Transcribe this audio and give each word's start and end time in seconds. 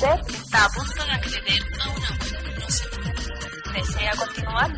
Usted 0.00 0.32
está 0.32 0.64
a 0.64 0.68
punto 0.68 1.04
de 1.04 1.10
acceder 1.10 1.58
a 1.80 1.88
una 1.88 2.08
web. 2.10 2.60
No 2.60 2.70
se 2.70 2.84
¿Desea 3.72 4.12
continuar? 4.16 4.72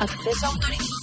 Acceso 0.00 0.46
autorizado. 0.46 1.01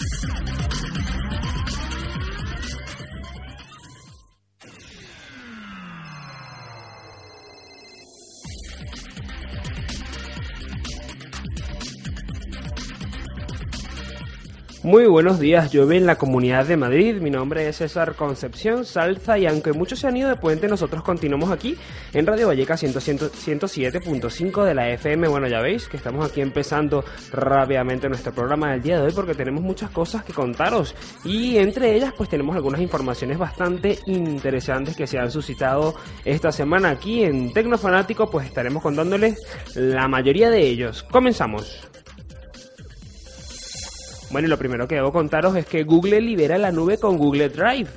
Muy 14.89 15.05
buenos 15.05 15.39
días, 15.39 15.71
llueve 15.71 15.97
en 15.97 16.07
la 16.07 16.17
comunidad 16.17 16.65
de 16.65 16.75
Madrid. 16.75 17.21
Mi 17.21 17.29
nombre 17.29 17.69
es 17.69 17.75
César 17.75 18.15
Concepción 18.15 18.85
Salza 18.85 19.37
y 19.37 19.45
aunque 19.45 19.71
muchos 19.71 19.99
se 19.99 20.07
han 20.07 20.17
ido 20.17 20.29
de 20.29 20.35
puente, 20.35 20.67
nosotros 20.67 21.03
continuamos 21.03 21.51
aquí 21.51 21.77
en 22.11 22.25
Radio 22.25 22.47
Valleca 22.47 22.73
107.5 22.73 24.63
de 24.63 24.73
la 24.73 24.89
FM. 24.89 25.27
Bueno, 25.27 25.47
ya 25.47 25.61
veis 25.61 25.87
que 25.87 25.95
estamos 25.95 26.27
aquí 26.27 26.41
empezando 26.41 27.05
rápidamente 27.31 28.09
nuestro 28.09 28.33
programa 28.33 28.71
del 28.71 28.81
día 28.81 28.97
de 28.97 29.03
hoy 29.05 29.11
porque 29.13 29.35
tenemos 29.35 29.61
muchas 29.61 29.91
cosas 29.91 30.23
que 30.23 30.33
contaros 30.33 30.95
y 31.23 31.57
entre 31.59 31.95
ellas 31.95 32.15
pues 32.17 32.27
tenemos 32.27 32.55
algunas 32.55 32.81
informaciones 32.81 33.37
bastante 33.37 33.99
interesantes 34.07 34.95
que 34.97 35.05
se 35.05 35.19
han 35.19 35.29
suscitado 35.29 35.93
esta 36.25 36.51
semana 36.51 36.89
aquí 36.89 37.23
en 37.23 37.53
Tecnofanático, 37.53 38.31
pues 38.31 38.47
estaremos 38.47 38.81
contándoles 38.81 39.37
la 39.75 40.07
mayoría 40.07 40.49
de 40.49 40.61
ellos. 40.61 41.03
Comenzamos. 41.03 41.79
Bueno, 44.31 44.47
y 44.47 44.49
lo 44.49 44.57
primero 44.57 44.87
que 44.87 44.95
debo 44.95 45.11
contaros 45.11 45.55
es 45.55 45.65
que 45.65 45.83
Google 45.83 46.21
libera 46.21 46.57
la 46.57 46.71
nube 46.71 46.97
con 46.99 47.17
Google 47.17 47.49
Drive. 47.49 47.89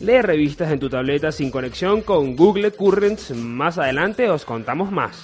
Lee 0.00 0.20
revistas 0.20 0.70
en 0.70 0.78
tu 0.78 0.90
tableta 0.90 1.32
sin 1.32 1.50
conexión 1.50 2.02
con 2.02 2.36
Google 2.36 2.70
Currents. 2.72 3.34
Más 3.34 3.78
adelante 3.78 4.28
os 4.28 4.44
contamos 4.44 4.92
más. 4.92 5.16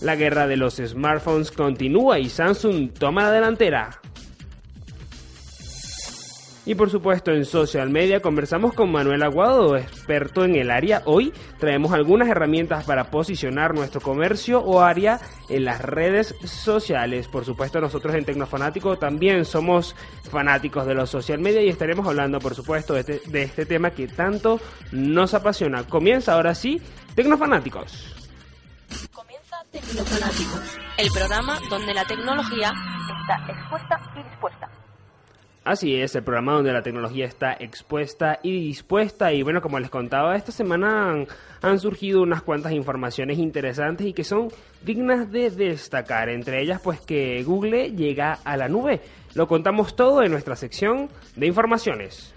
La 0.00 0.14
guerra 0.14 0.46
de 0.46 0.56
los 0.56 0.76
smartphones 0.76 1.50
continúa 1.50 2.20
y 2.20 2.28
Samsung 2.28 2.92
toma 2.92 3.22
la 3.22 3.32
delantera. 3.32 4.00
Y 6.66 6.74
por 6.76 6.88
supuesto 6.88 7.30
en 7.30 7.44
social 7.44 7.90
media 7.90 8.20
conversamos 8.20 8.72
con 8.72 8.90
Manuel 8.90 9.22
Aguado, 9.22 9.76
experto 9.76 10.44
en 10.44 10.56
el 10.56 10.70
área. 10.70 11.02
Hoy 11.04 11.30
traemos 11.58 11.92
algunas 11.92 12.28
herramientas 12.28 12.84
para 12.84 13.10
posicionar 13.10 13.74
nuestro 13.74 14.00
comercio 14.00 14.60
o 14.60 14.80
área 14.80 15.20
en 15.50 15.66
las 15.66 15.82
redes 15.82 16.34
sociales. 16.44 17.28
Por 17.28 17.44
supuesto 17.44 17.82
nosotros 17.82 18.14
en 18.14 18.24
Tecnofanático 18.24 18.96
también 18.96 19.44
somos 19.44 19.94
fanáticos 20.30 20.86
de 20.86 20.94
los 20.94 21.10
social 21.10 21.38
media 21.38 21.60
y 21.60 21.68
estaremos 21.68 22.06
hablando 22.06 22.38
por 22.38 22.54
supuesto 22.54 22.94
de 22.94 23.00
este, 23.00 23.20
de 23.26 23.42
este 23.42 23.66
tema 23.66 23.90
que 23.90 24.08
tanto 24.08 24.58
nos 24.90 25.34
apasiona. 25.34 25.84
Comienza 25.84 26.32
ahora 26.32 26.54
sí 26.54 26.80
Tecnofanáticos. 27.14 28.14
Comienza 29.12 29.56
Tecnofanáticos, 29.70 30.78
el 30.96 31.10
programa 31.10 31.58
donde 31.68 31.92
la 31.92 32.06
tecnología 32.06 32.72
está 33.20 33.52
expuesta 33.52 34.00
y 34.16 34.22
dispuesta. 34.22 34.83
Así 35.64 35.94
es, 35.98 36.14
el 36.14 36.22
programa 36.22 36.52
donde 36.52 36.74
la 36.74 36.82
tecnología 36.82 37.24
está 37.24 37.56
expuesta 37.58 38.38
y 38.42 38.52
dispuesta. 38.52 39.32
Y 39.32 39.42
bueno, 39.42 39.62
como 39.62 39.78
les 39.78 39.88
contaba, 39.88 40.36
esta 40.36 40.52
semana 40.52 41.24
han, 41.62 41.78
surgido 41.78 42.20
unas 42.20 42.42
cuantas 42.42 42.72
informaciones 42.72 43.38
interesantes 43.38 44.06
y 44.06 44.12
que 44.12 44.24
son 44.24 44.48
dignas 44.84 45.32
de 45.32 45.48
destacar. 45.48 46.28
Entre 46.28 46.60
ellas, 46.60 46.82
pues 46.84 47.00
que 47.00 47.42
Google 47.44 47.92
llega 47.92 48.38
a 48.44 48.58
la 48.58 48.68
nube. 48.68 49.00
Lo 49.34 49.48
contamos 49.48 49.96
todo 49.96 50.22
en 50.22 50.32
nuestra 50.32 50.54
sección 50.54 51.08
de 51.34 51.46
informaciones. 51.46 52.34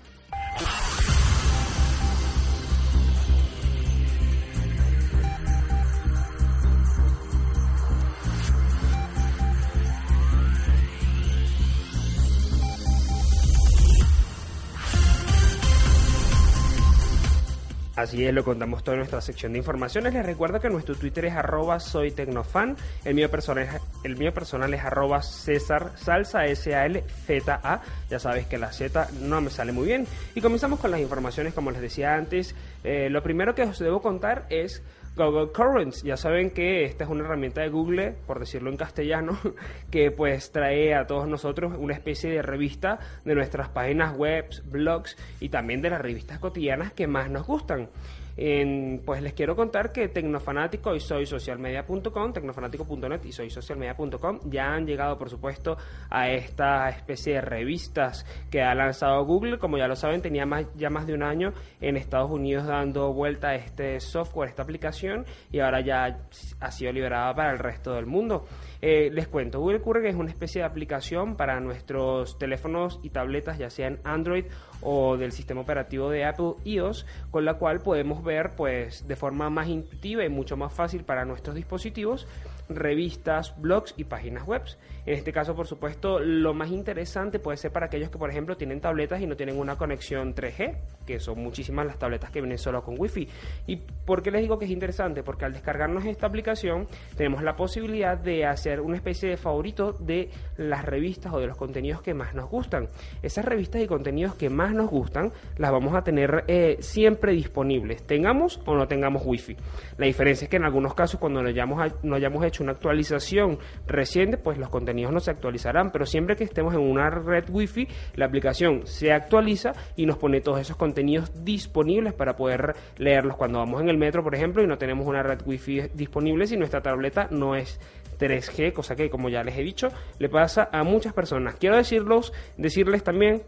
Así 17.98 18.24
es, 18.24 18.32
lo 18.32 18.44
contamos 18.44 18.84
todo 18.84 18.94
en 18.94 19.00
nuestra 19.00 19.22
sección 19.22 19.54
de 19.54 19.58
informaciones. 19.58 20.14
Les 20.14 20.24
recuerdo 20.24 20.60
que 20.60 20.70
nuestro 20.70 20.94
Twitter 20.94 21.26
es 21.26 21.34
arroba 21.34 21.80
soy 21.80 22.12
tecnofan. 22.12 22.78
El 23.04 23.16
mío 23.16 23.28
personal 23.32 23.64
es, 23.64 23.82
el 24.04 24.16
mío 24.18 24.32
personal 24.32 24.72
es 24.72 24.84
arroba 24.84 25.24
César 25.24 25.94
Salsa 25.96 26.46
S-A-L-Z-A. 26.46 27.82
Ya 28.08 28.20
sabes 28.20 28.46
que 28.46 28.60
la 28.60 28.72
Z 28.72 29.10
no 29.22 29.42
me 29.42 29.50
sale 29.50 29.72
muy 29.72 29.88
bien. 29.88 30.06
Y 30.36 30.42
comenzamos 30.42 30.80
con 30.80 30.92
las 30.92 31.00
informaciones, 31.00 31.56
como 31.56 31.72
les 31.72 31.82
decía 31.82 32.14
antes. 32.14 32.54
Eh, 32.84 33.10
lo 33.10 33.24
primero 33.24 33.56
que 33.56 33.64
os 33.64 33.80
debo 33.80 34.00
contar 34.00 34.46
es 34.52 34.84
Google 35.18 35.52
Currents. 35.52 36.04
Ya 36.04 36.16
saben 36.16 36.52
que 36.52 36.86
esta 36.86 37.04
es 37.04 37.10
una 37.10 37.26
herramienta 37.26 37.62
de 37.62 37.70
Google, 37.70 38.16
por 38.26 38.40
decirlo 38.40 38.70
en 38.70 38.78
castellano, 38.78 39.38
que 39.92 40.12
pues 40.12 40.52
trae 40.52 40.96
a 40.96 41.08
todos 41.08 41.28
nosotros 41.28 41.74
una 41.78 41.94
especie 41.94 42.30
de 42.30 42.42
revista 42.42 43.00
de 43.26 43.36
nuestras 43.36 43.70
páginas 43.70 44.16
web, 44.16 44.46
blogs 44.66 45.18
y 45.40 45.50
también 45.50 45.82
de 45.82 45.90
las 45.90 46.02
revistas 46.02 46.40
cotidianas 46.40 46.94
que 46.94 47.08
más 47.08 47.30
nos 47.30 47.46
gustan. 47.46 47.90
En, 48.38 49.02
pues 49.04 49.22
les 49.22 49.34
quiero 49.34 49.56
contar 49.56 49.92
que 49.92 50.08
Tecnofanático 50.08 50.96
y 50.96 51.00
soy 51.00 51.26
socialmedia.com, 51.26 52.34
tecnofanático.net 52.34 53.26
y 53.26 53.32
soy 53.32 53.50
socialmedia.com 53.50 54.40
ya 54.46 54.74
han 54.74 54.86
llegado 54.86 55.18
por 55.18 55.30
supuesto 55.30 55.78
a 56.10 56.30
esta 56.30 56.90
especie 56.90 57.36
de 57.36 57.42
revistas 57.42 58.26
que 58.50 58.62
ha 58.62 58.74
lanzado 58.76 59.24
Google. 59.26 59.58
Como 59.58 59.78
ya 59.78 59.88
lo 59.88 59.96
saben, 59.96 60.22
tenía 60.22 60.46
más, 60.46 60.66
ya 60.76 60.90
más 60.90 61.08
de 61.08 61.14
un 61.14 61.24
año 61.24 61.54
en 61.82 61.98
Estados 61.98 62.32
Unidos 62.32 62.68
dando 62.68 63.14
vuelta 63.14 63.50
a 63.50 63.56
este 63.56 64.00
software, 64.00 64.50
esta 64.50 64.64
aplicación, 64.64 65.26
y 65.52 65.60
ahora 65.60 65.82
ya 65.82 66.20
ha 66.60 66.72
sido 66.72 66.92
liberada 66.92 67.34
para 67.34 67.52
el 67.52 67.60
resto 67.60 67.94
del 67.94 68.06
mundo. 68.06 68.46
Eh, 68.82 69.10
les 69.12 69.28
cuento, 69.28 69.60
Google 69.60 69.82
Current 69.82 70.08
es 70.08 70.16
una 70.16 70.30
especie 70.30 70.62
de 70.62 70.68
aplicación 70.68 71.36
para 71.36 71.60
nuestros 71.60 72.38
teléfonos 72.38 73.00
y 73.04 73.10
tabletas, 73.10 73.58
ya 73.58 73.70
sean 73.70 74.00
Android 74.04 74.46
o 74.82 75.18
del 75.18 75.32
sistema 75.32 75.62
operativo 75.62 76.10
de 76.10 76.26
Apple 76.26 76.54
iOS, 76.64 77.06
con 77.32 77.46
la 77.46 77.56
cual 77.56 77.82
podemos 77.82 78.24
ver 78.24 78.52
pues 78.56 79.08
de 79.08 79.16
forma 79.16 79.50
más 79.50 79.68
intuitiva 79.68 80.24
y 80.24 80.30
mucho 80.30 80.58
más 80.58 80.74
fácil 80.74 81.04
para 81.04 81.26
nuestros 81.26 81.56
dispositivos 81.56 82.28
revistas, 82.70 83.54
blogs 83.60 83.94
y 83.98 84.04
páginas 84.06 84.46
web. 84.46 84.64
En 85.08 85.14
este 85.14 85.32
caso, 85.32 85.56
por 85.56 85.68
supuesto, 85.68 86.20
lo 86.20 86.54
más 86.54 86.70
interesante 86.70 87.40
puede 87.40 87.56
ser 87.56 87.72
para 87.72 87.86
aquellos 87.86 88.10
que, 88.10 88.18
por 88.18 88.30
ejemplo, 88.30 88.58
tienen 88.58 88.82
tabletas 88.82 89.22
y 89.22 89.26
no 89.26 89.38
tienen 89.38 89.58
una 89.58 89.78
conexión 89.78 90.36
3G, 90.36 90.76
que 91.06 91.18
son 91.22 91.42
muchísimas 91.42 91.86
las 91.86 91.98
tabletas 91.98 92.30
que 92.30 92.42
vienen 92.42 92.58
solo 92.58 92.84
con 92.84 93.00
Wi-Fi. 93.00 93.30
¿Y 93.68 93.78
por 93.78 94.22
qué 94.22 94.32
les 94.32 94.42
digo 94.42 94.60
que 94.60 94.66
es 94.66 94.72
interesante? 94.72 95.24
Porque 95.24 95.46
al 95.46 95.54
descargarnos 95.54 96.04
esta 96.04 96.28
aplicación 96.28 96.88
tenemos 97.16 97.42
la 97.42 97.56
posibilidad 97.56 98.18
de 98.18 98.46
hacer 98.46 98.82
una 98.82 98.98
especie 98.98 99.30
de 99.30 99.38
favorito 99.38 99.94
de 99.94 100.30
las 100.58 100.84
revistas 100.84 101.34
o 101.34 101.40
de 101.40 101.48
los 101.48 101.56
contenidos 101.56 102.02
que 102.02 102.14
más 102.14 102.36
nos 102.36 102.50
gustan. 102.50 102.90
Esas 103.24 103.46
revistas 103.46 103.82
y 103.82 103.88
contenidos 103.88 104.36
que 104.36 104.50
más 104.50 104.74
nos 104.74 104.90
gustan 104.90 105.32
las 105.56 105.72
vamos 105.72 105.96
a 105.96 106.02
tener 106.02 106.44
eh, 106.48 106.76
siempre 106.82 107.32
disponibles, 107.32 108.04
tengamos 108.06 108.60
o 108.66 108.76
no 108.76 108.90
tengamos 108.90 109.22
Wi-Fi. 109.26 109.56
La 110.00 110.06
diferencia 110.06 110.44
es 110.44 110.50
que 110.50 110.58
en 110.58 110.66
algunos 110.66 110.94
casos 110.96 111.18
cuando 111.18 111.42
no 111.42 111.48
hayamos, 111.48 111.94
no 112.04 112.14
hayamos 112.18 112.44
hecho 112.44 112.62
una 112.62 112.74
actualización 112.74 113.58
reciente, 113.86 114.38
pues 114.38 114.58
los 114.58 114.68
contenidos 114.68 114.97
no 115.12 115.20
se 115.20 115.32
actualizarán, 115.32 115.92
pero 115.92 116.06
siempre 116.06 116.36
que 116.36 116.44
estemos 116.44 116.74
en 116.74 116.82
una 116.82 117.10
red 117.10 117.46
wifi, 117.50 117.88
la 118.16 118.26
aplicación 118.26 118.86
se 118.86 119.12
actualiza 119.12 119.74
y 119.96 120.06
nos 120.06 120.18
pone 120.18 120.42
todos 120.42 120.60
esos 120.60 120.76
contenidos 120.76 121.32
disponibles 121.44 122.14
para 122.14 122.36
poder 122.36 122.76
leerlos 122.98 123.38
cuando 123.38 123.60
vamos 123.60 123.82
en 123.82 123.90
el 123.90 123.98
metro, 123.98 124.24
por 124.24 124.36
ejemplo, 124.36 124.64
y 124.64 124.68
no 124.68 124.78
tenemos 124.78 125.08
una 125.08 125.24
red 125.24 125.40
wifi 125.46 125.90
disponible 125.94 126.48
si 126.48 126.58
nuestra 126.58 126.82
tableta 126.82 127.28
no 127.32 127.56
es 127.56 127.80
3G, 128.20 128.74
cosa 128.74 128.96
que 128.96 129.10
como 129.10 129.30
ya 129.30 129.44
les 129.44 129.58
he 129.58 129.62
dicho, 129.62 129.90
le 130.20 130.30
pasa 130.30 130.70
a 130.72 130.84
muchas 130.84 131.14
personas. 131.14 131.56
Quiero 131.56 131.78
decirlos, 131.78 132.34
decirles 132.58 133.04
también 133.04 133.44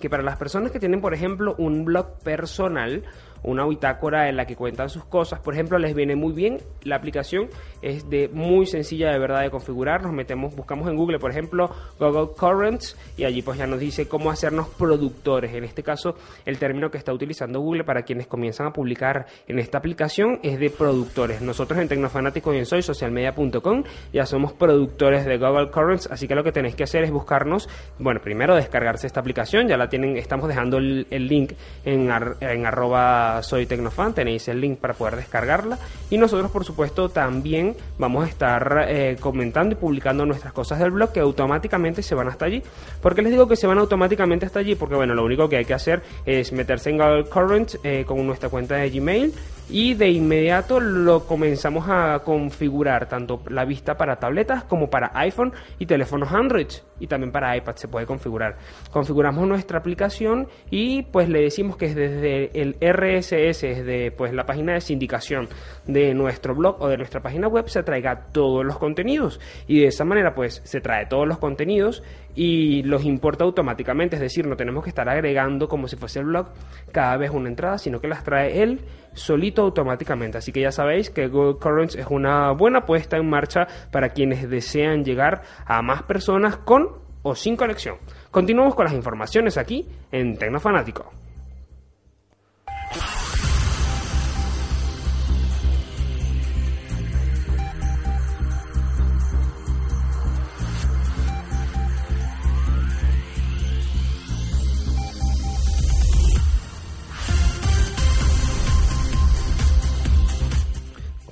que 0.00 0.08
para 0.08 0.22
las 0.22 0.36
personas 0.36 0.70
que 0.70 0.78
tienen, 0.78 1.00
por 1.00 1.14
ejemplo, 1.14 1.54
un 1.58 1.84
blog 1.84 2.18
personal, 2.20 3.02
una 3.42 3.66
bitácora 3.66 4.28
en 4.28 4.36
la 4.36 4.46
que 4.46 4.56
cuentan 4.56 4.88
sus 4.88 5.04
cosas, 5.04 5.40
por 5.40 5.54
ejemplo, 5.54 5.78
les 5.78 5.94
viene 5.94 6.16
muy 6.16 6.32
bien. 6.32 6.58
La 6.82 6.96
aplicación 6.96 7.48
es 7.82 8.08
de 8.08 8.28
muy 8.28 8.66
sencilla 8.66 9.10
de 9.10 9.18
verdad 9.18 9.42
de 9.42 9.50
configurar. 9.50 10.02
Nos 10.02 10.12
metemos, 10.12 10.54
buscamos 10.54 10.88
en 10.88 10.96
Google, 10.96 11.18
por 11.18 11.30
ejemplo, 11.30 11.70
Google 11.98 12.28
Currents 12.36 12.96
y 13.16 13.24
allí 13.24 13.42
pues 13.42 13.58
ya 13.58 13.66
nos 13.66 13.80
dice 13.80 14.08
cómo 14.08 14.30
hacernos 14.30 14.68
productores. 14.68 15.54
En 15.54 15.64
este 15.64 15.82
caso, 15.82 16.16
el 16.44 16.58
término 16.58 16.90
que 16.90 16.98
está 16.98 17.12
utilizando 17.12 17.60
Google 17.60 17.84
para 17.84 18.02
quienes 18.02 18.26
comienzan 18.26 18.66
a 18.66 18.72
publicar 18.72 19.26
en 19.46 19.58
esta 19.58 19.78
aplicación 19.78 20.40
es 20.42 20.58
de 20.58 20.70
productores. 20.70 21.40
Nosotros 21.40 21.78
en 21.80 21.88
Tecnofanáticos 21.88 22.54
y 22.54 22.58
en 22.58 22.66
Soy 22.66 22.82
Socialmedia.com 22.82 23.84
ya 24.12 24.26
somos 24.26 24.52
productores 24.52 25.24
de 25.24 25.38
Google 25.38 25.70
Currents, 25.70 26.08
así 26.10 26.26
que 26.28 26.34
lo 26.34 26.44
que 26.44 26.52
tenéis 26.52 26.74
que 26.74 26.84
hacer 26.84 27.04
es 27.04 27.10
buscarnos, 27.10 27.68
bueno, 27.98 28.20
primero 28.20 28.54
descargarse 28.54 29.06
esta 29.06 29.20
aplicación, 29.20 29.68
ya 29.68 29.76
la 29.76 29.88
tienen, 29.88 30.16
estamos 30.16 30.48
dejando 30.48 30.78
el, 30.78 31.06
link 31.10 31.52
en 31.84 32.10
arroba 32.10 33.27
soy 33.42 33.66
tecnofan, 33.66 34.14
tenéis 34.14 34.48
el 34.48 34.60
link 34.60 34.78
para 34.78 34.94
poder 34.94 35.16
descargarla 35.16 35.78
y 36.10 36.18
nosotros 36.18 36.50
por 36.50 36.64
supuesto 36.64 37.08
también 37.08 37.76
vamos 37.98 38.24
a 38.24 38.28
estar 38.28 38.86
eh, 38.88 39.16
comentando 39.20 39.74
y 39.74 39.76
publicando 39.76 40.26
nuestras 40.26 40.52
cosas 40.52 40.78
del 40.78 40.90
blog 40.90 41.12
que 41.12 41.20
automáticamente 41.20 42.02
se 42.02 42.14
van 42.14 42.28
hasta 42.28 42.46
allí. 42.46 42.62
¿Por 43.00 43.14
qué 43.14 43.22
les 43.22 43.32
digo 43.32 43.48
que 43.48 43.56
se 43.56 43.66
van 43.66 43.78
automáticamente 43.78 44.46
hasta 44.46 44.60
allí? 44.60 44.74
Porque 44.74 44.94
bueno, 44.94 45.14
lo 45.14 45.24
único 45.24 45.48
que 45.48 45.56
hay 45.56 45.64
que 45.64 45.74
hacer 45.74 46.02
es 46.26 46.52
meterse 46.52 46.90
en 46.90 46.98
Google 46.98 47.24
Current 47.24 47.76
eh, 47.82 48.04
con 48.06 48.26
nuestra 48.26 48.48
cuenta 48.48 48.76
de 48.76 48.90
Gmail 48.90 49.32
y 49.70 49.94
de 49.94 50.10
inmediato 50.10 50.80
lo 50.80 51.26
comenzamos 51.26 51.86
a 51.88 52.20
configurar 52.20 53.08
tanto 53.08 53.42
la 53.48 53.64
vista 53.64 53.96
para 53.96 54.16
tabletas 54.16 54.64
como 54.64 54.88
para 54.88 55.10
iPhone 55.14 55.52
y 55.78 55.86
teléfonos 55.86 56.32
Android 56.32 56.68
y 57.00 57.06
también 57.06 57.32
para 57.32 57.56
iPad 57.56 57.76
se 57.76 57.88
puede 57.88 58.06
configurar. 58.06 58.56
Configuramos 58.90 59.46
nuestra 59.46 59.78
aplicación 59.78 60.48
y 60.70 61.02
pues 61.02 61.28
le 61.28 61.42
decimos 61.42 61.76
que 61.76 61.94
desde 61.94 62.60
el 62.60 62.76
RSS, 62.80 63.60
desde 63.60 64.10
pues 64.10 64.32
la 64.32 64.46
página 64.46 64.74
de 64.74 64.80
sindicación 64.80 65.48
de 65.86 66.14
nuestro 66.14 66.54
blog 66.54 66.80
o 66.80 66.88
de 66.88 66.96
nuestra 66.96 67.20
página 67.20 67.48
web 67.48 67.68
se 67.68 67.82
traiga 67.82 68.28
todos 68.32 68.64
los 68.64 68.78
contenidos 68.78 69.40
y 69.66 69.80
de 69.80 69.88
esa 69.88 70.04
manera 70.04 70.34
pues 70.34 70.60
se 70.64 70.80
trae 70.80 71.06
todos 71.06 71.26
los 71.26 71.38
contenidos 71.38 72.02
y 72.38 72.84
los 72.84 73.04
importa 73.04 73.42
automáticamente, 73.42 74.14
es 74.14 74.22
decir, 74.22 74.46
no 74.46 74.54
tenemos 74.54 74.84
que 74.84 74.90
estar 74.90 75.08
agregando 75.08 75.66
como 75.68 75.88
si 75.88 75.96
fuese 75.96 76.20
el 76.20 76.26
blog 76.26 76.46
cada 76.92 77.16
vez 77.16 77.32
una 77.32 77.48
entrada, 77.48 77.78
sino 77.78 78.00
que 78.00 78.06
las 78.06 78.22
trae 78.22 78.62
él 78.62 78.78
solito 79.12 79.62
automáticamente. 79.62 80.38
Así 80.38 80.52
que 80.52 80.60
ya 80.60 80.70
sabéis 80.70 81.10
que 81.10 81.26
Google 81.26 81.58
Currents 81.58 81.96
es 81.96 82.06
una 82.08 82.52
buena 82.52 82.86
puesta 82.86 83.16
en 83.16 83.28
marcha 83.28 83.66
para 83.90 84.10
quienes 84.10 84.48
desean 84.48 85.02
llegar 85.04 85.42
a 85.66 85.82
más 85.82 86.04
personas 86.04 86.58
con 86.58 86.90
o 87.22 87.34
sin 87.34 87.56
conexión. 87.56 87.96
Continuamos 88.30 88.76
con 88.76 88.84
las 88.84 88.94
informaciones 88.94 89.58
aquí 89.58 89.88
en 90.12 90.38
Tecnofanático. 90.38 91.17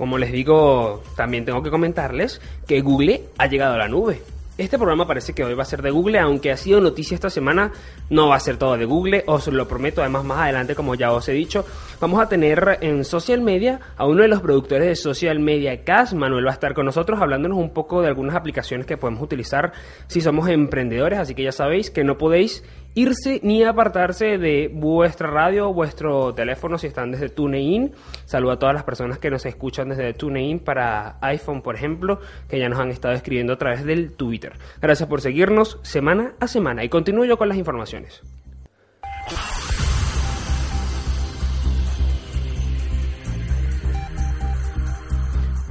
Como 0.07 0.19
les 0.19 0.31
digo, 0.31 1.03
también 1.17 1.43
tengo 1.43 1.61
que 1.61 1.69
comentarles 1.69 2.39
que 2.65 2.79
Google 2.79 3.23
ha 3.37 3.47
llegado 3.47 3.73
a 3.73 3.77
la 3.77 3.89
nube. 3.89 4.21
Este 4.57 4.77
programa 4.77 5.05
parece 5.05 5.33
que 5.33 5.43
hoy 5.43 5.53
va 5.53 5.63
a 5.63 5.65
ser 5.65 5.81
de 5.81 5.91
Google, 5.91 6.17
aunque 6.17 6.49
ha 6.49 6.55
sido 6.55 6.79
noticia 6.79 7.13
esta 7.13 7.29
semana, 7.29 7.73
no 8.09 8.29
va 8.29 8.37
a 8.37 8.39
ser 8.39 8.55
todo 8.55 8.77
de 8.77 8.85
Google, 8.85 9.25
os 9.27 9.47
lo 9.47 9.67
prometo, 9.67 9.99
además 9.99 10.23
más 10.23 10.39
adelante, 10.39 10.75
como 10.75 10.95
ya 10.95 11.11
os 11.11 11.27
he 11.27 11.33
dicho, 11.33 11.65
vamos 11.99 12.21
a 12.21 12.29
tener 12.29 12.77
en 12.79 13.03
social 13.03 13.41
media 13.41 13.81
a 13.97 14.07
uno 14.07 14.21
de 14.21 14.29
los 14.29 14.39
productores 14.39 14.87
de 14.87 14.95
social 14.95 15.39
media 15.39 15.83
CAS, 15.83 16.13
Manuel 16.13 16.47
va 16.47 16.51
a 16.51 16.53
estar 16.53 16.73
con 16.73 16.85
nosotros 16.85 17.21
hablándonos 17.21 17.57
un 17.57 17.71
poco 17.71 18.01
de 18.01 18.07
algunas 18.07 18.35
aplicaciones 18.35 18.87
que 18.87 18.95
podemos 18.95 19.21
utilizar 19.21 19.73
si 20.07 20.21
somos 20.21 20.47
emprendedores, 20.47 21.19
así 21.19 21.35
que 21.35 21.43
ya 21.43 21.51
sabéis 21.51 21.91
que 21.91 22.05
no 22.05 22.17
podéis 22.17 22.63
irse 22.97 23.39
ni 23.43 23.63
apartarse 23.63 24.39
de 24.39 24.71
vuestra 24.73 25.29
radio 25.29 25.69
o 25.69 25.73
vuestro 25.73 26.33
teléfono 26.33 26.79
si 26.79 26.87
están 26.87 27.11
desde 27.11 27.29
TuneIn. 27.29 27.93
Saludo 28.25 28.53
a 28.53 28.59
todas 28.59 28.73
las 28.73 28.83
personas 28.83 29.19
que 29.19 29.29
nos 29.29 29.45
escuchan 29.45 29.89
desde 29.89 30.13
TuneIn 30.13 30.59
para 30.59 31.19
iPhone, 31.21 31.61
por 31.61 31.75
ejemplo, 31.75 32.19
que 32.49 32.57
ya 32.57 32.69
nos 32.69 32.79
han 32.79 32.89
estado 32.89 33.13
escribiendo 33.13 33.53
a 33.53 33.57
través 33.57 33.85
del 33.85 34.13
Twitter. 34.13 34.53
Gracias 34.81 35.07
por 35.07 35.21
seguirnos 35.21 35.79
semana 35.83 36.33
a 36.39 36.47
semana 36.47 36.83
y 36.83 36.89
continúo 36.89 37.23
yo 37.23 37.37
con 37.37 37.49
las 37.49 37.57
informaciones. 37.59 38.23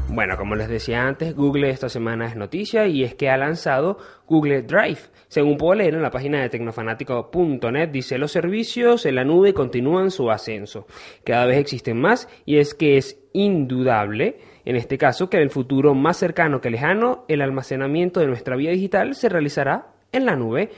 Bueno, 0.08 0.36
como 0.38 0.54
les 0.54 0.68
decía 0.68 1.02
antes, 1.02 1.34
Google 1.34 1.68
esta 1.70 1.88
semana 1.88 2.26
es 2.26 2.36
noticia 2.36 2.86
y 2.86 3.02
es 3.02 3.16
que 3.16 3.28
ha 3.28 3.36
lanzado 3.36 3.98
Google 4.26 4.62
Drive. 4.62 5.00
Según 5.28 5.56
puedo 5.56 5.74
leer 5.74 5.94
en 5.94 6.02
la 6.02 6.10
página 6.10 6.40
de 6.40 6.48
tecnofanático.net, 6.48 7.88
dice 7.88 8.18
los 8.18 8.32
servicios 8.32 9.06
en 9.06 9.16
la 9.16 9.24
nube 9.24 9.54
continúan 9.54 10.10
su 10.10 10.30
ascenso. 10.30 10.86
Cada 11.24 11.46
vez 11.46 11.58
existen 11.58 12.00
más 12.00 12.28
y 12.44 12.58
es 12.58 12.74
que 12.74 12.96
es 12.96 13.18
indudable, 13.32 14.38
en 14.64 14.76
este 14.76 14.98
caso, 14.98 15.28
que 15.28 15.36
en 15.36 15.44
el 15.44 15.50
futuro 15.50 15.94
más 15.94 16.16
cercano 16.16 16.60
que 16.60 16.70
lejano, 16.70 17.24
el 17.28 17.42
almacenamiento 17.42 18.20
de 18.20 18.26
nuestra 18.26 18.56
vida 18.56 18.70
digital 18.70 19.14
se 19.14 19.28
realizará 19.28 19.88
en 20.12 20.26
la 20.26 20.36
nube. 20.36 20.70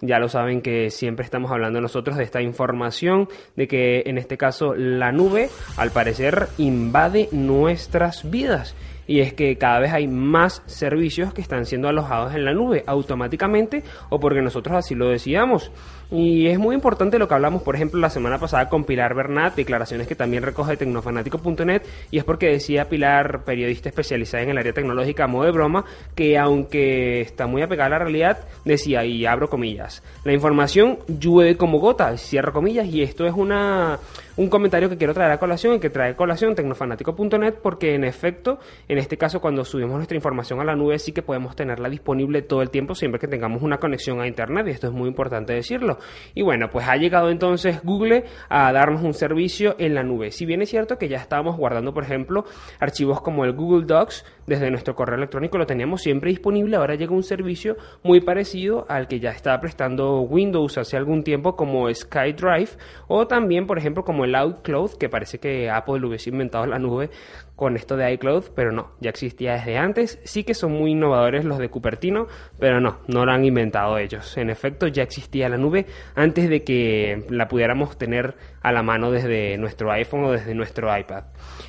Ya 0.00 0.18
lo 0.18 0.28
saben 0.28 0.60
que 0.60 0.90
siempre 0.90 1.24
estamos 1.24 1.50
hablando 1.50 1.80
nosotros 1.80 2.16
de 2.16 2.24
esta 2.24 2.42
información, 2.42 3.28
de 3.56 3.68
que 3.68 4.02
en 4.06 4.18
este 4.18 4.36
caso 4.36 4.74
la 4.74 5.12
nube 5.12 5.48
al 5.76 5.90
parecer 5.90 6.48
invade 6.58 7.28
nuestras 7.32 8.28
vidas. 8.30 8.74
Y 9.06 9.20
es 9.20 9.34
que 9.34 9.56
cada 9.56 9.80
vez 9.80 9.92
hay 9.92 10.06
más 10.06 10.62
servicios 10.66 11.34
que 11.34 11.40
están 11.40 11.66
siendo 11.66 11.88
alojados 11.88 12.34
en 12.34 12.44
la 12.44 12.52
nube 12.52 12.82
automáticamente 12.86 13.82
o 14.10 14.18
porque 14.20 14.42
nosotros 14.42 14.76
así 14.76 14.94
lo 14.94 15.08
decidamos. 15.08 15.70
Y 16.10 16.46
es 16.48 16.58
muy 16.58 16.74
importante 16.74 17.18
lo 17.18 17.26
que 17.26 17.34
hablamos, 17.34 17.62
por 17.62 17.74
ejemplo, 17.74 17.98
la 18.00 18.10
semana 18.10 18.38
pasada 18.38 18.68
con 18.68 18.84
Pilar 18.84 19.14
Bernat, 19.14 19.56
declaraciones 19.56 20.06
que 20.06 20.14
también 20.14 20.42
recoge 20.42 20.76
tecnofanático.net, 20.76 21.82
y 22.10 22.18
es 22.18 22.24
porque 22.24 22.50
decía 22.50 22.88
Pilar, 22.88 23.44
periodista 23.44 23.88
especializada 23.88 24.44
en 24.44 24.50
el 24.50 24.58
área 24.58 24.72
tecnológica, 24.72 25.26
modo 25.26 25.46
de 25.46 25.52
broma, 25.52 25.84
que 26.14 26.38
aunque 26.38 27.20
está 27.20 27.46
muy 27.46 27.62
apegada 27.62 27.86
a 27.86 27.90
la 27.90 28.04
realidad, 28.04 28.46
decía, 28.64 29.04
y 29.04 29.26
abro 29.26 29.48
comillas, 29.48 30.02
la 30.24 30.32
información 30.32 30.98
llueve 31.08 31.56
como 31.56 31.78
gota, 31.78 32.16
cierro 32.16 32.52
comillas, 32.52 32.86
y 32.86 33.02
esto 33.02 33.26
es 33.26 33.32
una 33.34 33.98
un 34.36 34.48
comentario 34.48 34.88
que 34.88 34.96
quiero 34.96 35.14
traer 35.14 35.30
a 35.30 35.38
colación 35.38 35.74
y 35.74 35.80
que 35.80 35.90
trae 35.90 36.12
a 36.12 36.16
colación 36.16 36.54
tecnofanático.net 36.54 37.54
porque 37.62 37.94
en 37.94 38.04
efecto, 38.04 38.58
en 38.88 38.98
este 38.98 39.16
caso 39.16 39.40
cuando 39.40 39.64
subimos 39.64 39.94
nuestra 39.96 40.16
información 40.16 40.60
a 40.60 40.64
la 40.64 40.74
nube 40.74 40.98
sí 40.98 41.12
que 41.12 41.22
podemos 41.22 41.54
tenerla 41.54 41.88
disponible 41.88 42.42
todo 42.42 42.62
el 42.62 42.70
tiempo 42.70 42.94
siempre 42.94 43.20
que 43.20 43.28
tengamos 43.28 43.62
una 43.62 43.78
conexión 43.78 44.20
a 44.20 44.26
internet 44.26 44.66
y 44.66 44.70
esto 44.70 44.88
es 44.88 44.92
muy 44.92 45.08
importante 45.08 45.52
decirlo. 45.52 45.98
Y 46.34 46.42
bueno, 46.42 46.68
pues 46.70 46.88
ha 46.88 46.96
llegado 46.96 47.30
entonces 47.30 47.80
Google 47.84 48.24
a 48.48 48.72
darnos 48.72 49.02
un 49.02 49.14
servicio 49.14 49.76
en 49.78 49.94
la 49.94 50.02
nube. 50.02 50.30
Si 50.32 50.46
bien 50.46 50.62
es 50.62 50.70
cierto 50.70 50.98
que 50.98 51.08
ya 51.08 51.18
estábamos 51.18 51.56
guardando, 51.56 51.94
por 51.94 52.02
ejemplo, 52.02 52.44
archivos 52.80 53.20
como 53.20 53.44
el 53.44 53.52
Google 53.52 53.86
Docs 53.86 54.24
desde 54.46 54.70
nuestro 54.70 54.94
correo 54.94 55.16
electrónico, 55.16 55.58
lo 55.58 55.66
teníamos 55.66 56.02
siempre 56.02 56.30
disponible, 56.30 56.76
ahora 56.76 56.96
llega 56.96 57.14
un 57.14 57.22
servicio 57.22 57.76
muy 58.02 58.20
parecido 58.20 58.84
al 58.88 59.06
que 59.06 59.20
ya 59.20 59.30
estaba 59.30 59.60
prestando 59.60 60.20
Windows 60.22 60.76
hace 60.76 60.96
algún 60.96 61.22
tiempo 61.22 61.56
como 61.56 61.92
SkyDrive 61.92 62.70
o 63.06 63.26
también, 63.26 63.66
por 63.66 63.78
ejemplo, 63.78 64.04
como 64.04 64.23
el 64.24 64.34
iCloud, 64.34 64.92
que 64.92 65.08
parece 65.08 65.38
que 65.38 65.70
Apple 65.70 66.04
hubiese 66.04 66.30
inventado 66.30 66.66
la 66.66 66.78
nube 66.78 67.10
con 67.56 67.76
esto 67.76 67.96
de 67.96 68.12
iCloud, 68.14 68.46
pero 68.54 68.72
no, 68.72 68.92
ya 69.00 69.10
existía 69.10 69.52
desde 69.52 69.76
antes. 69.76 70.20
Sí 70.24 70.44
que 70.44 70.54
son 70.54 70.72
muy 70.72 70.92
innovadores 70.92 71.44
los 71.44 71.58
de 71.58 71.68
Cupertino, 71.68 72.26
pero 72.58 72.80
no, 72.80 72.98
no 73.06 73.24
lo 73.24 73.32
han 73.32 73.44
inventado 73.44 73.96
ellos. 73.98 74.36
En 74.36 74.50
efecto, 74.50 74.88
ya 74.88 75.02
existía 75.02 75.48
la 75.48 75.56
nube 75.56 75.86
antes 76.16 76.48
de 76.48 76.64
que 76.64 77.24
la 77.30 77.46
pudiéramos 77.46 77.96
tener 77.96 78.34
a 78.60 78.72
la 78.72 78.82
mano 78.82 79.10
desde 79.10 79.56
nuestro 79.58 79.92
iPhone 79.92 80.24
o 80.24 80.32
desde 80.32 80.54
nuestro 80.54 80.96
iPad. 80.96 81.24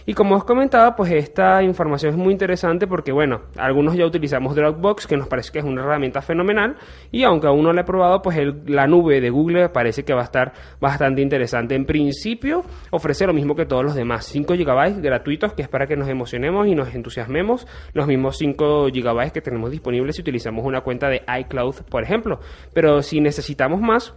Y 0.06 0.13
como 0.13 0.36
os 0.36 0.44
comentaba, 0.44 0.96
pues 0.96 1.12
esta 1.12 1.62
información 1.62 2.13
es 2.13 2.18
muy 2.18 2.32
interesante 2.32 2.88
porque, 2.88 3.12
bueno, 3.12 3.42
algunos 3.58 3.96
ya 3.96 4.06
utilizamos 4.06 4.56
Dropbox, 4.56 5.06
que 5.06 5.18
nos 5.18 5.27
parece 5.27 5.51
que 5.51 5.60
es 5.60 5.65
una 5.65 5.84
herramienta 5.84 6.22
fenomenal, 6.22 6.77
y 7.12 7.24
aunque 7.24 7.48
aún 7.48 7.63
no 7.63 7.74
la 7.74 7.82
he 7.82 7.84
probado, 7.84 8.22
pues 8.22 8.38
la 8.65 8.88
nube 8.88 9.22
de 9.22 9.30
Google 9.30 9.70
parece 9.70 10.04
que 10.04 10.13
va 10.13 10.22
a 10.22 10.25
estar 10.25 10.54
bastante 10.80 11.22
interesante. 11.22 11.75
En 11.75 11.86
principio, 11.86 12.63
ofrece 12.92 13.27
lo 13.27 13.34
mismo 13.34 13.56
que 13.56 13.65
todos 13.65 13.84
los 13.84 13.96
demás, 13.96 14.25
5 14.25 14.54
GB 14.54 15.01
gratuitos, 15.01 15.54
que 15.54 15.63
es 15.63 15.68
para 15.75 15.88
que 15.88 15.98
nos 15.98 16.08
emocionemos 16.08 16.67
y 16.67 16.74
nos 16.74 16.96
entusiasmemos, 16.96 17.67
los 17.91 18.08
mismos 18.08 18.38
5 18.38 18.86
GB 18.94 19.32
que 19.34 19.41
tenemos 19.41 19.72
disponibles 19.72 20.15
si 20.15 20.22
utilizamos 20.22 20.63
una 20.63 20.79
cuenta 20.79 21.10
de 21.10 21.24
iCloud, 21.41 21.75
por 21.89 22.01
ejemplo. 22.01 22.39
Pero 22.74 23.01
si 23.01 23.20
necesitamos 23.20 23.82
más, 23.82 24.13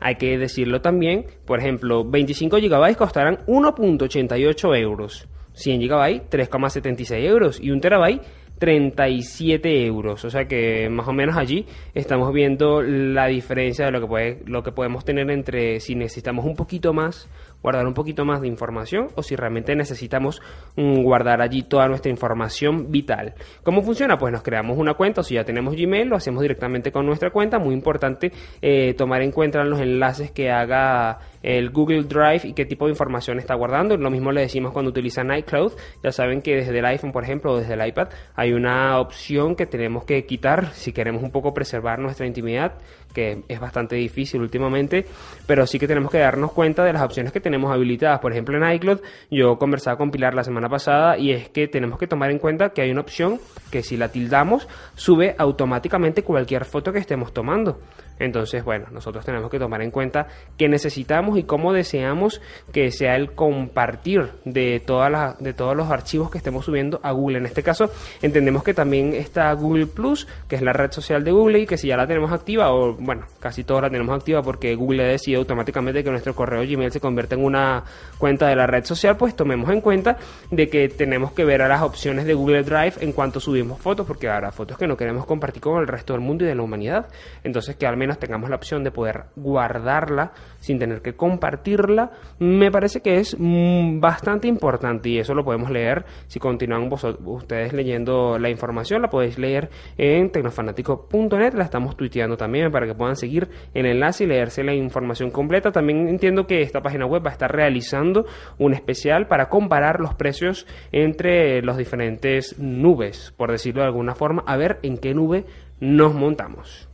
hay 0.00 0.16
que 0.16 0.36
decirlo 0.36 0.80
también, 0.80 1.26
por 1.46 1.60
ejemplo, 1.60 2.04
25 2.04 2.56
GB 2.56 2.96
costarán 2.96 3.46
1.88 3.46 4.76
euros, 4.76 5.28
100 5.52 5.82
GB 5.82 6.28
3,76 6.28 7.14
euros 7.22 7.60
y 7.60 7.70
1 7.70 7.80
TB 7.80 8.20
37 8.58 9.86
euros. 9.86 10.24
O 10.24 10.30
sea 10.30 10.46
que 10.46 10.88
más 10.88 11.06
o 11.06 11.12
menos 11.12 11.36
allí 11.36 11.66
estamos 11.94 12.32
viendo 12.32 12.82
la 12.82 13.26
diferencia 13.26 13.84
de 13.84 13.92
lo 13.92 14.00
que, 14.00 14.06
puede, 14.08 14.42
lo 14.46 14.64
que 14.64 14.72
podemos 14.72 15.04
tener 15.04 15.30
entre 15.30 15.78
si 15.78 15.94
necesitamos 15.94 16.44
un 16.44 16.56
poquito 16.56 16.92
más 16.92 17.28
guardar 17.64 17.86
un 17.86 17.94
poquito 17.94 18.26
más 18.26 18.42
de 18.42 18.46
información 18.46 19.08
o 19.14 19.22
si 19.22 19.36
realmente 19.36 19.74
necesitamos 19.74 20.42
mm, 20.76 21.02
guardar 21.02 21.40
allí 21.40 21.62
toda 21.62 21.88
nuestra 21.88 22.10
información 22.10 22.90
vital. 22.90 23.32
¿Cómo 23.62 23.80
funciona? 23.80 24.18
Pues 24.18 24.34
nos 24.34 24.42
creamos 24.42 24.76
una 24.76 24.92
cuenta 24.92 25.22
o 25.22 25.24
si 25.24 25.36
ya 25.36 25.44
tenemos 25.44 25.74
Gmail 25.74 26.08
lo 26.08 26.16
hacemos 26.16 26.42
directamente 26.42 26.92
con 26.92 27.06
nuestra 27.06 27.30
cuenta. 27.30 27.58
Muy 27.58 27.72
importante 27.72 28.32
eh, 28.60 28.92
tomar 28.92 29.22
en 29.22 29.32
cuenta 29.32 29.64
los 29.64 29.80
enlaces 29.80 30.30
que 30.30 30.50
haga 30.50 31.20
el 31.42 31.70
Google 31.70 32.02
Drive 32.02 32.42
y 32.44 32.52
qué 32.52 32.66
tipo 32.66 32.84
de 32.84 32.92
información 32.92 33.38
está 33.38 33.54
guardando. 33.54 33.96
Lo 33.96 34.10
mismo 34.10 34.30
le 34.30 34.42
decimos 34.42 34.72
cuando 34.72 34.90
utilizan 34.90 35.34
iCloud. 35.34 35.72
Ya 36.02 36.12
saben 36.12 36.42
que 36.42 36.56
desde 36.56 36.78
el 36.78 36.84
iPhone, 36.84 37.12
por 37.12 37.24
ejemplo, 37.24 37.52
o 37.52 37.58
desde 37.58 37.72
el 37.72 37.86
iPad 37.86 38.08
hay 38.34 38.52
una 38.52 39.00
opción 39.00 39.56
que 39.56 39.64
tenemos 39.64 40.04
que 40.04 40.26
quitar 40.26 40.72
si 40.72 40.92
queremos 40.92 41.22
un 41.22 41.30
poco 41.30 41.54
preservar 41.54 41.98
nuestra 41.98 42.26
intimidad 42.26 42.74
que 43.14 43.44
es 43.48 43.60
bastante 43.60 43.96
difícil 43.96 44.42
últimamente, 44.42 45.06
pero 45.46 45.66
sí 45.66 45.78
que 45.78 45.86
tenemos 45.86 46.10
que 46.10 46.18
darnos 46.18 46.52
cuenta 46.52 46.84
de 46.84 46.92
las 46.92 47.02
opciones 47.02 47.32
que 47.32 47.40
tenemos 47.40 47.72
habilitadas. 47.72 48.20
Por 48.20 48.32
ejemplo, 48.32 48.58
en 48.58 48.74
iCloud, 48.74 49.00
yo 49.30 49.56
conversaba 49.56 49.96
con 49.96 50.10
Pilar 50.10 50.34
la 50.34 50.44
semana 50.44 50.68
pasada 50.68 51.16
y 51.16 51.30
es 51.30 51.48
que 51.48 51.68
tenemos 51.68 51.98
que 51.98 52.06
tomar 52.06 52.30
en 52.30 52.38
cuenta 52.38 52.70
que 52.70 52.82
hay 52.82 52.90
una 52.90 53.00
opción 53.00 53.38
que 53.70 53.82
si 53.82 53.96
la 53.96 54.08
tildamos, 54.08 54.68
sube 54.94 55.34
automáticamente 55.38 56.22
cualquier 56.22 56.64
foto 56.64 56.92
que 56.92 56.98
estemos 56.98 57.32
tomando. 57.32 57.80
Entonces, 58.18 58.64
bueno, 58.64 58.86
nosotros 58.92 59.24
tenemos 59.24 59.50
que 59.50 59.58
tomar 59.58 59.82
en 59.82 59.90
cuenta 59.90 60.26
qué 60.56 60.68
necesitamos 60.68 61.38
y 61.38 61.44
cómo 61.44 61.72
deseamos 61.72 62.40
que 62.72 62.90
sea 62.90 63.16
el 63.16 63.32
compartir 63.32 64.30
de, 64.44 64.80
todas 64.84 65.10
las, 65.10 65.38
de 65.38 65.52
todos 65.52 65.76
los 65.76 65.90
archivos 65.90 66.30
que 66.30 66.38
estemos 66.38 66.64
subiendo 66.64 67.00
a 67.02 67.12
Google. 67.12 67.38
En 67.38 67.46
este 67.46 67.62
caso, 67.62 67.90
entendemos 68.22 68.62
que 68.62 68.74
también 68.74 69.14
está 69.14 69.52
Google 69.52 69.86
Plus, 69.86 70.26
que 70.48 70.56
es 70.56 70.62
la 70.62 70.72
red 70.72 70.92
social 70.92 71.24
de 71.24 71.32
Google 71.32 71.60
y 71.60 71.66
que 71.66 71.76
si 71.76 71.88
ya 71.88 71.96
la 71.96 72.06
tenemos 72.06 72.32
activa, 72.32 72.72
o 72.72 72.94
bueno, 72.94 73.26
casi 73.40 73.64
todos 73.64 73.82
la 73.82 73.90
tenemos 73.90 74.14
activa 74.16 74.42
porque 74.42 74.74
Google 74.74 75.04
decide 75.04 75.36
automáticamente 75.36 76.04
que 76.04 76.10
nuestro 76.10 76.34
correo 76.34 76.62
Gmail 76.62 76.92
se 76.92 77.00
convierte 77.00 77.34
en 77.34 77.44
una 77.44 77.82
cuenta 78.18 78.48
de 78.48 78.56
la 78.56 78.66
red 78.66 78.84
social, 78.84 79.16
pues 79.16 79.34
tomemos 79.34 79.70
en 79.70 79.80
cuenta 79.80 80.16
de 80.50 80.68
que 80.68 80.88
tenemos 80.88 81.32
que 81.32 81.44
ver 81.44 81.62
a 81.62 81.68
las 81.68 81.82
opciones 81.82 82.26
de 82.26 82.34
Google 82.34 82.62
Drive 82.62 82.94
en 83.00 83.12
cuanto 83.12 83.40
subimos 83.40 83.80
fotos, 83.80 84.06
porque 84.06 84.28
habrá 84.28 84.52
fotos 84.52 84.78
que 84.78 84.86
no 84.86 84.96
queremos 84.96 85.26
compartir 85.26 85.62
con 85.62 85.80
el 85.80 85.88
resto 85.88 86.12
del 86.12 86.22
mundo 86.22 86.44
y 86.44 86.48
de 86.48 86.54
la 86.54 86.62
humanidad. 86.62 87.08
Entonces, 87.42 87.76
que 87.76 87.86
al 87.86 87.96
menos 87.96 88.03
tengamos 88.18 88.50
la 88.50 88.56
opción 88.56 88.84
de 88.84 88.90
poder 88.90 89.24
guardarla 89.36 90.32
sin 90.58 90.78
tener 90.78 91.02
que 91.02 91.14
compartirla, 91.14 92.10
me 92.38 92.70
parece 92.70 93.00
que 93.00 93.16
es 93.16 93.36
mm, 93.38 94.00
bastante 94.00 94.48
importante 94.48 95.08
y 95.08 95.18
eso 95.18 95.34
lo 95.34 95.44
podemos 95.44 95.70
leer 95.70 96.04
si 96.26 96.38
continúan 96.38 96.90
ustedes 97.24 97.72
leyendo 97.72 98.38
la 98.38 98.50
información, 98.50 99.02
la 99.02 99.08
podéis 99.08 99.38
leer 99.38 99.70
en 99.96 100.30
tecnofanático.net, 100.30 101.54
la 101.54 101.64
estamos 101.64 101.96
tuiteando 101.96 102.36
también 102.36 102.70
para 102.70 102.86
que 102.86 102.94
puedan 102.94 103.16
seguir 103.16 103.48
el 103.72 103.86
enlace 103.86 104.24
y 104.24 104.26
leerse 104.26 104.64
la 104.64 104.74
información 104.74 105.30
completa. 105.30 105.72
También 105.72 106.08
entiendo 106.08 106.46
que 106.46 106.60
esta 106.62 106.82
página 106.82 107.06
web 107.06 107.24
va 107.24 107.30
a 107.30 107.32
estar 107.32 107.50
realizando 107.50 108.26
un 108.58 108.74
especial 108.74 109.26
para 109.26 109.48
comparar 109.48 110.00
los 110.00 110.14
precios 110.14 110.66
entre 110.92 111.62
las 111.62 111.76
diferentes 111.76 112.58
nubes, 112.58 113.32
por 113.36 113.50
decirlo 113.50 113.82
de 113.82 113.88
alguna 113.88 114.14
forma, 114.14 114.42
a 114.46 114.56
ver 114.56 114.78
en 114.82 114.98
qué 114.98 115.14
nube 115.14 115.44
nos 115.80 116.14
montamos. 116.14 116.88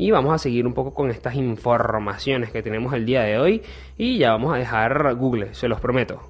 Y 0.00 0.12
vamos 0.12 0.32
a 0.32 0.38
seguir 0.38 0.66
un 0.66 0.72
poco 0.72 0.94
con 0.94 1.10
estas 1.10 1.34
informaciones 1.34 2.50
que 2.50 2.62
tenemos 2.62 2.94
el 2.94 3.04
día 3.04 3.20
de 3.20 3.38
hoy 3.38 3.62
y 3.98 4.16
ya 4.16 4.30
vamos 4.30 4.54
a 4.54 4.56
dejar 4.56 5.14
Google, 5.14 5.52
se 5.52 5.68
los 5.68 5.78
prometo. 5.78 6.22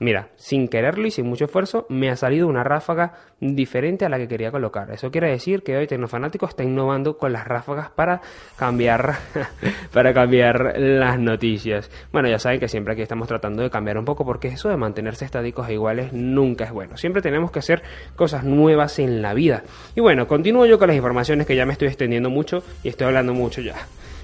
Mira, 0.00 0.30
sin 0.36 0.68
quererlo 0.68 1.06
y 1.06 1.10
sin 1.10 1.26
mucho 1.26 1.44
esfuerzo, 1.44 1.84
me 1.90 2.08
ha 2.08 2.16
salido 2.16 2.48
una 2.48 2.64
ráfaga 2.64 3.12
diferente 3.38 4.06
a 4.06 4.08
la 4.08 4.16
que 4.16 4.28
quería 4.28 4.50
colocar. 4.50 4.90
Eso 4.90 5.10
quiere 5.10 5.30
decir 5.30 5.62
que 5.62 5.76
hoy 5.76 5.86
Tecnofanático 5.86 6.46
está 6.46 6.64
innovando 6.64 7.18
con 7.18 7.34
las 7.34 7.46
ráfagas 7.46 7.90
para 7.90 8.22
cambiar, 8.56 9.16
para 9.92 10.14
cambiar 10.14 10.78
las 10.78 11.18
noticias. 11.18 11.90
Bueno, 12.12 12.30
ya 12.30 12.38
saben 12.38 12.58
que 12.60 12.68
siempre 12.68 12.94
aquí 12.94 13.02
estamos 13.02 13.28
tratando 13.28 13.62
de 13.62 13.68
cambiar 13.68 13.98
un 13.98 14.06
poco 14.06 14.24
porque 14.24 14.48
eso 14.48 14.70
de 14.70 14.78
mantenerse 14.78 15.26
estáticos 15.26 15.68
e 15.68 15.74
iguales 15.74 16.14
nunca 16.14 16.64
es 16.64 16.72
bueno. 16.72 16.96
Siempre 16.96 17.20
tenemos 17.20 17.50
que 17.50 17.58
hacer 17.58 17.82
cosas 18.16 18.42
nuevas 18.42 18.98
en 19.00 19.20
la 19.20 19.34
vida. 19.34 19.64
Y 19.94 20.00
bueno, 20.00 20.26
continúo 20.26 20.64
yo 20.64 20.78
con 20.78 20.88
las 20.88 20.96
informaciones 20.96 21.46
que 21.46 21.56
ya 21.56 21.66
me 21.66 21.72
estoy 21.74 21.88
extendiendo 21.88 22.30
mucho 22.30 22.62
y 22.82 22.88
estoy 22.88 23.06
hablando 23.06 23.34
mucho 23.34 23.60
ya. 23.60 23.74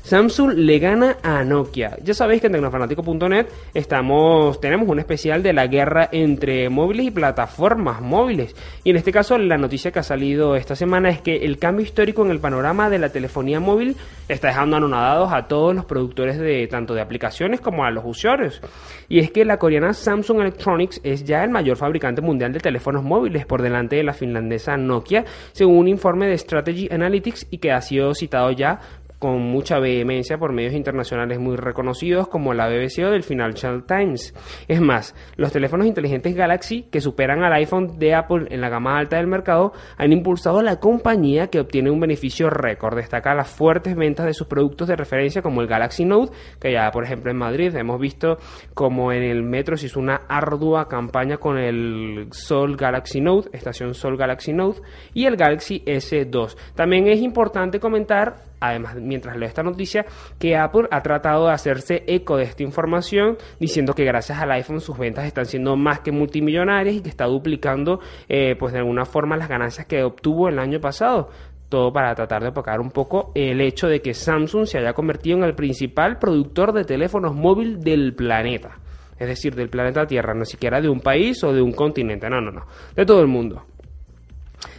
Samsung 0.07 0.53
le 0.55 0.79
gana 0.79 1.17
a 1.21 1.43
Nokia. 1.43 1.99
Ya 2.01 2.15
sabéis 2.15 2.41
que 2.41 2.47
en 2.47 2.53
tecnofanático.net 2.53 3.49
estamos, 3.75 4.61
tenemos 4.61 4.89
un 4.89 5.01
especial 5.01 5.43
de 5.43 5.53
la 5.53 5.67
guerra 5.67 6.09
entre 6.13 6.69
móviles 6.69 7.07
y 7.07 7.11
plataformas 7.11 8.01
móviles. 8.01 8.55
Y 8.85 8.91
en 8.91 8.97
este 8.99 9.11
caso, 9.11 9.37
la 9.37 9.59
noticia 9.59 9.91
que 9.91 9.99
ha 9.99 10.05
salido 10.05 10.55
esta 10.55 10.77
semana 10.77 11.11
es 11.11 11.23
que 11.23 11.39
el 11.39 11.59
cambio 11.59 11.85
histórico 11.85 12.25
en 12.25 12.31
el 12.31 12.39
panorama 12.39 12.89
de 12.89 13.01
la 13.01 13.09
telefonía 13.09 13.59
móvil 13.59 13.97
está 14.29 14.47
dejando 14.47 14.77
anonadados 14.77 15.33
a 15.33 15.49
todos 15.49 15.75
los 15.75 15.85
productores 15.87 16.39
de 16.39 16.69
tanto 16.69 16.95
de 16.95 17.01
aplicaciones 17.01 17.61
como 17.61 17.85
a 17.85 17.91
los 17.91 18.05
usuarios. 18.07 18.63
Y 19.09 19.19
es 19.19 19.33
que 19.33 19.45
la 19.45 19.59
coreana 19.59 19.93
Samsung 19.93 20.41
Electronics 20.41 21.01
es 21.03 21.25
ya 21.25 21.43
el 21.43 21.51
mayor 21.51 21.77
fabricante 21.77 22.23
mundial 22.23 22.53
de 22.53 22.61
teléfonos 22.61 23.03
móviles 23.03 23.45
por 23.45 23.61
delante 23.61 23.97
de 23.97 24.05
la 24.05 24.13
finlandesa 24.13 24.77
Nokia, 24.77 25.25
según 25.51 25.79
un 25.79 25.89
informe 25.89 26.29
de 26.29 26.39
Strategy 26.39 26.89
Analytics 26.93 27.49
y 27.51 27.59
que 27.59 27.73
ha 27.73 27.81
sido 27.81 28.15
citado 28.15 28.53
ya 28.53 28.79
con 29.19 29.41
mucha 29.41 29.79
vehemencia 29.79 30.39
por 30.39 30.53
medios 30.53 30.75
internacionales 30.75 31.39
muy 31.39 31.57
reconocidos 31.57 32.29
como 32.29 32.55
la 32.55 32.69
BBC 32.69 33.05
o 33.05 33.11
del 33.11 33.23
Financial 33.23 33.85
Times. 33.87 34.35
Es 34.69 34.81
más, 34.81 35.15
los 35.37 35.53
teléfonos 35.53 35.87
inteligentes 35.87 36.35
Galaxy, 36.35 36.83
que 36.91 37.01
superan 37.01 37.43
al 37.43 37.53
iPhone 37.55 37.99
de 37.99 38.15
Apple 38.15 38.47
en 38.51 38.61
la 38.61 38.69
gama 38.69 38.99
alta 38.99 39.17
del 39.17 39.27
mercado, 39.27 39.73
han 39.97 40.13
impulsado 40.13 40.59
a 40.59 40.63
la 40.63 40.81
compañía 40.81 41.49
que 41.49 41.61
obtiene 41.61 41.91
un 41.91 42.01
beneficio 42.01 42.51
récord. 42.51 42.97
Destaca 42.97 43.35
las 43.35 43.49
fuertes 43.49 43.97
ventas 43.97 44.27
de 44.27 44.35
sus 44.35 44.47
productos 44.47 44.89
de 44.89 44.97
referencia 44.97 45.43
como 45.43 45.61
el 45.61 45.67
Galaxy 45.67 46.05
Note, 46.05 46.33
que 46.61 46.73
ya 46.73 46.91
por 46.91 47.05
ejemplo 47.05 47.31
en 47.31 47.39
Madrid 47.39 47.75
hemos 47.77 48.01
visto 48.01 48.39
como 48.75 49.13
en 49.13 49.23
el 49.23 49.43
metro 49.43 49.77
se 49.77 49.87
hizo 49.87 50.01
una 50.01 50.23
ardua 50.29 50.89
campaña 50.89 51.39
con 51.39 51.59
el 51.59 52.29
Sol 52.33 52.77
Galaxy 52.77 53.21
Note, 53.21 53.51
estación 53.53 53.95
Sol 53.95 54.17
Galaxy 54.17 54.53
Note, 54.53 54.81
y 55.15 55.27
el 55.27 55.37
Galaxy 55.37 55.83
S2. 55.85 56.57
También 56.75 57.09
es 57.09 57.21
importante 57.21 57.81
comentar 57.81 58.37
además, 58.61 58.97
mientras 59.07 59.37
leo 59.37 59.49
esta 59.49 59.63
noticia, 59.63 60.05
que 60.39 60.57
Apple 60.57 60.89
ha 60.91 61.03
tratado 61.03 61.47
de 61.47 61.53
hacerse 61.53 62.05
eco 62.07 62.37
de 62.37 62.45
esta 62.45 62.63
información, 62.63 63.37
diciendo 63.59 63.95
que 63.95 64.05
gracias 64.05 64.39
al 64.39 64.51
iPhone 64.53 64.81
sus 64.81 64.99
ventas 64.99 65.25
están 65.25 65.47
siendo 65.47 65.77
más 65.77 66.01
que 66.01 66.13
multimillonarias 66.13 66.97
y 66.97 67.01
que 67.03 67.09
está 67.09 67.27
duplicando, 67.27 68.01
eh, 68.29 68.57
pues 68.59 68.73
de 68.73 68.81
alguna 68.81 69.05
forma, 69.05 69.37
las 69.37 69.49
ganancias 69.49 69.87
que 69.87 70.03
obtuvo 70.03 70.49
el 70.49 70.59
año 70.59 70.81
pasado. 70.81 71.31
Todo 71.69 71.93
para 71.93 72.15
tratar 72.15 72.43
de 72.43 72.51
opacar 72.51 72.81
un 72.81 72.91
poco 72.91 73.33
el 73.35 73.61
hecho 73.61 73.89
de 73.89 74.01
que 74.01 74.15
Samsung 74.15 74.67
se 74.67 74.79
haya 74.79 74.93
convertido 74.93 75.39
en 75.39 75.45
el 75.45 75.55
principal 75.55 76.19
productor 76.19 76.73
de 76.73 76.85
teléfonos 76.85 77.35
móviles 77.35 77.81
del 77.81 78.15
planeta. 78.15 78.79
Es 79.19 79.27
decir, 79.27 79.55
del 79.55 79.69
planeta 79.69 80.07
Tierra, 80.07 80.35
no 80.35 80.45
siquiera 80.45 80.81
de 80.81 80.89
un 80.89 81.01
país 81.01 81.43
o 81.43 81.53
de 81.53 81.63
un 81.63 81.73
continente, 81.73 82.29
no, 82.29 82.41
no, 82.41 82.53
no, 82.53 82.67
de 82.95 83.05
todo 83.05 83.21
el 83.21 83.29
mundo. 83.29 83.65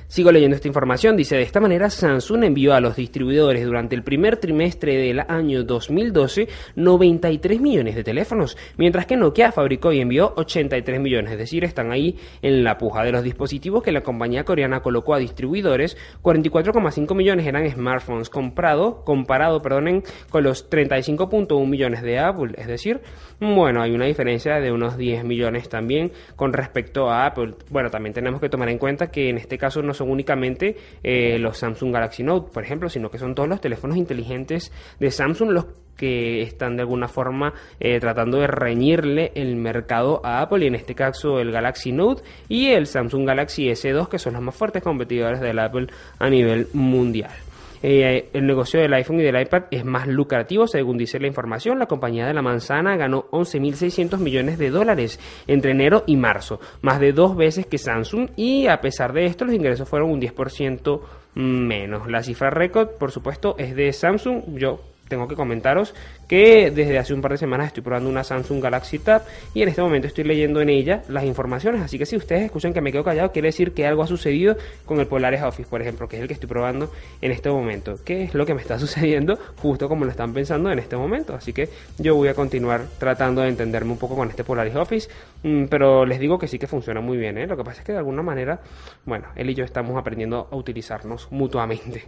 Sigo 0.09 0.31
leyendo 0.31 0.55
esta 0.55 0.69
información. 0.69 1.17
Dice, 1.17 1.35
de 1.35 1.41
esta 1.41 1.59
manera 1.59 1.89
Samsung 1.89 2.45
envió 2.45 2.73
a 2.73 2.79
los 2.79 2.95
distribuidores 2.95 3.65
durante 3.65 3.93
el 3.93 4.03
primer 4.03 4.37
trimestre 4.37 4.95
del 4.95 5.19
año 5.19 5.65
2012 5.65 6.47
93 6.77 7.59
millones 7.59 7.93
de 7.93 8.05
teléfonos, 8.05 8.57
mientras 8.77 9.05
que 9.05 9.17
Nokia 9.17 9.51
fabricó 9.51 9.91
y 9.91 9.99
envió 9.99 10.33
83 10.37 11.01
millones. 11.01 11.33
Es 11.33 11.37
decir, 11.37 11.65
están 11.65 11.91
ahí 11.91 12.17
en 12.41 12.63
la 12.63 12.77
puja 12.77 13.03
de 13.03 13.11
los 13.11 13.21
dispositivos 13.21 13.83
que 13.83 13.91
la 13.91 13.99
compañía 13.99 14.45
coreana 14.45 14.79
colocó 14.79 15.13
a 15.13 15.19
distribuidores. 15.19 15.97
44,5 16.23 17.13
millones 17.13 17.45
eran 17.45 17.69
smartphones 17.69 18.29
comprado, 18.29 19.03
comparado 19.03 19.61
perdonen, 19.61 20.03
con 20.29 20.41
los 20.41 20.69
35.1 20.69 21.67
millones 21.67 22.01
de 22.01 22.17
Apple. 22.19 22.53
Es 22.57 22.67
decir, 22.67 23.01
bueno, 23.39 23.83
hay 23.83 23.91
una 23.91 24.05
diferencia 24.05 24.59
de 24.59 24.71
unos 24.71 24.97
10 24.97 25.23
millones 25.23 25.69
también 25.69 26.11
con 26.35 26.53
respecto 26.53 27.09
a 27.09 27.27
Apple. 27.27 27.53
Bueno, 27.69 27.91
también 27.91 28.13
tenemos 28.13 28.41
que 28.41 28.49
tomar 28.49 28.67
en 28.69 28.79
cuenta 28.79 29.11
que 29.11 29.29
en 29.29 29.37
este 29.37 29.59
caso 29.59 29.83
no 29.83 29.93
son 29.93 30.09
únicamente 30.09 30.75
eh, 31.03 31.37
los 31.37 31.59
Samsung 31.59 31.93
Galaxy 31.93 32.23
Note, 32.23 32.51
por 32.51 32.63
ejemplo, 32.63 32.89
sino 32.89 33.11
que 33.11 33.19
son 33.19 33.35
todos 33.35 33.47
los 33.47 33.61
teléfonos 33.61 33.95
inteligentes 33.95 34.71
de 34.99 35.11
Samsung 35.11 35.51
los 35.51 35.65
que 35.95 36.41
están 36.41 36.75
de 36.77 36.83
alguna 36.83 37.07
forma 37.07 37.53
eh, 37.79 37.99
tratando 37.99 38.37
de 38.37 38.47
reñirle 38.47 39.31
el 39.35 39.55
mercado 39.55 40.21
a 40.23 40.41
Apple 40.41 40.63
y 40.63 40.67
en 40.67 40.75
este 40.75 40.95
caso 40.95 41.39
el 41.39 41.51
Galaxy 41.51 41.91
Note 41.91 42.23
y 42.47 42.67
el 42.67 42.85
Samsung 42.85 43.25
Galaxy 43.25 43.67
S2 43.69 44.07
que 44.07 44.19
son 44.19 44.33
los 44.33 44.41
más 44.41 44.55
fuertes 44.55 44.83
competidores 44.83 45.41
del 45.41 45.59
Apple 45.59 45.87
a 46.19 46.29
nivel 46.29 46.67
mundial. 46.73 47.31
Eh, 47.81 48.29
el 48.33 48.45
negocio 48.45 48.79
del 48.79 48.93
iPhone 48.93 49.19
y 49.19 49.23
del 49.23 49.39
iPad 49.41 49.63
es 49.71 49.85
más 49.85 50.07
lucrativo, 50.07 50.67
según 50.67 50.97
dice 50.97 51.19
la 51.19 51.27
información. 51.27 51.79
La 51.79 51.85
compañía 51.85 52.25
de 52.25 52.33
la 52.33 52.41
manzana 52.41 52.95
ganó 52.95 53.25
11.600 53.31 54.17
millones 54.17 54.57
de 54.57 54.69
dólares 54.69 55.19
entre 55.47 55.71
enero 55.71 56.03
y 56.07 56.17
marzo, 56.17 56.59
más 56.81 56.99
de 56.99 57.13
dos 57.13 57.35
veces 57.35 57.65
que 57.65 57.77
Samsung, 57.77 58.29
y 58.35 58.67
a 58.67 58.81
pesar 58.81 59.13
de 59.13 59.25
esto, 59.25 59.45
los 59.45 59.55
ingresos 59.55 59.87
fueron 59.87 60.11
un 60.11 60.21
10% 60.21 61.01
menos. 61.35 62.09
La 62.09 62.23
cifra 62.23 62.49
récord, 62.49 62.89
por 62.97 63.11
supuesto, 63.11 63.55
es 63.57 63.75
de 63.75 63.93
Samsung. 63.93 64.57
Yo 64.57 64.79
tengo 65.07 65.27
que 65.27 65.35
comentaros 65.35 65.93
que 66.27 66.71
desde 66.71 66.97
hace 66.97 67.13
un 67.13 67.21
par 67.21 67.31
de 67.31 67.37
semanas 67.37 67.67
estoy 67.67 67.83
probando 67.83 68.09
una 68.09 68.23
Samsung 68.23 68.61
Galaxy 68.61 68.99
Tab 68.99 69.23
y 69.53 69.61
en 69.61 69.69
este 69.69 69.81
momento 69.81 70.07
estoy 70.07 70.23
leyendo 70.23 70.61
en 70.61 70.69
ella 70.69 71.03
las 71.07 71.23
informaciones, 71.23 71.81
así 71.81 71.97
que 71.97 72.05
si 72.05 72.15
ustedes 72.15 72.43
escuchan 72.43 72.73
que 72.73 72.81
me 72.81 72.91
quedo 72.91 73.03
callado, 73.03 73.31
quiere 73.31 73.47
decir 73.47 73.73
que 73.73 73.85
algo 73.85 74.03
ha 74.03 74.07
sucedido 74.07 74.57
con 74.85 74.99
el 74.99 75.07
Polaris 75.07 75.41
Office, 75.41 75.69
por 75.69 75.81
ejemplo, 75.81 76.07
que 76.07 76.17
es 76.17 76.21
el 76.21 76.27
que 76.27 76.33
estoy 76.33 76.49
probando 76.49 76.91
en 77.21 77.31
este 77.31 77.49
momento. 77.49 77.95
¿Qué 78.03 78.23
es 78.23 78.33
lo 78.33 78.45
que 78.45 78.53
me 78.53 78.61
está 78.61 78.77
sucediendo? 78.79 79.37
Justo 79.61 79.87
como 79.87 80.05
lo 80.05 80.11
están 80.11 80.33
pensando 80.33 80.71
en 80.71 80.79
este 80.79 80.97
momento, 80.97 81.35
así 81.35 81.53
que 81.53 81.69
yo 81.97 82.15
voy 82.15 82.27
a 82.27 82.33
continuar 82.33 82.85
tratando 82.99 83.41
de 83.41 83.49
entenderme 83.49 83.91
un 83.91 83.97
poco 83.97 84.15
con 84.15 84.29
este 84.29 84.43
Polaris 84.43 84.75
Office, 84.75 85.09
mm, 85.43 85.65
pero 85.65 86.05
les 86.05 86.19
digo 86.19 86.37
que 86.37 86.47
sí 86.47 86.59
que 86.59 86.67
funciona 86.67 87.01
muy 87.01 87.17
bien, 87.17 87.37
¿eh? 87.37 87.47
lo 87.47 87.55
que 87.57 87.63
pasa 87.63 87.81
es 87.81 87.85
que 87.85 87.93
de 87.93 87.99
alguna 87.99 88.21
manera, 88.21 88.59
bueno, 89.05 89.27
él 89.35 89.49
y 89.49 89.55
yo 89.55 89.63
estamos 89.63 89.97
aprendiendo 89.97 90.47
a 90.51 90.55
utilizarnos 90.55 91.31
mutuamente. 91.31 92.05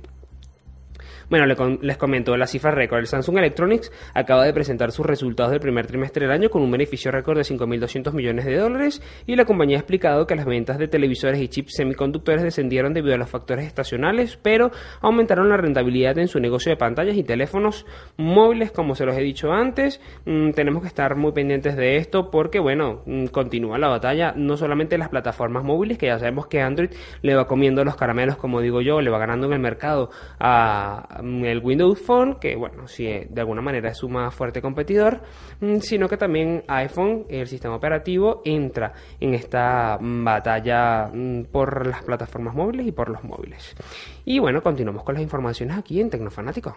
Bueno, 1.30 1.46
les 1.46 1.98
comento 1.98 2.36
la 2.36 2.48
cifra 2.48 2.72
récord. 2.72 3.02
El 3.02 3.06
Samsung 3.06 3.38
Electronics 3.38 3.92
acaba 4.16 4.46
de 4.46 4.54
presentar 4.54 4.92
sus 4.92 5.06
resultados 5.06 5.52
del 5.52 5.60
primer 5.60 5.86
trimestre 5.86 6.26
del 6.26 6.34
año 6.34 6.50
con 6.50 6.64
un 6.64 6.72
beneficio 6.72 7.12
récord 7.12 7.38
de 7.38 7.44
5.200 7.44 8.14
millones 8.14 8.46
de 8.46 8.58
dólares 8.58 9.02
y 9.28 9.36
la 9.36 9.46
compañía 9.46 9.78
ha 9.78 9.82
explicado 9.82 10.26
que 10.26 10.36
las 10.36 10.48
ventas 10.48 10.80
de 10.80 10.88
televisores 10.88 11.40
y 11.40 11.48
chips 11.48 11.76
semiconductores 11.76 12.42
descendieron 12.42 12.96
debido 12.96 13.14
a 13.14 13.20
los 13.20 13.30
factores 13.30 13.68
estacionales, 13.68 14.40
pero 14.42 14.72
aumentaron 15.02 15.50
la 15.50 15.58
rentabilidad 15.58 16.18
en 16.18 16.28
su 16.28 16.40
negocio 16.40 16.72
de 16.72 16.78
pantallas 16.78 17.16
y 17.16 17.24
teléfonos 17.24 17.86
móviles, 18.18 18.72
como 18.72 18.96
se 18.96 19.06
los 19.06 19.16
he 19.16 19.22
dicho 19.22 19.52
antes. 19.52 20.02
Mm, 20.26 20.52
tenemos 20.52 20.82
que 20.82 20.88
estar 20.88 21.16
muy 21.16 21.32
pendientes 21.32 21.78
de 21.78 21.98
esto 21.98 22.32
porque, 22.32 22.58
bueno, 22.58 23.04
mm, 23.06 23.26
continúa 23.28 23.78
la 23.78 23.90
batalla, 23.90 24.34
no 24.36 24.58
solamente 24.58 24.98
las 24.98 25.10
plataformas 25.10 25.64
móviles, 25.64 26.00
que 26.00 26.08
ya 26.08 26.18
sabemos 26.18 26.48
que 26.48 26.60
Android 26.60 26.90
le 27.22 27.36
va 27.36 27.46
comiendo 27.46 27.84
los 27.84 27.96
caramelos, 27.96 28.36
como 28.38 28.62
digo 28.62 28.82
yo, 28.82 29.00
le 29.00 29.12
va 29.12 29.20
ganando 29.20 29.46
en 29.46 29.54
el 29.54 29.60
mercado 29.60 30.10
a 30.40 31.19
el 31.20 31.60
Windows 31.64 32.00
Phone, 32.02 32.38
que, 32.40 32.56
bueno, 32.56 32.88
si 32.88 33.06
de 33.06 33.42
alguna 33.42 33.62
manera 33.62 33.90
es 33.90 33.98
su 33.98 34.10
más 34.10 34.34
fuerte 34.34 34.62
competidor, 34.62 35.22
sino 35.82 36.08
que 36.08 36.18
también 36.18 36.64
iPhone, 36.68 37.26
el 37.30 37.48
sistema 37.48 37.76
operativo, 37.76 38.42
entra 38.46 38.94
en 39.20 39.34
esta 39.34 39.98
batalla 40.02 41.12
por 41.52 41.88
las 41.88 42.04
plataformas 42.04 42.56
móviles 42.56 42.88
y 42.88 42.92
por 42.92 43.10
los 43.10 43.24
móviles. 43.24 43.76
Y 44.26 44.40
bueno, 44.40 44.62
continuamos 44.62 45.04
con 45.04 45.16
las 45.16 45.24
informaciones 45.24 45.78
aquí 45.78 46.00
en 46.00 46.10
Tecnofanático. 46.10 46.76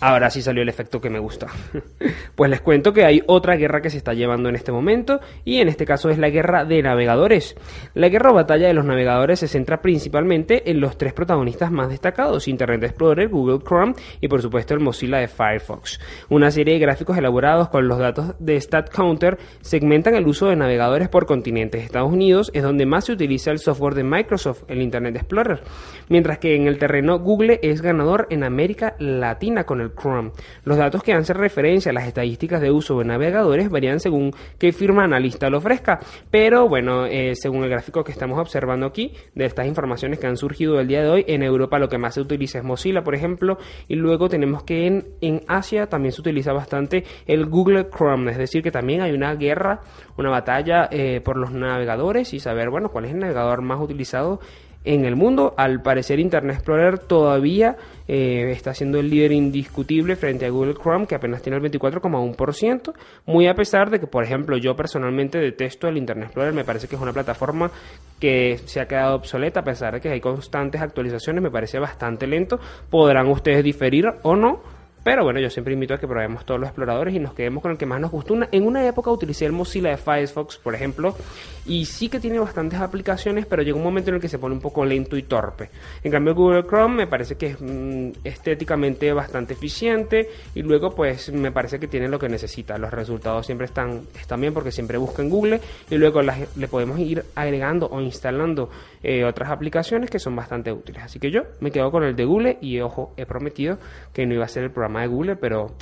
Ahora 0.00 0.30
sí 0.30 0.42
salió 0.42 0.62
el 0.62 0.68
efecto 0.68 1.00
que 1.00 1.10
me 1.10 1.18
gusta. 1.18 1.48
pues 2.36 2.50
les 2.50 2.60
cuento 2.60 2.92
que 2.92 3.04
hay 3.04 3.22
otra 3.26 3.56
guerra 3.56 3.80
que 3.80 3.90
se 3.90 3.96
está 3.96 4.14
llevando 4.14 4.48
en 4.48 4.54
este 4.54 4.70
momento 4.70 5.20
y 5.44 5.58
en 5.60 5.68
este 5.68 5.84
caso 5.84 6.08
es 6.08 6.18
la 6.18 6.30
guerra 6.30 6.64
de 6.64 6.80
navegadores. 6.82 7.56
La 7.94 8.08
guerra 8.08 8.30
o 8.30 8.34
batalla 8.34 8.68
de 8.68 8.74
los 8.74 8.84
navegadores 8.84 9.40
se 9.40 9.48
centra 9.48 9.82
principalmente 9.82 10.70
en 10.70 10.80
los 10.80 10.96
tres 10.98 11.12
protagonistas 11.14 11.72
más 11.72 11.88
destacados, 11.88 12.46
Internet 12.46 12.84
Explorer, 12.84 13.28
Google 13.28 13.58
Chrome 13.58 13.94
y 14.20 14.28
por 14.28 14.40
supuesto 14.40 14.72
el 14.74 14.80
Mozilla 14.80 15.18
de 15.18 15.26
Firefox. 15.26 15.98
Una 16.28 16.52
serie 16.52 16.74
de 16.74 16.80
gráficos 16.80 17.18
elaborados 17.18 17.68
con 17.68 17.88
los 17.88 17.98
datos 17.98 18.36
de 18.38 18.60
StatCounter 18.60 19.38
segmentan 19.62 20.14
el 20.14 20.28
uso 20.28 20.46
de 20.46 20.54
navegadores 20.54 21.08
por 21.08 21.26
continentes. 21.26 21.82
Estados 21.82 22.12
Unidos 22.12 22.52
es 22.54 22.62
donde 22.62 22.86
más 22.86 23.06
se 23.06 23.12
utiliza 23.12 23.50
el 23.50 23.58
software 23.58 23.94
de 23.94 24.04
Microsoft, 24.04 24.62
el 24.68 24.80
Internet 24.80 25.16
Explorer, 25.16 25.60
mientras 26.08 26.38
que 26.38 26.54
en 26.54 26.68
el 26.68 26.78
terreno 26.78 27.18
Google 27.18 27.58
es 27.64 27.82
ganador 27.82 28.28
en 28.30 28.44
América 28.44 28.94
Latina 29.00 29.64
con 29.64 29.80
el 29.80 29.87
Chrome. 29.94 30.32
Los 30.64 30.76
datos 30.76 31.02
que 31.02 31.12
hacen 31.12 31.36
referencia 31.36 31.90
a 31.90 31.92
las 31.92 32.06
estadísticas 32.06 32.60
de 32.60 32.70
uso 32.70 32.98
de 32.98 33.04
navegadores 33.04 33.70
varían 33.70 34.00
según 34.00 34.32
qué 34.58 34.72
firma 34.72 35.04
analista 35.04 35.50
lo 35.50 35.58
ofrezca, 35.58 36.00
pero 36.30 36.68
bueno, 36.68 37.06
eh, 37.06 37.34
según 37.34 37.64
el 37.64 37.70
gráfico 37.70 38.04
que 38.04 38.12
estamos 38.12 38.38
observando 38.38 38.86
aquí, 38.86 39.12
de 39.34 39.44
estas 39.44 39.66
informaciones 39.66 40.18
que 40.18 40.26
han 40.26 40.36
surgido 40.36 40.80
el 40.80 40.88
día 40.88 41.02
de 41.02 41.08
hoy, 41.08 41.24
en 41.28 41.42
Europa 41.42 41.78
lo 41.78 41.88
que 41.88 41.98
más 41.98 42.14
se 42.14 42.20
utiliza 42.20 42.58
es 42.58 42.64
Mozilla, 42.64 43.02
por 43.02 43.14
ejemplo, 43.14 43.58
y 43.88 43.94
luego 43.94 44.28
tenemos 44.28 44.62
que 44.62 44.86
en, 44.86 45.06
en 45.20 45.42
Asia 45.46 45.86
también 45.86 46.12
se 46.12 46.20
utiliza 46.20 46.52
bastante 46.52 47.04
el 47.26 47.46
Google 47.46 47.88
Chrome, 47.90 48.30
es 48.30 48.38
decir, 48.38 48.62
que 48.62 48.70
también 48.70 49.02
hay 49.02 49.12
una 49.12 49.34
guerra, 49.34 49.80
una 50.16 50.30
batalla 50.30 50.88
eh, 50.90 51.20
por 51.24 51.36
los 51.36 51.52
navegadores 51.52 52.34
y 52.34 52.40
saber, 52.40 52.70
bueno, 52.70 52.90
cuál 52.90 53.06
es 53.06 53.12
el 53.12 53.18
navegador 53.18 53.62
más 53.62 53.80
utilizado 53.80 54.40
en 54.84 55.04
el 55.04 55.16
mundo. 55.16 55.54
Al 55.56 55.82
parecer 55.82 56.18
Internet 56.18 56.56
Explorer 56.56 56.98
todavía 56.98 57.76
eh, 58.06 58.50
está 58.50 58.72
siendo 58.74 58.98
el 58.98 59.10
líder 59.10 59.32
indiscutible 59.32 60.16
frente 60.16 60.46
a 60.46 60.50
Google 60.50 60.74
Chrome, 60.74 61.06
que 61.06 61.14
apenas 61.14 61.42
tiene 61.42 61.58
el 61.58 61.62
24,1%, 61.64 62.94
muy 63.26 63.46
a 63.48 63.54
pesar 63.54 63.90
de 63.90 64.00
que, 64.00 64.06
por 64.06 64.24
ejemplo, 64.24 64.56
yo 64.56 64.74
personalmente 64.74 65.38
detesto 65.38 65.88
el 65.88 65.98
Internet 65.98 66.26
Explorer, 66.26 66.54
me 66.54 66.64
parece 66.64 66.88
que 66.88 66.96
es 66.96 67.02
una 67.02 67.12
plataforma 67.12 67.70
que 68.18 68.58
se 68.64 68.80
ha 68.80 68.86
quedado 68.86 69.16
obsoleta, 69.16 69.60
a 69.60 69.64
pesar 69.64 69.94
de 69.94 70.00
que 70.00 70.08
hay 70.08 70.20
constantes 70.20 70.80
actualizaciones, 70.80 71.42
me 71.42 71.50
parece 71.50 71.78
bastante 71.78 72.26
lento. 72.26 72.58
Podrán 72.90 73.28
ustedes 73.28 73.62
diferir 73.62 74.06
o 74.22 74.36
no 74.36 74.77
pero 75.08 75.24
bueno, 75.24 75.40
yo 75.40 75.48
siempre 75.48 75.72
invito 75.72 75.94
a 75.94 75.98
que 75.98 76.06
probemos 76.06 76.44
todos 76.44 76.60
los 76.60 76.68
exploradores 76.68 77.14
y 77.14 77.18
nos 77.18 77.32
quedemos 77.32 77.62
con 77.62 77.72
el 77.72 77.78
que 77.78 77.86
más 77.86 77.98
nos 77.98 78.10
gusta. 78.10 78.46
en 78.52 78.66
una 78.66 78.86
época 78.86 79.10
utilicé 79.10 79.46
el 79.46 79.52
Mozilla 79.52 79.88
de 79.88 79.96
Firefox, 79.96 80.58
por 80.58 80.74
ejemplo, 80.74 81.16
y 81.64 81.86
sí 81.86 82.10
que 82.10 82.20
tiene 82.20 82.38
bastantes 82.38 82.78
aplicaciones, 82.78 83.46
pero 83.46 83.62
llega 83.62 83.78
un 83.78 83.82
momento 83.82 84.10
en 84.10 84.16
el 84.16 84.20
que 84.20 84.28
se 84.28 84.38
pone 84.38 84.54
un 84.54 84.60
poco 84.60 84.84
lento 84.84 85.16
y 85.16 85.22
torpe. 85.22 85.70
En 86.04 86.12
cambio, 86.12 86.34
Google 86.34 86.64
Chrome 86.66 86.94
me 86.94 87.06
parece 87.06 87.36
que 87.36 87.46
es 87.46 87.56
mm, 87.58 88.18
estéticamente 88.22 89.10
bastante 89.14 89.54
eficiente 89.54 90.28
y 90.54 90.60
luego 90.60 90.90
pues 90.90 91.32
me 91.32 91.52
parece 91.52 91.80
que 91.80 91.88
tiene 91.88 92.06
lo 92.06 92.18
que 92.18 92.28
necesita. 92.28 92.76
Los 92.76 92.92
resultados 92.92 93.46
siempre 93.46 93.64
están, 93.64 94.02
están 94.20 94.42
bien 94.42 94.52
porque 94.52 94.72
siempre 94.72 94.98
busca 94.98 95.22
en 95.22 95.30
Google 95.30 95.58
y 95.88 95.96
luego 95.96 96.20
le 96.20 96.68
podemos 96.68 96.98
ir 96.98 97.24
agregando 97.34 97.88
o 97.90 98.02
instalando 98.02 98.68
eh, 99.02 99.24
otras 99.24 99.50
aplicaciones 99.50 100.10
que 100.10 100.18
son 100.18 100.34
bastante 100.36 100.72
útiles. 100.72 101.02
Así 101.02 101.18
que 101.18 101.30
yo 101.30 101.42
me 101.60 101.70
quedo 101.70 101.90
con 101.90 102.04
el 102.04 102.16
de 102.16 102.24
Google 102.24 102.58
y 102.60 102.80
ojo, 102.80 103.12
he 103.16 103.26
prometido 103.26 103.78
que 104.12 104.26
no 104.26 104.34
iba 104.34 104.44
a 104.44 104.48
ser 104.48 104.64
el 104.64 104.70
programa 104.70 105.02
de 105.02 105.08
Google, 105.08 105.36
pero 105.36 105.74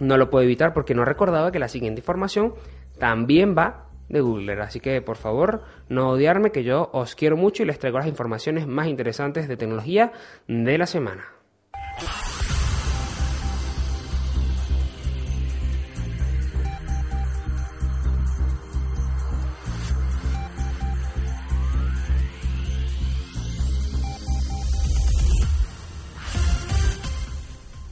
no 0.00 0.16
lo 0.16 0.30
puedo 0.30 0.44
evitar 0.44 0.72
porque 0.72 0.94
no 0.94 1.04
recordaba 1.04 1.52
que 1.52 1.58
la 1.58 1.68
siguiente 1.68 2.00
información 2.00 2.54
también 2.98 3.54
va 3.56 3.88
de 4.08 4.20
Google. 4.20 4.60
Así 4.60 4.80
que 4.80 5.00
por 5.02 5.16
favor 5.16 5.62
no 5.88 6.10
odiarme 6.10 6.50
que 6.50 6.64
yo 6.64 6.90
os 6.92 7.14
quiero 7.14 7.36
mucho 7.36 7.62
y 7.62 7.66
les 7.66 7.78
traigo 7.78 7.98
las 7.98 8.08
informaciones 8.08 8.66
más 8.66 8.88
interesantes 8.88 9.48
de 9.48 9.56
tecnología 9.56 10.12
de 10.46 10.78
la 10.78 10.86
semana. 10.86 11.33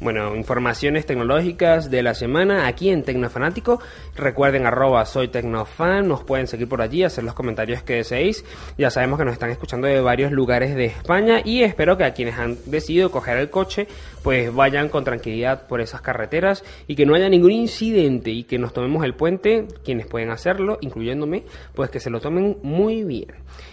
Bueno, 0.03 0.35
informaciones 0.35 1.07
tecnológicas 1.07 1.89
de 1.89 2.03
la 2.03 2.15
semana 2.15 2.67
aquí 2.67 2.91
en 2.91 3.05
Tecnofanático. 3.05 3.81
Recuerden 4.15 4.67
arroba 4.67 5.07
soy 5.07 5.29
Tecnofan, 5.29 6.07
nos 6.07 6.23
pueden 6.23 6.47
seguir 6.47 6.69
por 6.69 6.83
allí, 6.83 7.03
hacer 7.03 7.25
los 7.25 7.33
comentarios 7.33 7.83
que 7.83 7.95
deseéis. 7.95 8.45
Ya 8.77 8.91
sabemos 8.91 9.19
que 9.19 9.25
nos 9.25 9.33
están 9.33 9.49
escuchando 9.49 9.87
de 9.87 10.03
varios 10.03 10.33
lugares 10.33 10.75
de 10.75 10.85
España 10.85 11.41
y 11.43 11.63
espero 11.63 11.97
que 11.97 12.05
a 12.05 12.13
quienes 12.13 12.39
han 12.39 12.59
decidido 12.67 13.11
coger 13.11 13.39
el 13.39 13.49
coche 13.49 13.89
pues 14.23 14.55
vayan 14.55 14.91
con 14.91 15.05
tranquilidad 15.05 15.67
por 15.67 15.81
esas 15.81 16.03
carreteras 16.03 16.63
y 16.87 16.95
que 16.95 17.07
no 17.07 17.15
haya 17.15 17.31
ningún 17.31 17.53
incidente 17.53 18.31
y 18.31 18.45
que 18.45 18.59
nos 18.59 18.75
tomemos 18.75 19.03
el 19.05 19.15
puente, 19.15 19.67
quienes 19.83 20.07
pueden 20.07 20.31
hacerlo, 20.31 20.77
incluyéndome, 20.83 21.45
pues 21.75 21.89
que 21.89 21.99
se 21.99 22.11
lo 22.11 22.21
tomen 22.21 22.59
muy 22.63 23.05
bien. 23.05 23.29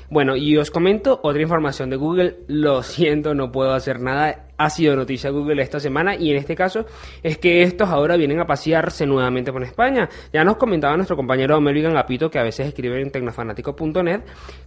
Bueno, 0.09 0.37
y 0.37 0.57
os 0.57 0.71
comento 0.71 1.19
otra 1.21 1.41
información 1.41 1.89
de 1.89 1.97
Google, 1.97 2.37
lo 2.47 2.81
siento, 2.81 3.33
no 3.33 3.51
puedo 3.51 3.73
hacer 3.73 3.99
nada 3.99 4.45
ha 4.59 4.69
sido 4.69 4.95
noticia 4.95 5.29
Google 5.29 5.63
esta 5.63 5.79
semana 5.79 6.15
y 6.17 6.31
en 6.31 6.35
este 6.35 6.53
caso 6.53 6.85
es 7.23 7.37
que 7.37 7.63
estos 7.63 7.89
ahora 7.89 8.17
vienen 8.17 8.41
a 8.41 8.45
pasearse 8.45 9.05
nuevamente 9.05 9.53
por 9.53 9.63
España. 9.63 10.09
Ya 10.31 10.43
nos 10.43 10.57
comentaba 10.57 10.95
nuestro 10.95 11.15
compañero 11.15 11.59
Melvin 11.59 11.87
Agapito 11.87 12.29
que 12.29 12.39
a 12.39 12.43
veces 12.43 12.67
escribe 12.67 13.01
en 13.01 13.11
tecnofanático.net 13.11 14.21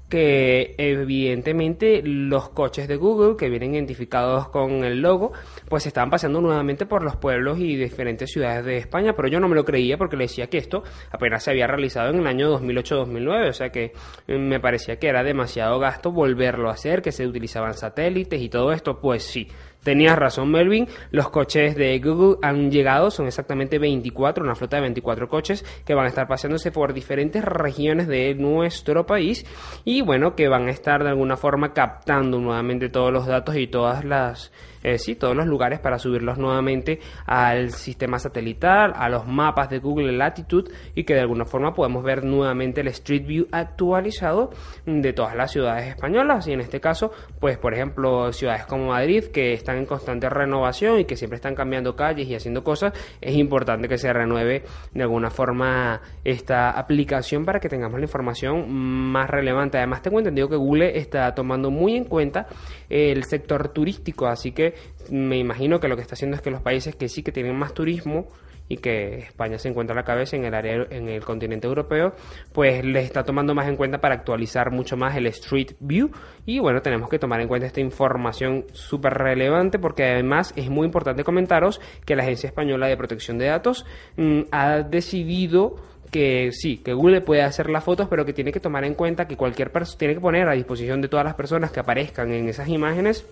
que 0.09 0.75
evidentemente 0.77 2.03
los 2.05 2.51
coches 2.51 2.87
de 2.89 2.97
Google 2.97 3.37
que 3.37 3.49
vienen 3.49 3.75
identificados 3.75 4.49
con 4.49 4.85
el 4.85 5.01
logo 5.01 5.33
pues 5.69 5.87
están 5.87 6.11
paseando 6.11 6.41
nuevamente 6.41 6.85
por 6.85 7.03
los 7.03 7.17
pueblos 7.17 7.59
y 7.59 7.77
diferentes 7.77 8.31
ciudades 8.31 8.65
de 8.65 8.77
España, 8.77 9.15
pero 9.15 9.29
yo 9.29 9.41
no 9.41 9.49
me 9.49 9.55
lo 9.55 9.65
creía 9.65 9.97
porque 9.97 10.17
le 10.17 10.25
decía 10.25 10.49
que 10.49 10.59
esto 10.59 10.83
apenas 11.11 11.45
se 11.45 11.53
había 11.53 11.67
realizado 11.67 12.11
en 12.11 12.21
el 12.21 12.27
año 12.27 12.51
2008-2009, 12.59 13.49
o 13.49 13.53
sea 13.53 13.71
que 13.71 13.93
eh, 14.27 14.39
me 14.39 14.61
parecía 14.61 14.97
que 14.97 15.09
era 15.09 15.23
demasiado 15.23 15.79
gasto 15.79 16.13
volverlo 16.13 16.69
a 16.69 16.73
hacer, 16.73 17.01
que 17.01 17.13
se 17.13 17.27
utilizaban 17.27 17.75
satélites 17.75 18.41
y 18.41 18.49
todo 18.49 18.73
esto, 18.73 19.01
pues 19.01 19.23
sí, 19.23 19.49
Tenías 19.83 20.17
razón, 20.17 20.51
Melvin. 20.51 20.87
Los 21.11 21.31
coches 21.31 21.75
de 21.75 21.99
Google 21.99 22.39
han 22.43 22.71
llegado, 22.71 23.11
son 23.11 23.27
exactamente 23.27 23.79
24, 23.79 24.45
una 24.45 24.55
flota 24.55 24.77
de 24.77 24.83
24 24.83 25.29
coches 25.29 25.65
que 25.85 25.95
van 25.95 26.05
a 26.07 26.09
estar 26.09 26.29
paseándose 26.29 26.71
por 26.71 26.95
diferentes 26.95 27.45
regiones 27.45 28.07
de 28.07 28.35
nuestro 28.35 29.07
país 29.07 29.45
y 29.85 30.03
bueno, 30.03 30.37
que 30.37 30.49
van 30.49 30.69
a 30.69 30.71
estar 30.71 31.03
de 31.03 31.11
alguna 31.11 31.37
forma 31.37 31.73
captando 31.73 32.39
nuevamente 32.39 32.91
todos 32.91 33.13
los 33.13 33.27
datos 33.27 33.57
y 33.57 33.67
todas 33.67 34.05
las 34.05 34.53
eh, 34.83 34.99
sí, 34.99 35.15
todos 35.15 35.37
los 35.37 35.47
lugares 35.47 35.81
para 35.81 35.99
subirlos 35.99 36.39
nuevamente 36.39 37.01
al 37.27 37.71
sistema 37.71 38.19
satelital, 38.19 38.93
a 38.95 39.09
los 39.09 39.27
mapas 39.27 39.71
de 39.71 39.79
Google 39.79 40.13
Latitude 40.13 40.71
y 40.95 41.05
que 41.05 41.15
de 41.15 41.21
alguna 41.21 41.45
forma 41.45 41.75
podemos 41.75 42.03
ver 42.03 42.25
nuevamente 42.25 42.81
el 42.81 42.89
Street 42.89 43.27
View 43.27 43.47
actualizado 43.53 44.51
de 44.87 45.13
todas 45.13 45.37
las 45.37 45.53
ciudades 45.53 45.89
españolas 45.89 46.47
y 46.49 46.53
en 46.53 46.61
este 46.61 46.81
caso, 46.81 47.13
pues 47.41 47.59
por 47.59 47.75
ejemplo, 47.75 48.33
ciudades 48.33 48.67
como 48.67 48.89
Madrid 48.89 49.25
que 49.33 49.53
están 49.53 49.79
en 49.79 49.87
constante 49.87 50.29
renovación 50.29 51.01
y 51.01 51.05
que 51.05 51.17
siempre 51.17 51.37
están 51.37 51.55
cambiando 51.55 51.95
calles 51.97 52.29
y 52.29 52.35
haciendo 52.35 52.65
cosas, 52.65 52.93
es 53.21 53.35
importante 53.37 53.89
que 53.89 53.99
se 53.99 54.13
renueve 54.13 54.65
de 54.93 55.03
alguna 55.03 55.31
forma 55.31 56.01
esta 56.25 56.71
aplicación 56.71 57.45
para 57.45 57.61
que 57.61 57.69
tengamos 57.69 57.99
la 57.99 58.05
información 58.05 58.71
más 58.73 59.29
relevante. 59.29 59.79
Además, 59.79 60.03
tengo 60.03 60.19
entendido 60.19 60.49
que 60.49 60.57
Google 60.57 60.99
está 60.99 61.35
tomando 61.35 61.71
muy 61.71 61.97
en 61.97 62.05
cuenta 62.05 62.47
el 62.89 63.25
sector 63.25 63.69
turístico, 63.69 64.27
así 64.27 64.53
que 64.53 64.72
me 65.11 65.39
imagino 65.39 65.81
que 65.81 65.89
lo 65.89 65.97
que 65.97 66.03
está 66.03 66.15
haciendo 66.15 66.37
es 66.37 66.43
que 66.43 66.51
los 66.51 66.63
países 66.63 66.97
que 66.97 67.09
sí 67.09 67.23
que 67.23 67.33
tienen 67.33 67.57
más 67.57 67.75
turismo 67.75 68.29
y 68.69 68.79
que 68.79 69.19
España 69.19 69.59
se 69.59 69.69
encuentra 69.69 69.95
a 69.95 69.97
la 69.97 70.05
cabeza 70.05 70.37
en 70.37 70.45
el 70.45 70.55
área 70.55 70.87
en 70.89 71.09
el 71.09 71.23
continente 71.25 71.67
europeo, 71.67 72.15
pues 72.53 72.83
le 72.85 73.01
está 73.01 73.23
tomando 73.23 73.55
más 73.55 73.69
en 73.69 73.77
cuenta 73.77 73.99
para 73.99 74.15
actualizar 74.15 74.71
mucho 74.71 74.97
más 74.97 75.15
el 75.17 75.27
Street 75.27 75.73
View. 75.81 76.11
Y 76.47 76.59
bueno, 76.59 76.81
tenemos 76.81 77.11
que 77.11 77.19
tomar 77.19 77.41
en 77.41 77.49
cuenta 77.49 77.67
esta 77.67 77.81
información 77.81 78.65
súper 78.73 79.15
relevante 79.15 79.79
porque 79.79 80.05
además 80.05 80.55
es 80.57 80.71
muy 80.71 80.87
importante 80.87 81.25
comentaros 81.25 81.81
que 82.07 82.17
la 82.17 82.23
Agencia 82.23 82.47
Española 82.47 82.87
de 82.87 82.97
Protección 82.97 83.37
de 83.37 83.47
Datos 83.47 83.85
mm, 84.17 84.43
ha 84.51 84.79
decidido 84.83 85.77
que 86.11 86.51
sí, 86.53 86.79
que 86.79 86.93
Google 86.93 87.23
puede 87.23 87.43
hacer 87.43 87.71
las 87.71 87.85
fotos, 87.85 88.07
pero 88.09 88.25
que 88.25 88.35
tiene 88.35 88.53
que 88.53 88.61
tomar 88.61 88.85
en 88.85 88.95
cuenta 88.95 89.27
que 89.27 89.37
cualquier 89.37 89.73
persona 89.73 89.99
tiene 89.99 90.15
que 90.15 90.21
poner 90.21 90.49
a 90.49 90.53
disposición 90.53 91.01
de 91.01 91.09
todas 91.09 91.25
las 91.25 91.35
personas 91.35 91.73
que 91.73 91.81
aparezcan 91.81 92.31
en 92.33 92.49
esas 92.49 92.69
imágenes 92.69 93.27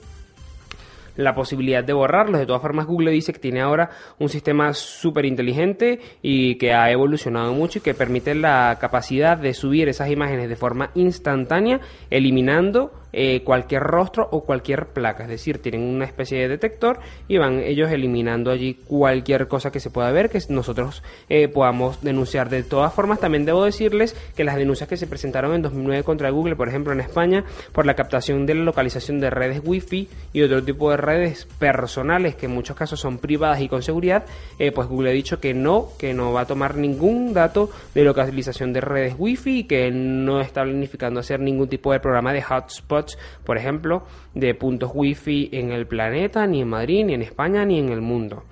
la 1.17 1.35
posibilidad 1.35 1.85
de 1.85 1.93
borrarlos. 1.93 2.41
De 2.41 2.47
todas 2.47 2.63
formas, 2.63 2.87
Google 2.87 3.11
dice 3.11 3.33
que 3.33 3.39
tiene 3.39 3.61
ahora 3.61 3.91
un 4.19 4.29
sistema 4.29 4.73
súper 4.73 5.25
inteligente 5.25 6.01
y 6.23 6.57
que 6.57 6.73
ha 6.73 6.91
evolucionado 6.91 7.53
mucho 7.53 7.79
y 7.79 7.83
que 7.83 7.95
permite 7.95 8.35
la 8.35 8.79
capacidad 8.81 9.37
de 9.37 9.55
subir 9.55 9.89
esas 9.89 10.11
imágenes 10.11 10.49
de 10.49 10.57
forma 10.57 10.91
instantánea, 10.95 11.81
eliminando 12.11 12.93
eh, 13.13 13.43
cualquier 13.43 13.83
rostro 13.83 14.29
o 14.31 14.45
cualquier 14.45 14.87
placa. 14.89 15.25
Es 15.25 15.31
decir, 15.31 15.61
tienen 15.61 15.83
una 15.83 16.05
especie 16.05 16.39
de 16.39 16.49
detector 16.49 17.01
y 17.29 17.39
van 17.39 17.61
ellos 17.61 17.91
eliminando 17.91 18.51
allí 18.51 18.75
cualquier 18.75 19.49
cosa 19.49 19.71
que 19.71 19.81
se 19.81 19.91
pueda 19.91 20.11
ver 20.13 20.31
que 20.31 20.41
nosotros 20.49 21.03
eh, 21.29 21.49
podamos 21.49 22.03
denunciar. 22.03 22.49
De 22.51 22.63
todas 22.63 22.93
formas, 22.93 23.21
también 23.21 23.45
debo 23.45 23.65
decirles 23.65 24.17
que 24.37 24.45
las 24.45 24.57
denuncias 24.57 24.89
que 24.89 24.97
se 24.97 25.07
presentaron 25.07 25.55
en 25.55 25.63
2009 25.63 26.05
contra 26.05 26.31
Google, 26.31 26.57
por 26.57 26.69
ejemplo, 26.69 26.93
en 26.93 27.01
España, 27.01 27.45
por 27.73 27.87
la 27.87 27.95
captación 27.95 28.47
de 28.47 28.55
la 28.55 28.65
localización 28.65 29.21
de 29.21 29.31
redes 29.31 29.61
Wi-Fi 29.65 30.09
y 30.33 30.43
otro 30.43 30.63
tipo 30.63 30.91
de 30.91 30.97
redes 30.97 31.47
personales 31.59 32.35
que 32.37 32.47
en 32.47 32.53
muchos 32.53 32.77
casos 32.77 33.01
son 33.01 33.19
privadas 33.19 33.61
y 33.61 33.69
con 33.69 33.83
seguridad, 33.83 34.25
eh, 34.59 34.73
pues 34.73 34.89
Google 34.89 35.11
ha 35.11 35.13
dicho 35.13 35.41
que 35.41 35.55
no, 35.55 35.89
que 35.99 36.15
no 36.15 36.33
va 36.33 36.43
a 36.43 36.47
tomar 36.47 36.77
ningún 36.77 37.33
dato 37.33 37.71
de 37.95 38.05
localización 38.05 38.73
de 38.73 38.81
redes 38.81 39.15
Wi-Fi 39.19 39.59
y 39.59 39.65
que 39.65 39.91
no 39.91 40.41
está 40.41 40.63
planificando 40.63 41.21
hacer 41.21 41.41
ningún 41.41 41.69
tipo 41.69 41.93
de 41.93 42.01
programa 42.01 42.33
de 42.33 42.43
hotspot 42.43 43.00
por 43.45 43.57
ejemplo, 43.57 44.05
de 44.35 44.55
puntos 44.55 44.91
wifi 44.95 45.51
en 45.53 45.73
el 45.73 45.87
planeta, 45.87 46.47
ni 46.47 46.63
en 46.63 46.69
Madrid, 46.69 47.05
ni 47.05 47.15
en 47.15 47.23
España, 47.23 47.65
ni 47.65 47.79
en 47.79 47.91
el 47.91 48.01
mundo. 48.01 48.45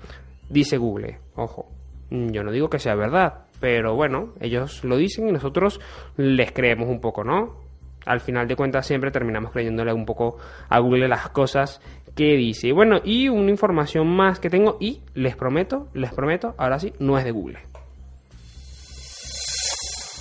Dice 0.49 0.77
Google, 0.77 1.19
ojo, 1.35 1.67
yo 2.09 2.43
no 2.43 2.51
digo 2.51 2.69
que 2.69 2.79
sea 2.79 2.95
verdad, 2.95 3.45
pero 3.59 3.95
bueno, 3.95 4.33
ellos 4.39 4.83
lo 4.83 4.97
dicen 4.97 5.27
y 5.27 5.31
nosotros 5.31 5.79
les 6.17 6.51
creemos 6.51 6.89
un 6.89 6.99
poco, 6.99 7.23
¿no? 7.23 7.57
Al 8.05 8.21
final 8.21 8.47
de 8.47 8.55
cuentas 8.55 8.87
siempre 8.87 9.11
terminamos 9.11 9.51
creyéndole 9.51 9.93
un 9.93 10.05
poco 10.05 10.37
a 10.69 10.79
Google 10.79 11.07
las 11.07 11.29
cosas 11.29 11.81
que 12.15 12.35
dice. 12.35 12.71
Bueno, 12.71 12.99
y 13.03 13.29
una 13.29 13.51
información 13.51 14.07
más 14.07 14.39
que 14.39 14.49
tengo 14.49 14.77
y 14.79 15.01
les 15.13 15.35
prometo, 15.35 15.87
les 15.93 16.13
prometo, 16.13 16.55
ahora 16.57 16.79
sí, 16.79 16.93
no 16.99 17.17
es 17.17 17.25
de 17.25 17.31
Google. 17.31 17.68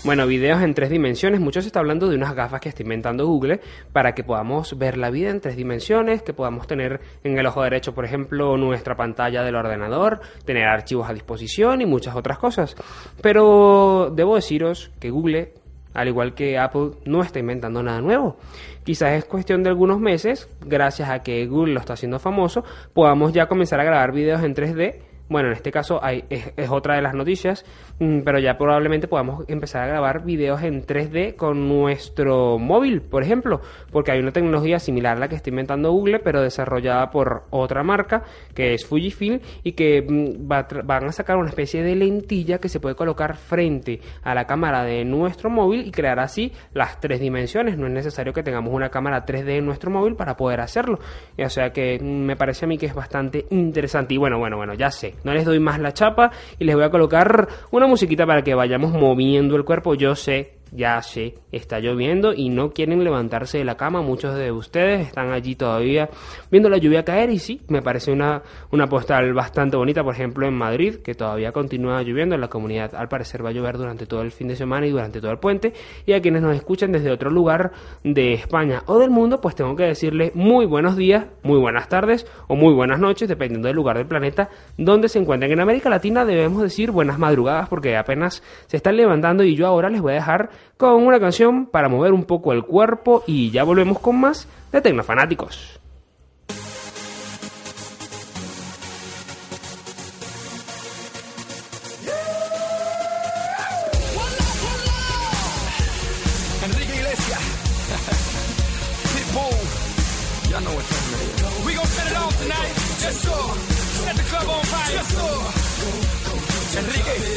Bueno, 0.09 0.27
videos 0.27 0.62
en 0.62 0.73
tres 0.73 0.88
dimensiones. 0.88 1.38
Mucho 1.38 1.61
se 1.61 1.66
está 1.66 1.81
hablando 1.81 2.09
de 2.09 2.16
unas 2.16 2.35
gafas 2.35 2.62
que 2.62 2.71
está 2.71 2.83
inventando 2.83 3.27
Google 3.27 3.61
para 3.92 4.14
que 4.14 4.25
podamos 4.25 4.79
ver 4.79 4.97
la 4.97 5.11
vida 5.11 5.29
en 5.29 5.42
tres 5.42 5.55
dimensiones, 5.55 6.23
que 6.23 6.33
podamos 6.33 6.66
tener 6.66 7.03
en 7.25 7.38
el 7.38 7.44
ojo 7.44 7.62
derecho, 7.62 7.94
por 7.94 8.07
ejemplo, 8.07 8.57
nuestra 8.57 8.97
pantalla 8.97 9.42
del 9.42 9.55
ordenador, 9.55 10.21
tener 10.47 10.64
archivos 10.66 11.11
a 11.11 11.12
disposición 11.12 11.83
y 11.83 11.85
muchas 11.85 12.16
otras 12.16 12.38
cosas. 12.38 12.75
Pero 13.21 14.11
debo 14.11 14.37
deciros 14.37 14.90
que 14.99 15.11
Google, 15.11 15.53
al 15.92 16.09
igual 16.09 16.33
que 16.33 16.57
Apple, 16.57 16.92
no 17.05 17.21
está 17.21 17.40
inventando 17.40 17.83
nada 17.83 18.01
nuevo. 18.01 18.38
Quizás 18.85 19.12
es 19.12 19.27
cuestión 19.27 19.62
de 19.62 19.68
algunos 19.68 20.01
meses, 20.01 20.49
gracias 20.64 21.11
a 21.11 21.18
que 21.18 21.47
Google 21.47 21.75
lo 21.75 21.81
está 21.81 21.92
haciendo 21.92 22.18
famoso, 22.18 22.64
podamos 22.94 23.35
ya 23.35 23.44
comenzar 23.44 23.79
a 23.79 23.85
grabar 23.85 24.12
videos 24.12 24.42
en 24.42 24.55
3D 24.55 25.03
bueno, 25.29 25.49
en 25.49 25.55
este 25.55 25.71
caso 25.71 26.01
es, 26.31 26.71
otra 26.71 26.97
de 26.97 27.03
las 27.03 27.14
noticias, 27.14 27.64
pero 27.98 28.38
ya 28.38 28.56
probablemente 28.56 29.08
podamos 29.08 29.44
empezar 29.48 29.82
a 29.82 29.87
grabar 29.87 30.24
videos 30.24 30.62
en 30.62 30.84
3D 30.84 31.37
con 31.37 31.68
nuestro 31.68 32.58
móvil, 32.58 33.02
por 33.02 33.22
ejemplo, 33.22 33.61
porque 33.90 34.12
hay 34.12 34.20
una 34.20 34.32
tecnología 34.32 34.78
similar 34.78 35.16
a 35.16 35.20
la 35.20 35.28
que 35.28 35.37
está 35.37 35.50
inventando 35.50 35.92
Google, 35.92 36.20
pero 36.20 36.42
desarrollada 36.42 37.11
por 37.11 37.44
otra 37.50 37.82
marca, 37.82 38.22
que 38.54 38.74
es 38.74 38.87
Fujifilm, 38.87 39.40
y 39.62 39.72
que 39.72 40.02
mm, 40.02 40.48
van 40.48 41.04
a 41.04 41.12
sacar 41.12 41.37
una 41.37 41.48
especie 41.48 41.82
de 41.82 41.96
lentilla 41.96 42.58
que 42.58 42.68
se 42.68 42.80
puede 42.80 42.94
colocar 42.94 43.37
frente 43.37 44.00
a 44.22 44.34
la 44.34 44.46
cámara 44.46 44.84
de 44.84 45.04
nuestro 45.04 45.50
móvil 45.50 45.87
y 45.87 45.90
crear 45.90 46.20
así 46.20 46.52
las 46.72 47.00
tres 47.00 47.20
dimensiones. 47.20 47.76
No 47.78 47.87
es 47.87 47.92
necesario 47.92 48.32
que 48.32 48.42
tengamos 48.42 48.72
una 48.72 48.90
cámara 48.90 49.26
3D 49.26 49.58
en 49.58 49.66
nuestro 49.66 49.90
móvil 49.90 50.14
para 50.14 50.37
poder 50.37 50.61
hacerlo. 50.61 50.98
O 51.38 51.48
sea 51.48 51.70
que 51.70 51.98
mm, 52.00 52.04
me 52.04 52.37
parece 52.37 52.64
a 52.64 52.68
mí 52.68 52.78
que 52.78 52.87
es 52.87 52.94
bastante 52.94 53.46
interesante. 53.50 54.14
Y 54.14 54.18
bueno, 54.18 54.38
bueno, 54.38 54.56
bueno, 54.56 54.74
ya 54.74 54.90
sé 54.90 55.08
no 55.24 55.34
les 55.34 55.44
doy 55.44 55.61
más 55.61 55.78
la 55.78 55.92
chapa 55.92 56.30
y 56.58 56.64
les 56.64 56.74
voy 56.74 56.84
a 56.84 56.90
colocar 56.90 57.48
una 57.70 57.87
musiquita 57.88 58.27
para 58.27 58.42
que 58.42 58.55
vayamos 58.55 58.92
moviendo 58.92 59.57
el 59.57 59.64
cuerpo. 59.64 59.94
Yo 59.94 60.14
sé 60.14 60.58
ya 60.72 61.00
sé, 61.02 61.35
está 61.52 61.81
lloviendo 61.81 62.33
y 62.35 62.48
no 62.48 62.70
quieren 62.70 63.02
levantarse 63.02 63.59
de 63.59 63.64
la 63.64 63.76
cama. 63.76 64.02
Muchos 64.02 64.37
de 64.37 64.52
ustedes 64.52 65.07
están 65.07 65.33
allí 65.33 65.54
todavía 65.54 66.09
viendo 66.50 66.68
la 66.68 66.78
lluvia 66.78 67.04
caer 67.04 67.31
y 67.31 67.38
sí, 67.38 67.61
me 67.68 67.83
parece 67.83 68.12
una, 68.12 68.42
una 68.70 68.87
postal 68.87 69.33
bastante 69.35 69.76
bonita. 69.76 70.02
Por 70.02 70.14
ejemplo, 70.14 70.46
en 70.46 70.54
Madrid, 70.54 70.96
que 70.96 71.14
todavía 71.14 71.52
continúa 71.52 72.02
lloviendo. 72.02 72.35
En 72.35 72.40
la 72.40 72.48
comunidad, 72.48 72.94
al 72.94 73.09
parecer, 73.09 73.44
va 73.44 73.50
a 73.50 73.52
llover 73.52 73.78
durante 73.78 74.07
todo 74.07 74.22
el 74.22 74.31
fin 74.31 74.48
de 74.48 74.57
semana 74.57 74.87
y 74.87 74.90
durante 74.90 75.20
todo 75.20 75.31
el 75.31 75.38
puente. 75.38 75.72
Y 76.07 76.12
a 76.12 76.20
quienes 76.20 76.42
nos 76.42 76.54
escuchan 76.54 76.92
desde 76.92 77.11
otro 77.11 77.31
lugar 77.31 77.72
de 78.04 78.35
España 78.35 78.83
o 78.87 78.98
del 78.98 79.11
mundo, 79.11 79.40
pues 79.40 79.54
tengo 79.54 79.74
que 79.76 79.85
decirles 79.85 80.35
muy 80.35 80.66
buenos 80.66 80.96
días, 80.96 81.26
muy 81.42 81.59
buenas 81.59 81.88
tardes 81.88 82.26
o 82.46 82.57
muy 82.57 82.74
buenas 82.74 82.98
noches, 82.98 83.28
dependiendo 83.28 83.68
del 83.68 83.76
lugar 83.76 83.96
del 83.96 84.07
planeta 84.07 84.48
donde 84.76 85.09
se 85.09 85.18
encuentren. 85.18 85.52
En 85.52 85.61
América 85.61 85.88
Latina 85.88 86.24
debemos 86.24 86.62
decir 86.62 86.90
buenas 86.90 87.18
madrugadas 87.18 87.68
porque 87.68 87.96
apenas 87.96 88.42
se 88.66 88.76
están 88.76 88.96
levantando 88.96 89.44
y 89.44 89.54
yo 89.54 89.66
ahora 89.66 89.88
les 89.88 90.00
voy 90.00 90.12
a 90.12 90.16
dejar 90.16 90.50
con 90.77 91.07
una 91.07 91.21
canción 91.21 91.66
para 91.66 91.88
mover 91.88 92.12
un 92.12 92.25
poco 92.25 92.53
el 92.53 92.64
cuerpo 92.64 93.25
y 93.27 93.51
ya 93.51 93.64
volvemos 93.64 93.99
con 93.99 94.21
más 94.21 94.47
de 94.73 94.81
Tecnofanáticos. 94.81 95.81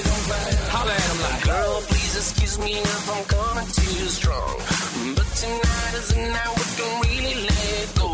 me 2.22 2.74
if 2.74 3.10
I'm 3.10 3.24
coming 3.26 3.66
too 3.66 4.06
strong. 4.06 4.58
But 5.16 5.26
tonight 5.42 5.94
is 5.98 6.10
the 6.14 6.22
night 6.30 6.54
we 6.56 6.66
can 6.78 6.92
really 7.02 7.36
let 7.50 7.96
go. 7.98 8.10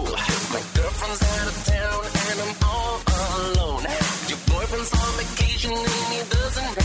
My 0.54 0.64
girlfriend's 0.76 1.24
out 1.36 1.48
of 1.52 1.58
town 1.68 2.04
and 2.30 2.40
I'm 2.46 2.56
all 2.72 3.02
alone. 3.36 3.84
Your 4.32 4.40
boyfriend's 4.48 4.94
on 4.96 5.12
vacation 5.20 5.74
and 5.76 6.14
he 6.14 6.22
doesn't 6.30 6.77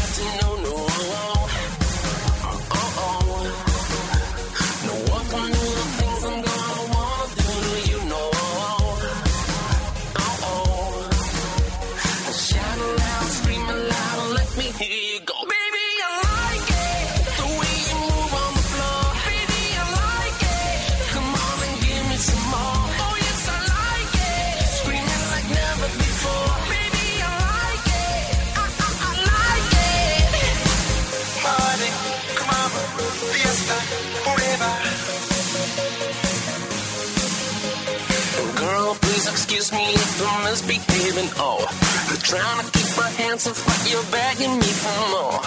me 39.73 39.95
if 39.95 40.23
I'm 40.23 40.45
misbehaving. 40.45 41.31
Oh, 41.37 41.65
I'm 42.11 42.19
trying 42.21 42.65
to 42.65 42.71
keep 42.73 42.91
my 42.97 43.11
hands 43.21 43.47
off, 43.47 43.59
but 43.65 43.81
you're 43.91 44.09
begging 44.13 44.55
me 44.59 44.71
for 44.83 44.97
more. 45.13 45.41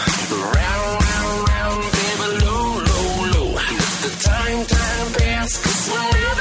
Round, 0.55 0.93
round, 1.09 1.37
round, 1.49 1.83
baby, 1.95 2.27
low, 2.45 2.67
low, 2.89 3.09
low. 3.33 3.49
The 4.03 4.11
time, 4.21 4.65
time 4.65 5.07
pass, 5.13 5.51
cause 5.63 5.89
we're 5.91 6.34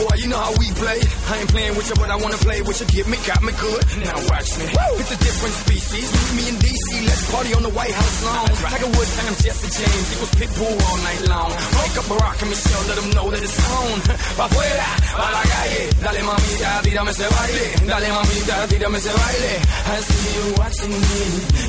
boy, 0.00 0.14
you 0.16 0.28
know 0.28 0.40
how 0.40 0.52
we 0.56 0.66
play. 0.72 1.00
I 1.30 1.32
ain't 1.40 1.50
playing 1.50 1.74
with 1.76 1.88
you, 1.88 1.96
but 2.00 2.08
I 2.10 2.16
wanna 2.16 2.40
play 2.40 2.60
with 2.62 2.78
you. 2.80 2.86
Get 2.88 3.06
me, 3.08 3.18
got 3.26 3.40
me 3.42 3.52
good. 3.52 3.82
Now 4.00 4.18
watch 4.30 4.50
me. 4.58 4.66
It's 5.00 5.12
a 5.12 5.18
different 5.20 5.54
species. 5.64 6.06
Meet 6.16 6.32
me 6.38 6.44
in 6.50 6.56
DC. 6.62 6.88
Let's 7.06 7.24
party 7.30 7.50
on 7.54 7.62
the 7.62 7.72
White 7.76 7.92
House 7.92 8.16
lawn. 8.24 8.50
Tiger 8.64 8.90
Woods 8.96 9.12
times 9.16 9.38
Jesse 9.44 9.70
James. 9.78 10.06
It 10.14 10.18
was 10.20 10.30
Pitbull 10.38 10.76
all 10.88 10.98
night 11.08 11.22
long. 11.28 11.50
Wake 11.50 11.96
up 12.00 12.06
Barack 12.10 12.38
and 12.42 12.50
Michelle, 12.50 12.84
let 12.90 12.96
them 13.00 13.10
know 13.16 13.26
that 13.30 13.42
it's 13.42 13.58
on. 13.60 13.96
Pa' 14.38 14.46
afuera, 14.48 14.88
pa' 15.20 15.30
la 15.34 15.42
calle. 15.52 15.82
Dale 16.04 16.22
mamita, 16.28 16.70
tírame 16.84 17.10
ese 17.10 17.26
baile. 17.34 17.66
Dale 17.90 18.08
mamita, 18.16 18.56
tírame 18.70 18.98
ese 19.00 19.12
baile. 19.18 19.52
I 19.94 19.98
see 20.08 20.30
you 20.36 20.46
watching 20.60 20.94
me. 21.04 21.22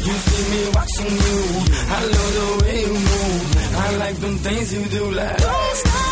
You 0.07 0.15
see 0.25 0.43
me 0.51 0.61
watching 0.77 1.13
you. 1.25 1.39
I 1.97 1.99
love 2.13 2.31
the 2.37 2.47
way 2.61 2.77
you 2.85 2.93
move. 2.93 3.45
I 3.85 3.87
like 4.03 4.17
them 4.23 4.35
things 4.45 4.73
you 4.73 4.83
do 4.97 5.03
like. 5.11 5.37
Don't 5.37 5.75
stop, 5.81 6.11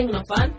tecnofan 0.00 0.49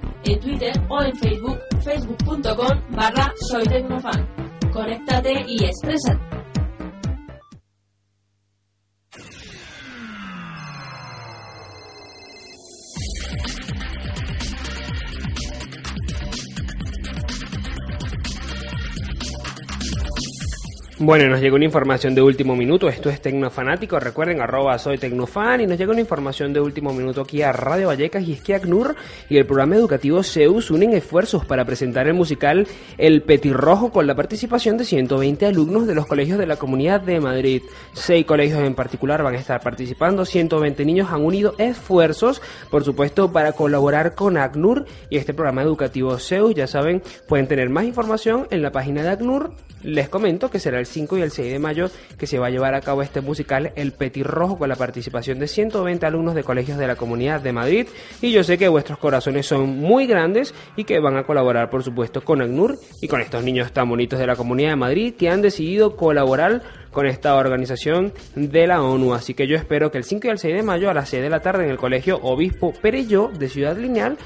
Bueno, 21.12 21.28
nos 21.28 21.42
llegó 21.42 21.58
una 21.58 21.66
información 21.66 22.16
de 22.16 22.22
último 22.22 22.56
minuto. 22.56 22.88
Esto 22.88 23.10
es 23.10 23.22
Tecnofanático. 23.22 24.00
Recuerden, 24.00 24.40
arroba 24.40 24.80
soy 24.80 24.98
Tecnofan. 24.98 25.60
Y 25.60 25.68
nos 25.68 25.78
llega 25.78 25.92
una 25.92 26.00
información 26.00 26.54
de 26.54 26.62
último 26.62 26.94
minuto 26.94 27.20
aquí 27.20 27.42
a 27.42 27.52
Radio 27.52 27.88
Vallecas. 27.88 28.24
Y 28.24 28.32
es 28.32 28.42
que 28.42 28.56
ACNUR 28.56 28.96
y 29.28 29.36
el 29.36 29.46
programa 29.46 29.76
educativo 29.76 30.24
Zeus 30.24 30.72
unen 30.72 30.94
esfuerzos 30.94 31.46
para 31.46 31.66
presentar 31.66 32.08
el 32.08 32.14
musical 32.14 32.66
El 32.98 33.24
Petirrojo 33.24 33.92
con 33.92 34.08
la 34.08 34.16
participación 34.16 34.78
de 34.78 34.86
120 34.86 35.48
alumnos 35.48 35.86
de 35.86 35.96
los 35.96 36.08
colegios 36.08 36.40
de 36.40 36.46
la 36.46 36.56
Comunidad 36.56 37.02
de 37.02 37.20
Madrid. 37.20 37.62
Seis 37.92 38.26
colegios 38.26 38.64
en 38.64 38.74
particular 38.74 39.22
van 39.22 39.36
a 39.36 39.40
estar 39.40 39.60
participando. 39.60 40.24
120 40.24 40.86
niños 40.86 41.10
han 41.12 41.26
unido 41.26 41.56
esfuerzos, 41.58 42.42
por 42.70 42.86
supuesto, 42.86 43.34
para 43.34 43.52
colaborar 43.52 44.16
con 44.16 44.38
ACNUR 44.38 44.86
y 45.10 45.18
este 45.18 45.34
programa 45.34 45.62
educativo 45.62 46.18
Zeus. 46.20 46.56
Ya 46.56 46.68
saben, 46.68 47.04
pueden 47.28 47.50
tener 47.50 47.70
más 47.70 47.84
información 47.84 48.48
en 48.50 48.62
la 48.62 48.72
página 48.72 49.04
de 49.04 49.10
ACNUR. 49.10 49.52
Les 49.84 50.10
comento 50.10 50.52
que 50.52 50.60
será 50.60 50.80
el 50.80 50.86
5 50.86 51.01
y 51.12 51.22
el 51.22 51.32
6 51.32 51.52
de 51.52 51.60
mayo 51.60 51.90
que 52.18 52.28
se 52.28 52.40
va 52.40 52.48
a 52.48 52.50
llevar 52.50 52.76
a 52.76 52.82
cabo 52.82 53.02
este 53.02 53.22
musical 53.22 53.72
El 53.76 53.92
Petirrojo 53.92 54.58
con 54.58 54.70
la 54.70 54.76
participación 54.76 55.40
de 55.40 55.48
120 55.48 56.06
alumnos 56.06 56.36
de 56.36 56.44
colegios 56.44 56.78
de 56.78 56.88
la 56.88 56.96
Comunidad 56.96 57.42
de 57.42 57.52
Madrid 57.54 57.88
y 58.22 58.32
yo 58.32 58.44
sé 58.44 58.58
que 58.58 58.68
vuestros 58.68 58.98
corazones 59.00 59.46
son 59.46 59.78
muy 59.78 60.08
grandes 60.08 60.54
y 60.76 60.84
que 60.84 61.00
van 61.00 61.18
a 61.18 61.24
colaborar 61.24 61.70
por 61.70 61.84
supuesto 61.84 62.22
con 62.22 62.42
ACNUR 62.42 62.78
y 63.02 63.08
con 63.08 63.22
estos 63.22 63.44
niños 63.44 63.72
tan 63.72 63.90
bonitos 63.90 64.20
de 64.20 64.28
la 64.28 64.36
Comunidad 64.36 64.72
de 64.72 64.76
Madrid 64.76 65.14
que 65.18 65.30
han 65.30 65.42
decidido 65.42 65.96
colaborar 65.96 66.62
con 66.92 67.06
esta 67.06 67.36
organización 67.36 68.14
de 68.36 68.68
la 68.68 68.82
ONU. 68.82 69.14
Así 69.14 69.34
que 69.34 69.48
yo 69.48 69.56
espero 69.56 69.92
que 69.92 69.98
el 69.98 70.04
5 70.04 70.28
y 70.28 70.30
el 70.30 70.38
6 70.38 70.56
de 70.56 70.64
mayo 70.64 70.90
a 70.90 70.94
las 70.94 71.10
6 71.10 71.24
de 71.24 71.30
la 71.30 71.40
tarde 71.40 71.64
en 71.64 71.72
el 71.72 71.78
Colegio 71.78 72.20
Obispo 72.22 72.74
Perelló 72.74 73.30
de 73.30 73.50
Ciudad 73.50 73.78
Lineal 73.78 74.18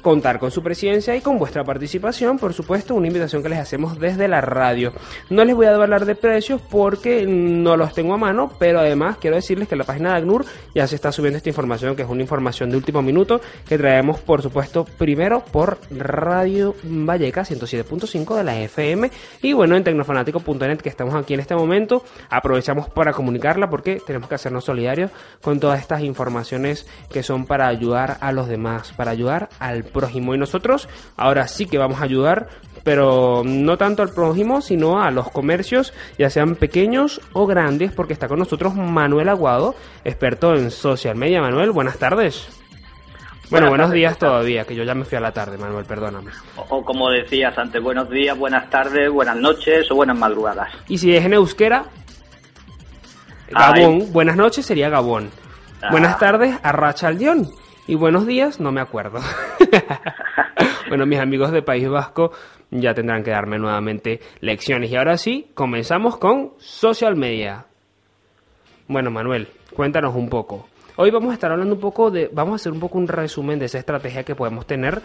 contar 0.00 0.38
con 0.38 0.50
su 0.50 0.62
presidencia 0.62 1.14
y 1.14 1.20
con 1.20 1.38
vuestra 1.38 1.64
participación, 1.64 2.38
por 2.38 2.54
supuesto, 2.54 2.94
una 2.94 3.06
invitación 3.06 3.42
que 3.42 3.48
les 3.48 3.58
hacemos 3.58 3.98
desde 3.98 4.28
la 4.28 4.40
radio. 4.40 4.92
No 5.30 5.44
les 5.44 5.54
voy 5.54 5.66
a 5.66 5.74
hablar 5.74 6.06
de 6.06 6.14
precios 6.14 6.60
porque 6.60 7.26
no 7.26 7.76
los 7.76 7.92
tengo 7.92 8.14
a 8.14 8.18
mano, 8.18 8.52
pero 8.58 8.80
además 8.80 9.18
quiero 9.20 9.36
decirles 9.36 9.68
que 9.68 9.76
la 9.76 9.84
página 9.84 10.12
de 10.12 10.18
ACNUR 10.18 10.44
ya 10.74 10.86
se 10.86 10.94
está 10.94 11.12
subiendo 11.12 11.36
esta 11.36 11.48
información, 11.48 11.96
que 11.96 12.02
es 12.02 12.08
una 12.08 12.22
información 12.22 12.70
de 12.70 12.76
último 12.76 13.02
minuto 13.02 13.40
que 13.68 13.78
traemos, 13.78 14.20
por 14.20 14.42
supuesto, 14.42 14.84
primero 14.84 15.44
por 15.44 15.78
Radio 15.90 16.74
Valleca 16.82 17.42
107.5 17.42 18.36
de 18.36 18.44
la 18.44 18.60
FM 18.60 19.10
y 19.42 19.52
bueno, 19.52 19.76
en 19.76 19.84
tecnofanático.net 19.84 20.78
que 20.78 20.88
estamos 20.88 21.14
aquí 21.14 21.34
en 21.34 21.40
este 21.40 21.54
momento, 21.54 22.04
aprovechamos 22.30 22.88
para 22.88 23.12
comunicarla 23.12 23.68
porque 23.68 24.00
tenemos 24.06 24.28
que 24.28 24.34
hacernos 24.34 24.64
solidarios 24.64 25.10
con 25.40 25.60
todas 25.60 25.80
estas 25.80 26.02
informaciones 26.02 26.86
que 27.10 27.22
son 27.22 27.46
para 27.46 27.68
ayudar 27.68 28.18
a 28.20 28.32
los 28.32 28.48
demás, 28.48 28.92
para 28.92 29.10
ayudar 29.10 29.48
al 29.58 29.81
prójimo. 29.84 30.34
Y 30.34 30.38
nosotros 30.38 30.88
ahora 31.16 31.48
sí 31.48 31.66
que 31.66 31.78
vamos 31.78 32.00
a 32.00 32.04
ayudar, 32.04 32.48
pero 32.84 33.42
no 33.44 33.76
tanto 33.76 34.02
al 34.02 34.10
prójimo, 34.10 34.60
sino 34.60 35.02
a 35.02 35.10
los 35.10 35.30
comercios, 35.30 35.92
ya 36.18 36.30
sean 36.30 36.56
pequeños 36.56 37.20
o 37.32 37.46
grandes, 37.46 37.92
porque 37.92 38.12
está 38.12 38.28
con 38.28 38.38
nosotros 38.38 38.74
Manuel 38.74 39.28
Aguado, 39.28 39.74
experto 40.04 40.54
en 40.54 40.70
social 40.70 41.16
media. 41.16 41.40
Manuel, 41.40 41.70
buenas 41.70 41.98
tardes. 41.98 42.48
Bueno, 43.50 43.66
Buenas 43.66 43.70
buenos 43.70 43.86
tardes, 43.88 44.00
días 44.00 44.18
todavía, 44.18 44.64
que 44.64 44.74
yo 44.74 44.82
ya 44.82 44.94
me 44.94 45.04
fui 45.04 45.18
a 45.18 45.20
la 45.20 45.32
tarde, 45.32 45.58
Manuel, 45.58 45.84
perdóname. 45.84 46.30
O, 46.56 46.62
o 46.76 46.84
como 46.84 47.10
decías 47.10 47.56
antes, 47.58 47.82
buenos 47.82 48.08
días, 48.08 48.38
buenas 48.38 48.70
tardes, 48.70 49.10
buenas 49.10 49.36
noches 49.36 49.90
o 49.90 49.94
buenas 49.94 50.16
madrugadas. 50.16 50.70
Y 50.88 50.96
si 50.96 51.14
es 51.14 51.22
en 51.22 51.34
euskera, 51.34 51.84
Gabón, 53.52 54.12
buenas 54.12 54.36
noches 54.36 54.64
sería 54.64 54.88
Gabón. 54.88 55.30
Ah. 55.82 55.88
Buenas 55.90 56.18
tardes, 56.18 56.58
Arracha 56.62 57.08
Aldión. 57.08 57.50
Y 57.86 57.94
buenos 57.94 58.26
días, 58.26 58.60
no 58.60 58.72
me 58.72 58.80
acuerdo. 58.80 59.20
bueno, 60.88 61.06
mis 61.06 61.18
amigos 61.18 61.52
de 61.52 61.62
País 61.62 61.88
Vasco 61.88 62.32
ya 62.70 62.94
tendrán 62.94 63.22
que 63.22 63.30
darme 63.30 63.58
nuevamente 63.58 64.20
lecciones. 64.40 64.90
Y 64.90 64.96
ahora 64.96 65.16
sí, 65.16 65.50
comenzamos 65.54 66.16
con 66.16 66.52
social 66.58 67.16
media. 67.16 67.66
Bueno, 68.88 69.10
Manuel, 69.10 69.48
cuéntanos 69.74 70.14
un 70.14 70.28
poco. 70.28 70.68
Hoy 70.96 71.10
vamos 71.10 71.30
a 71.30 71.34
estar 71.34 71.50
hablando 71.50 71.74
un 71.74 71.80
poco 71.80 72.10
de, 72.10 72.28
vamos 72.32 72.52
a 72.52 72.56
hacer 72.56 72.72
un 72.72 72.80
poco 72.80 72.98
un 72.98 73.08
resumen 73.08 73.58
de 73.58 73.64
esa 73.64 73.78
estrategia 73.78 74.24
que 74.24 74.34
podemos 74.34 74.66
tener 74.66 75.00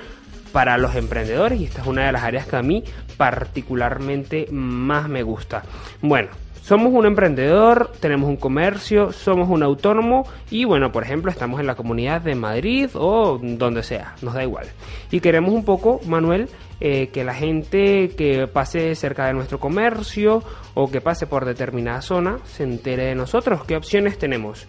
para 0.51 0.77
los 0.77 0.95
emprendedores 0.95 1.62
y 1.62 1.65
esta 1.65 1.82
es 1.82 1.88
una 1.88 2.06
de 2.06 2.12
las 2.12 2.23
áreas 2.23 2.45
que 2.45 2.58
a 2.58 2.62
mí 2.62 2.84
particularmente 3.15 4.47
más 4.51 5.08
me 5.08 5.23
gusta. 5.23 5.63
Bueno, 6.01 6.30
somos 6.67 6.91
un 6.91 7.06
emprendedor, 7.06 7.91
tenemos 8.01 8.27
un 8.27 8.36
comercio, 8.36 9.13
somos 9.13 9.47
un 9.47 9.63
autónomo 9.63 10.27
y 10.51 10.65
bueno, 10.65 10.91
por 10.91 11.01
ejemplo, 11.01 11.32
estamos 11.32 11.62
en 11.62 11.65
la 11.65 11.75
comunidad 11.75 12.19
de 12.19 12.36
Madrid 12.36 12.89
o 12.93 13.39
donde 13.41 13.84
sea, 13.84 14.15
nos 14.21 14.34
da 14.34 14.43
igual. 14.43 14.65
Y 15.10 15.21
queremos 15.21 15.53
un 15.53 15.63
poco, 15.63 16.01
Manuel, 16.06 16.49
eh, 16.82 17.08
que 17.08 17.23
la 17.23 17.34
gente 17.34 18.10
que 18.17 18.47
pase 18.47 18.95
cerca 18.95 19.27
de 19.27 19.34
nuestro 19.34 19.62
comercio 19.62 20.43
o 20.73 20.91
que 20.91 20.99
pase 20.99 21.25
por 21.25 21.45
determinada 21.45 22.01
zona 22.01 22.39
se 22.43 22.63
entere 22.63 23.06
de 23.06 23.15
nosotros. 23.15 23.63
¿Qué 23.63 23.77
opciones 23.77 24.17
tenemos? 24.17 24.67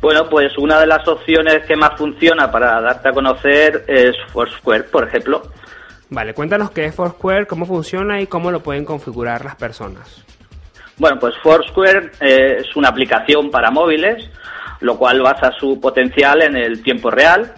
Bueno, 0.00 0.28
pues 0.30 0.56
una 0.58 0.78
de 0.78 0.86
las 0.86 1.08
opciones 1.08 1.66
que 1.66 1.74
más 1.74 1.98
funciona 1.98 2.52
para 2.52 2.80
darte 2.80 3.08
a 3.08 3.12
conocer 3.12 3.84
es 3.88 4.12
Foursquare, 4.32 4.84
por 4.84 5.08
ejemplo. 5.08 5.42
Vale, 6.08 6.34
cuéntanos 6.34 6.70
qué 6.70 6.84
es 6.84 6.94
Foursquare, 6.94 7.46
cómo 7.46 7.66
funciona 7.66 8.20
y 8.20 8.28
cómo 8.28 8.52
lo 8.52 8.62
pueden 8.62 8.84
configurar 8.84 9.44
las 9.44 9.56
personas. 9.56 10.24
Bueno, 11.02 11.18
pues 11.18 11.34
Foursquare 11.42 12.12
eh, 12.20 12.58
es 12.60 12.76
una 12.76 12.88
aplicación 12.88 13.50
para 13.50 13.70
móviles 13.72 14.30
lo 14.80 14.96
cual 14.98 15.20
basa 15.22 15.52
su 15.58 15.80
potencial 15.80 16.42
en 16.42 16.56
el 16.56 16.82
tiempo 16.82 17.08
real. 17.10 17.52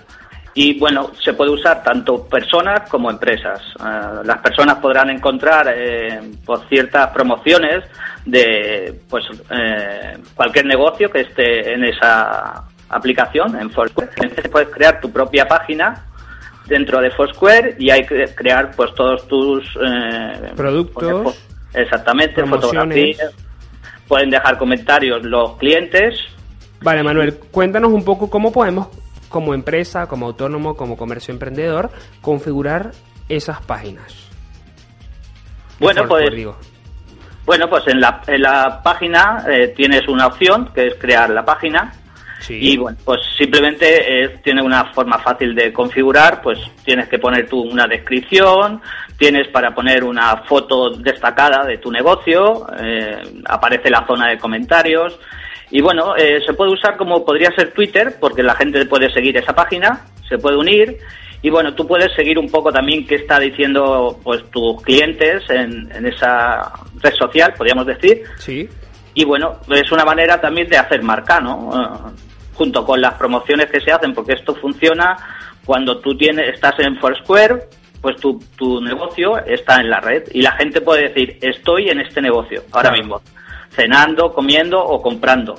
Y 0.53 0.79
bueno, 0.79 1.11
se 1.23 1.33
puede 1.33 1.51
usar 1.51 1.83
tanto 1.83 2.27
personas 2.29 2.89
como 2.89 3.11
empresas. 3.11 3.61
Eh, 3.81 4.21
las 4.25 4.39
personas 4.39 4.77
podrán 4.77 5.11
encontrar 5.11 5.73
eh, 5.77 6.21
por 6.45 6.69
ciertas 6.69 7.09
promociones 7.09 7.85
de 8.25 9.01
pues 9.09 9.25
eh, 9.51 10.19
cualquier 10.35 10.67
negocio 10.67 11.11
que 11.11 11.23
esté 11.23 11.73
en 11.75 11.85
esa 11.85 12.65
aplicación, 12.91 13.59
en 13.61 13.71
Foursquare. 13.71 14.11
Entonces 14.17 14.49
puedes 14.51 14.69
crear 14.69 15.01
tu 15.01 15.11
propia 15.11 15.47
página 15.49 16.05
dentro 16.67 17.01
de 17.01 17.11
Foursquare 17.11 17.77
y 17.79 17.91
hay 17.91 18.07
que 18.07 18.25
crear 18.35 18.71
pues 18.77 18.95
todos 18.95 19.27
tus 19.29 19.65
eh, 19.85 20.53
Productos. 20.55 21.03
fo- 21.25 21.54
exactamente 21.75 22.45
fotografías 22.47 23.33
pueden 24.09 24.31
dejar 24.31 24.59
comentarios 24.59 25.25
los 25.25 25.57
clientes 25.57 26.21
Vale, 26.83 27.03
Manuel, 27.03 27.39
cuéntanos 27.51 27.93
un 27.93 28.05
poco 28.05 28.29
cómo 28.29 28.53
podemos, 28.53 28.89
como 29.31 29.55
empresa, 29.55 30.07
como 30.07 30.27
autónomo, 30.27 30.77
como 30.77 30.99
comercio 30.99 31.33
emprendedor, 31.33 31.91
configurar 32.21 32.91
esas 33.29 33.63
páginas. 33.63 34.29
bueno 35.81 36.07
pues 36.07 36.31
digo. 36.35 36.57
bueno 37.47 37.69
pues 37.71 37.85
en 37.89 38.01
la, 38.01 38.21
en 38.27 38.43
la 38.43 38.83
página 38.83 39.45
eh, 39.49 39.69
tienes 39.69 40.07
una 40.09 40.27
opción 40.27 40.71
que 40.75 40.89
es 40.89 40.95
crear 40.97 41.31
la 41.31 41.45
página 41.45 41.93
Sí. 42.41 42.59
Y 42.61 42.77
bueno, 42.77 42.99
pues 43.07 43.21
simplemente 43.39 44.23
es- 44.23 44.43
tiene 44.43 44.61
una 44.63 44.93
forma 44.93 45.19
fácil 45.19 45.55
de 45.55 45.73
configurar, 45.73 46.43
pues 46.43 46.59
tienes 46.85 47.09
que 47.09 47.19
poner 47.19 47.49
tú 47.49 47.63
una 47.63 47.87
descripción, 47.87 48.83
tienes 49.19 49.49
para 49.49 49.75
poner 49.75 50.05
una 50.05 50.39
foto 50.49 50.91
destacada 50.91 51.65
de 51.65 51.79
tu 51.79 51.91
negocio, 51.91 52.67
eh, 52.81 53.17
aparece 53.47 53.91
la 53.91 54.07
zona 54.07 54.29
de 54.31 54.39
comentarios 54.39 55.19
y 55.71 55.81
bueno, 55.81 56.15
eh, 56.17 56.41
se 56.47 56.53
puede 56.55 56.73
usar 56.73 56.97
como 56.97 57.25
podría 57.25 57.51
ser 57.57 57.73
Twitter, 57.73 58.17
porque 58.21 58.43
la 58.43 58.55
gente 58.55 58.85
puede 58.87 59.13
seguir 59.13 59.37
esa 59.37 59.55
página, 59.55 60.05
se 60.29 60.39
puede 60.39 60.57
unir 60.57 60.99
y 61.43 61.51
bueno, 61.51 61.75
tú 61.75 61.87
puedes 61.87 62.13
seguir 62.15 62.39
un 62.39 62.49
poco 62.51 62.73
también 62.73 63.07
qué 63.07 63.17
está 63.17 63.39
diciendo 63.39 64.19
pues 64.23 64.43
tus 64.51 64.83
clientes 64.83 65.43
en, 65.51 65.91
en 65.95 66.07
esa 66.07 66.73
red 67.03 67.15
social, 67.15 67.53
podríamos 67.57 67.87
decir, 67.87 68.23
Sí. 68.39 68.69
y 69.15 69.25
bueno, 69.25 69.61
es 69.71 69.93
una 69.93 70.05
manera 70.05 70.41
también 70.41 70.69
de 70.69 70.79
hacer 70.79 71.03
marca, 71.03 71.41
¿no? 71.41 71.71
Eh, 71.73 72.11
junto 72.55 72.85
con 72.85 73.01
las 73.01 73.15
promociones 73.15 73.67
que 73.71 73.81
se 73.81 73.93
hacen, 73.93 74.15
porque 74.15 74.35
esto 74.35 74.55
funciona 74.55 75.17
cuando 75.65 75.99
tú 75.99 76.17
tienes, 76.17 76.55
estás 76.55 76.75
en 76.79 76.97
Foursquare, 76.99 77.69
pues 78.05 78.17
tu, 78.21 78.39
tu 78.55 78.83
negocio 78.83 79.39
está 79.47 79.81
en 79.81 79.89
la 79.89 79.99
red 79.99 80.25
y 80.33 80.43
la 80.43 80.53
gente 80.53 80.83
puede 80.83 81.09
decir, 81.09 81.39
estoy 81.41 81.89
en 81.89 82.01
este 82.03 82.21
negocio 82.21 82.61
ahora 82.71 82.91
Claro. 82.91 82.97
mismo, 82.99 83.23
cenando, 83.71 84.31
comiendo 84.35 84.79
o 84.79 85.01
comprando. 85.01 85.55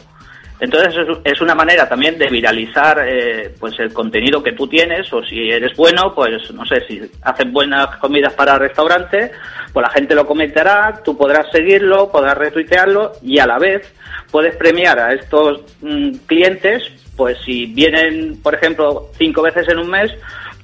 Entonces 0.59 0.93
es, 0.95 1.33
es 1.33 1.41
una 1.41 1.55
manera 1.55 1.89
también 1.89 2.19
de 2.19 2.27
viralizar 2.29 3.03
eh, 3.03 3.51
pues 3.59 3.73
el 3.79 3.91
contenido 3.91 4.43
que 4.43 4.51
tú 4.51 4.67
tienes 4.67 5.11
o 5.11 5.23
si 5.23 5.49
eres 5.49 5.75
bueno, 5.75 6.13
pues 6.13 6.51
no 6.53 6.63
sé, 6.67 6.81
si 6.87 7.01
haces 7.23 7.51
buenas 7.51 7.87
comidas 7.97 8.33
para 8.35 8.59
restaurantes, 8.59 9.31
pues 9.73 9.83
la 9.83 9.89
gente 9.91 10.13
lo 10.13 10.27
comentará, 10.27 11.01
tú 11.03 11.17
podrás 11.17 11.47
seguirlo, 11.51 12.11
podrás 12.11 12.37
retuitearlo 12.37 13.13
y 13.23 13.39
a 13.39 13.47
la 13.47 13.57
vez 13.57 13.91
puedes 14.29 14.55
premiar 14.55 14.99
a 14.99 15.13
estos 15.13 15.61
mm, 15.81 16.11
clientes, 16.27 16.83
pues 17.17 17.37
si 17.43 17.65
vienen, 17.65 18.39
por 18.43 18.53
ejemplo, 18.53 19.07
cinco 19.17 19.41
veces 19.41 19.67
en 19.67 19.79
un 19.79 19.89
mes, 19.89 20.11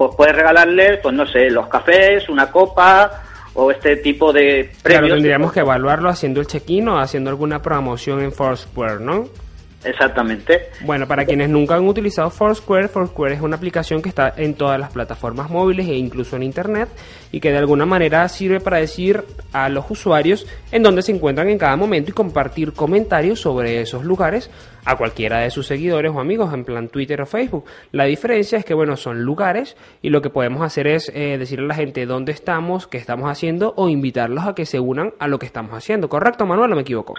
pues 0.08 0.16
puedes 0.18 0.36
regalarles, 0.36 1.00
pues 1.02 1.14
no 1.14 1.28
sé, 1.28 1.50
los 1.52 1.68
cafés, 1.68 2.28
una 2.30 2.50
copa 2.52 3.22
o 3.54 3.70
este 3.70 3.98
tipo 3.98 4.34
de 4.34 4.72
Claro, 4.82 5.00
premios. 5.02 5.14
tendríamos 5.18 5.52
que 5.54 5.60
evaluarlo 5.60 6.10
haciendo 6.10 6.40
el 6.40 6.48
check-in 6.48 6.88
o 6.88 7.00
haciendo 7.00 7.30
alguna 7.30 7.62
promoción 7.62 8.22
en 8.22 8.32
Foursquare, 8.32 9.00
¿no? 9.00 9.26
Exactamente. 9.84 10.70
Bueno, 10.82 11.08
para 11.08 11.26
quienes 11.26 11.50
nunca 11.50 11.76
han 11.76 11.88
utilizado 11.88 12.30
Foursquare, 12.30 12.88
Foursquare 12.88 13.34
es 13.34 13.42
una 13.42 13.56
aplicación 13.56 14.02
que 14.02 14.10
está 14.10 14.34
en 14.38 14.54
todas 14.54 14.80
las 14.80 14.92
plataformas 14.92 15.50
móviles 15.50 15.88
e 15.88 15.96
incluso 15.96 16.36
en 16.36 16.44
Internet 16.44 16.90
y 17.32 17.40
que 17.40 17.52
de 17.52 17.58
alguna 17.58 17.86
manera 17.86 18.28
sirve 18.28 18.60
para 18.60 18.78
decir 18.78 19.24
a 19.54 19.70
los 19.70 19.90
usuarios 19.90 20.46
en 20.72 20.84
dónde 20.84 21.02
se 21.02 21.12
encuentran 21.12 21.50
en 21.50 21.58
cada 21.58 21.76
momento 21.76 22.12
y 22.12 22.14
compartir 22.14 22.74
comentarios 22.74 23.40
sobre 23.40 23.82
esos 23.82 24.04
lugares 24.04 24.52
a 24.86 24.98
cualquiera 24.98 25.40
de 25.40 25.50
sus 25.50 25.68
seguidores 25.68 26.12
o 26.14 26.20
amigos, 26.20 26.54
en 26.54 26.64
plan 26.64 26.90
Twitter 26.90 27.22
o 27.22 27.26
Facebook. 27.26 27.66
La 27.92 28.06
diferencia 28.06 28.58
es 28.58 28.66
que, 28.66 28.74
bueno, 28.74 28.98
son 28.98 29.24
lugares 29.24 29.78
y 30.02 30.10
lo 30.10 30.22
que 30.22 30.30
podemos 30.30 30.62
hacer 30.62 30.88
es 30.88 31.12
eh, 31.14 31.38
decirle 31.38 31.66
a 31.66 31.70
la 31.70 31.76
gente 31.76 32.06
dónde 32.06 32.32
estamos, 32.32 32.88
qué 32.88 32.98
estamos 32.98 33.30
haciendo 33.30 33.74
o 33.78 33.90
invitarlos 33.90 34.46
a 34.46 34.54
que 34.54 34.66
se 34.66 34.80
unan 34.80 35.14
a 35.20 35.28
lo 35.28 35.40
que 35.40 35.46
estamos 35.46 35.74
haciendo. 35.74 36.10
¿Correcto, 36.10 36.46
Manuel, 36.46 36.72
o 36.72 36.76
me 36.76 36.82
equivoco? 36.82 37.16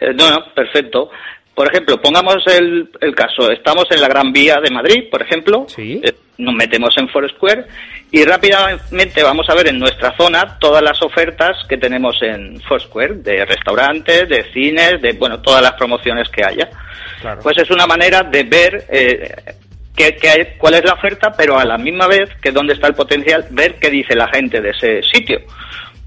Eh, 0.00 0.12
no, 0.14 0.30
no, 0.30 0.38
perfecto. 0.54 1.10
Por 1.54 1.68
ejemplo, 1.70 2.00
pongamos 2.00 2.36
el, 2.46 2.88
el 3.00 3.14
caso, 3.14 3.50
estamos 3.50 3.84
en 3.90 4.00
la 4.00 4.08
Gran 4.08 4.32
Vía 4.32 4.58
de 4.62 4.70
Madrid, 4.70 5.04
por 5.10 5.20
ejemplo, 5.22 5.66
Sí. 5.68 6.00
Eh, 6.02 6.12
nos 6.38 6.54
metemos 6.54 6.96
en 6.96 7.08
Foursquare 7.10 7.66
y 8.10 8.24
rápidamente 8.24 9.22
vamos 9.22 9.48
a 9.48 9.54
ver 9.54 9.68
en 9.68 9.78
nuestra 9.78 10.16
zona 10.16 10.58
todas 10.58 10.82
las 10.82 11.00
ofertas 11.02 11.56
que 11.68 11.76
tenemos 11.76 12.16
en 12.22 12.58
Foursquare, 12.62 13.14
de 13.16 13.44
restaurantes, 13.44 14.28
de 14.28 14.50
cines, 14.52 15.00
de, 15.02 15.12
bueno, 15.12 15.40
todas 15.40 15.62
las 15.62 15.72
promociones 15.74 16.28
que 16.30 16.42
haya. 16.44 16.68
Claro. 17.20 17.40
Pues 17.42 17.58
es 17.58 17.70
una 17.70 17.86
manera 17.86 18.22
de 18.22 18.42
ver 18.44 18.86
eh, 18.88 19.34
qué- 19.94 20.16
qué 20.16 20.28
hay- 20.30 20.46
cuál 20.58 20.74
es 20.74 20.84
la 20.84 20.94
oferta, 20.94 21.32
pero 21.36 21.58
a 21.58 21.64
la 21.64 21.76
misma 21.78 22.06
vez 22.08 22.30
que 22.42 22.50
dónde 22.50 22.72
está 22.72 22.88
el 22.88 22.94
potencial, 22.94 23.46
ver 23.50 23.74
qué 23.78 23.90
dice 23.90 24.16
la 24.16 24.28
gente 24.28 24.60
de 24.60 24.70
ese 24.70 25.02
sitio. 25.02 25.38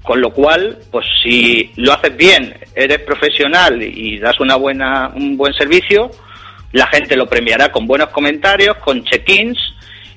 Con 0.06 0.20
lo 0.20 0.30
cual, 0.30 0.78
pues 0.92 1.04
si 1.20 1.72
lo 1.74 1.92
haces 1.92 2.16
bien, 2.16 2.54
eres 2.76 3.00
profesional 3.00 3.82
y 3.82 4.20
das 4.20 4.38
una 4.38 4.54
buena, 4.54 5.08
un 5.08 5.36
buen 5.36 5.52
servicio, 5.52 6.08
la 6.70 6.86
gente 6.86 7.16
lo 7.16 7.26
premiará 7.26 7.72
con 7.72 7.88
buenos 7.88 8.10
comentarios, 8.10 8.76
con 8.76 9.02
check-ins, 9.02 9.58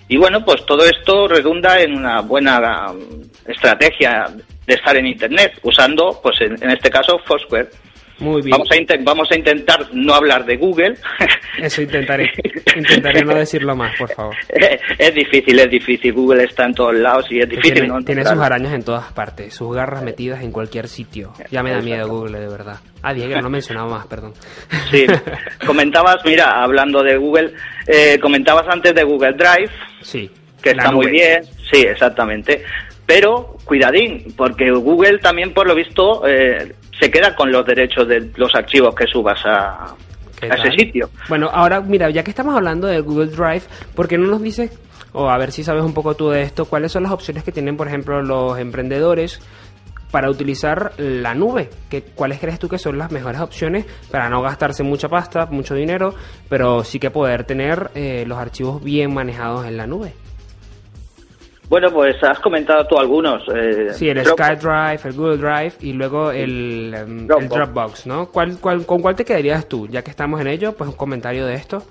y 0.07 0.17
bueno, 0.17 0.45
pues 0.45 0.63
todo 0.65 0.85
esto 0.85 1.27
redunda 1.27 1.81
en 1.81 1.95
una 1.95 2.21
buena 2.21 2.91
um, 2.91 2.99
estrategia 3.47 4.27
de 4.67 4.73
estar 4.75 4.95
en 4.95 5.07
Internet, 5.07 5.59
usando, 5.63 6.19
pues 6.21 6.39
en, 6.41 6.61
en 6.61 6.69
este 6.69 6.91
caso, 6.91 7.19
Foursquare. 7.25 7.69
Muy 8.19 8.41
bien. 8.41 8.51
Vamos 8.51 8.69
a, 8.71 9.03
vamos 9.03 9.27
a 9.31 9.37
intentar 9.37 9.79
no 9.93 10.13
hablar 10.13 10.45
de 10.45 10.57
Google. 10.57 10.95
Eso 11.61 11.81
intentaré. 11.81 12.29
Intentaré 12.75 13.23
no 13.23 13.35
decirlo 13.35 13.75
más, 13.75 13.95
por 13.97 14.09
favor. 14.13 14.35
es 14.97 15.13
difícil, 15.13 15.59
es 15.59 15.69
difícil. 15.69 16.13
Google 16.13 16.43
está 16.43 16.65
en 16.65 16.73
todos 16.73 16.95
lados 16.95 17.25
y 17.29 17.39
es 17.39 17.49
difícil. 17.49 17.73
tiene, 17.73 17.87
no 17.87 18.01
tiene 18.01 18.25
sus 18.25 18.39
arañas 18.39 18.73
en 18.73 18.83
todas 18.83 19.11
partes, 19.13 19.53
sus 19.53 19.73
garras 19.75 20.03
metidas 20.03 20.41
en 20.43 20.51
cualquier 20.51 20.87
sitio. 20.87 21.33
Ya 21.51 21.63
me 21.63 21.71
da 21.71 21.81
miedo 21.81 22.07
Google, 22.07 22.39
de 22.39 22.47
verdad. 22.47 22.77
Ah, 23.01 23.13
Diego, 23.13 23.39
no 23.41 23.49
mencionaba 23.49 23.89
más, 23.89 24.07
perdón. 24.07 24.33
Sí, 24.91 25.05
comentabas, 25.65 26.17
mira, 26.25 26.61
hablando 26.61 27.01
de 27.01 27.17
Google, 27.17 27.53
eh, 27.87 28.19
comentabas 28.19 28.65
antes 28.69 28.93
de 28.93 29.03
Google 29.03 29.33
Drive, 29.33 29.71
Sí. 30.01 30.29
que 30.61 30.71
está 30.71 30.91
muy 30.91 31.09
bien, 31.09 31.43
sí, 31.71 31.81
exactamente. 31.81 32.63
Pero 33.05 33.55
cuidadín, 33.65 34.33
porque 34.37 34.69
Google 34.71 35.17
también, 35.19 35.53
por 35.53 35.65
lo 35.67 35.73
visto, 35.75 36.27
eh, 36.27 36.73
se 36.99 37.09
queda 37.09 37.35
con 37.35 37.51
los 37.51 37.65
derechos 37.65 38.07
de 38.07 38.31
los 38.35 38.53
archivos 38.55 38.93
que 38.93 39.05
subas 39.07 39.39
a, 39.45 39.95
¿Qué 40.39 40.47
a 40.47 40.55
ese 40.55 40.71
sitio. 40.71 41.09
Bueno, 41.27 41.49
ahora, 41.51 41.81
mira, 41.81 42.09
ya 42.09 42.23
que 42.23 42.31
estamos 42.31 42.55
hablando 42.55 42.87
de 42.87 42.99
Google 43.01 43.27
Drive, 43.27 43.63
¿por 43.95 44.07
qué 44.07 44.17
no 44.17 44.27
nos 44.27 44.41
dices, 44.41 44.77
o 45.13 45.29
a 45.29 45.37
ver 45.37 45.51
si 45.51 45.63
sabes 45.63 45.83
un 45.83 45.93
poco 45.93 46.15
tú 46.15 46.29
de 46.29 46.41
esto, 46.41 46.65
cuáles 46.65 46.91
son 46.91 47.03
las 47.03 47.11
opciones 47.11 47.43
que 47.43 47.51
tienen, 47.51 47.77
por 47.77 47.87
ejemplo, 47.87 48.21
los 48.21 48.57
emprendedores 48.57 49.41
para 50.11 50.29
utilizar 50.29 50.93
la 50.97 51.33
nube? 51.35 51.69
¿Qué, 51.89 52.03
¿Cuáles 52.03 52.39
crees 52.39 52.59
tú 52.59 52.67
que 52.67 52.77
son 52.77 52.97
las 52.97 53.11
mejores 53.11 53.41
opciones 53.41 53.85
para 54.11 54.29
no 54.29 54.41
gastarse 54.41 54.83
mucha 54.83 55.07
pasta, 55.07 55.45
mucho 55.45 55.75
dinero, 55.75 56.13
pero 56.49 56.83
sí 56.83 56.99
que 56.99 57.11
poder 57.11 57.43
tener 57.43 57.91
eh, 57.95 58.23
los 58.27 58.37
archivos 58.37 58.83
bien 58.83 59.13
manejados 59.13 59.65
en 59.65 59.77
la 59.77 59.87
nube? 59.87 60.13
Bueno, 61.69 61.91
pues 61.91 62.15
has 62.23 62.39
comentado 62.39 62.85
tú 62.87 62.97
algunos. 62.97 63.43
eh, 63.55 63.89
Sí, 63.93 64.09
el 64.09 64.23
Dropbox. 64.23 64.43
SkyDrive, 64.59 64.99
el 65.05 65.13
Google 65.13 65.37
Drive 65.37 65.73
y 65.81 65.93
luego 65.93 66.31
el, 66.31 66.93
em, 66.97 67.19
el 67.19 67.27
Dropbox. 67.27 67.49
Dropbox, 67.49 68.07
¿no? 68.07 68.25
¿Cuál, 68.31 68.57
cuál, 68.59 68.85
¿Con 68.87 69.01
cuál 69.01 69.15
te 69.15 69.23
quedarías 69.23 69.67
tú? 69.67 69.87
Ya 69.87 70.01
que 70.03 70.09
estamos 70.09 70.41
en 70.41 70.47
ello, 70.47 70.73
pues 70.73 70.89
un 70.89 70.95
comentario 70.95 71.45
de 71.45 71.53
esto. 71.53 71.83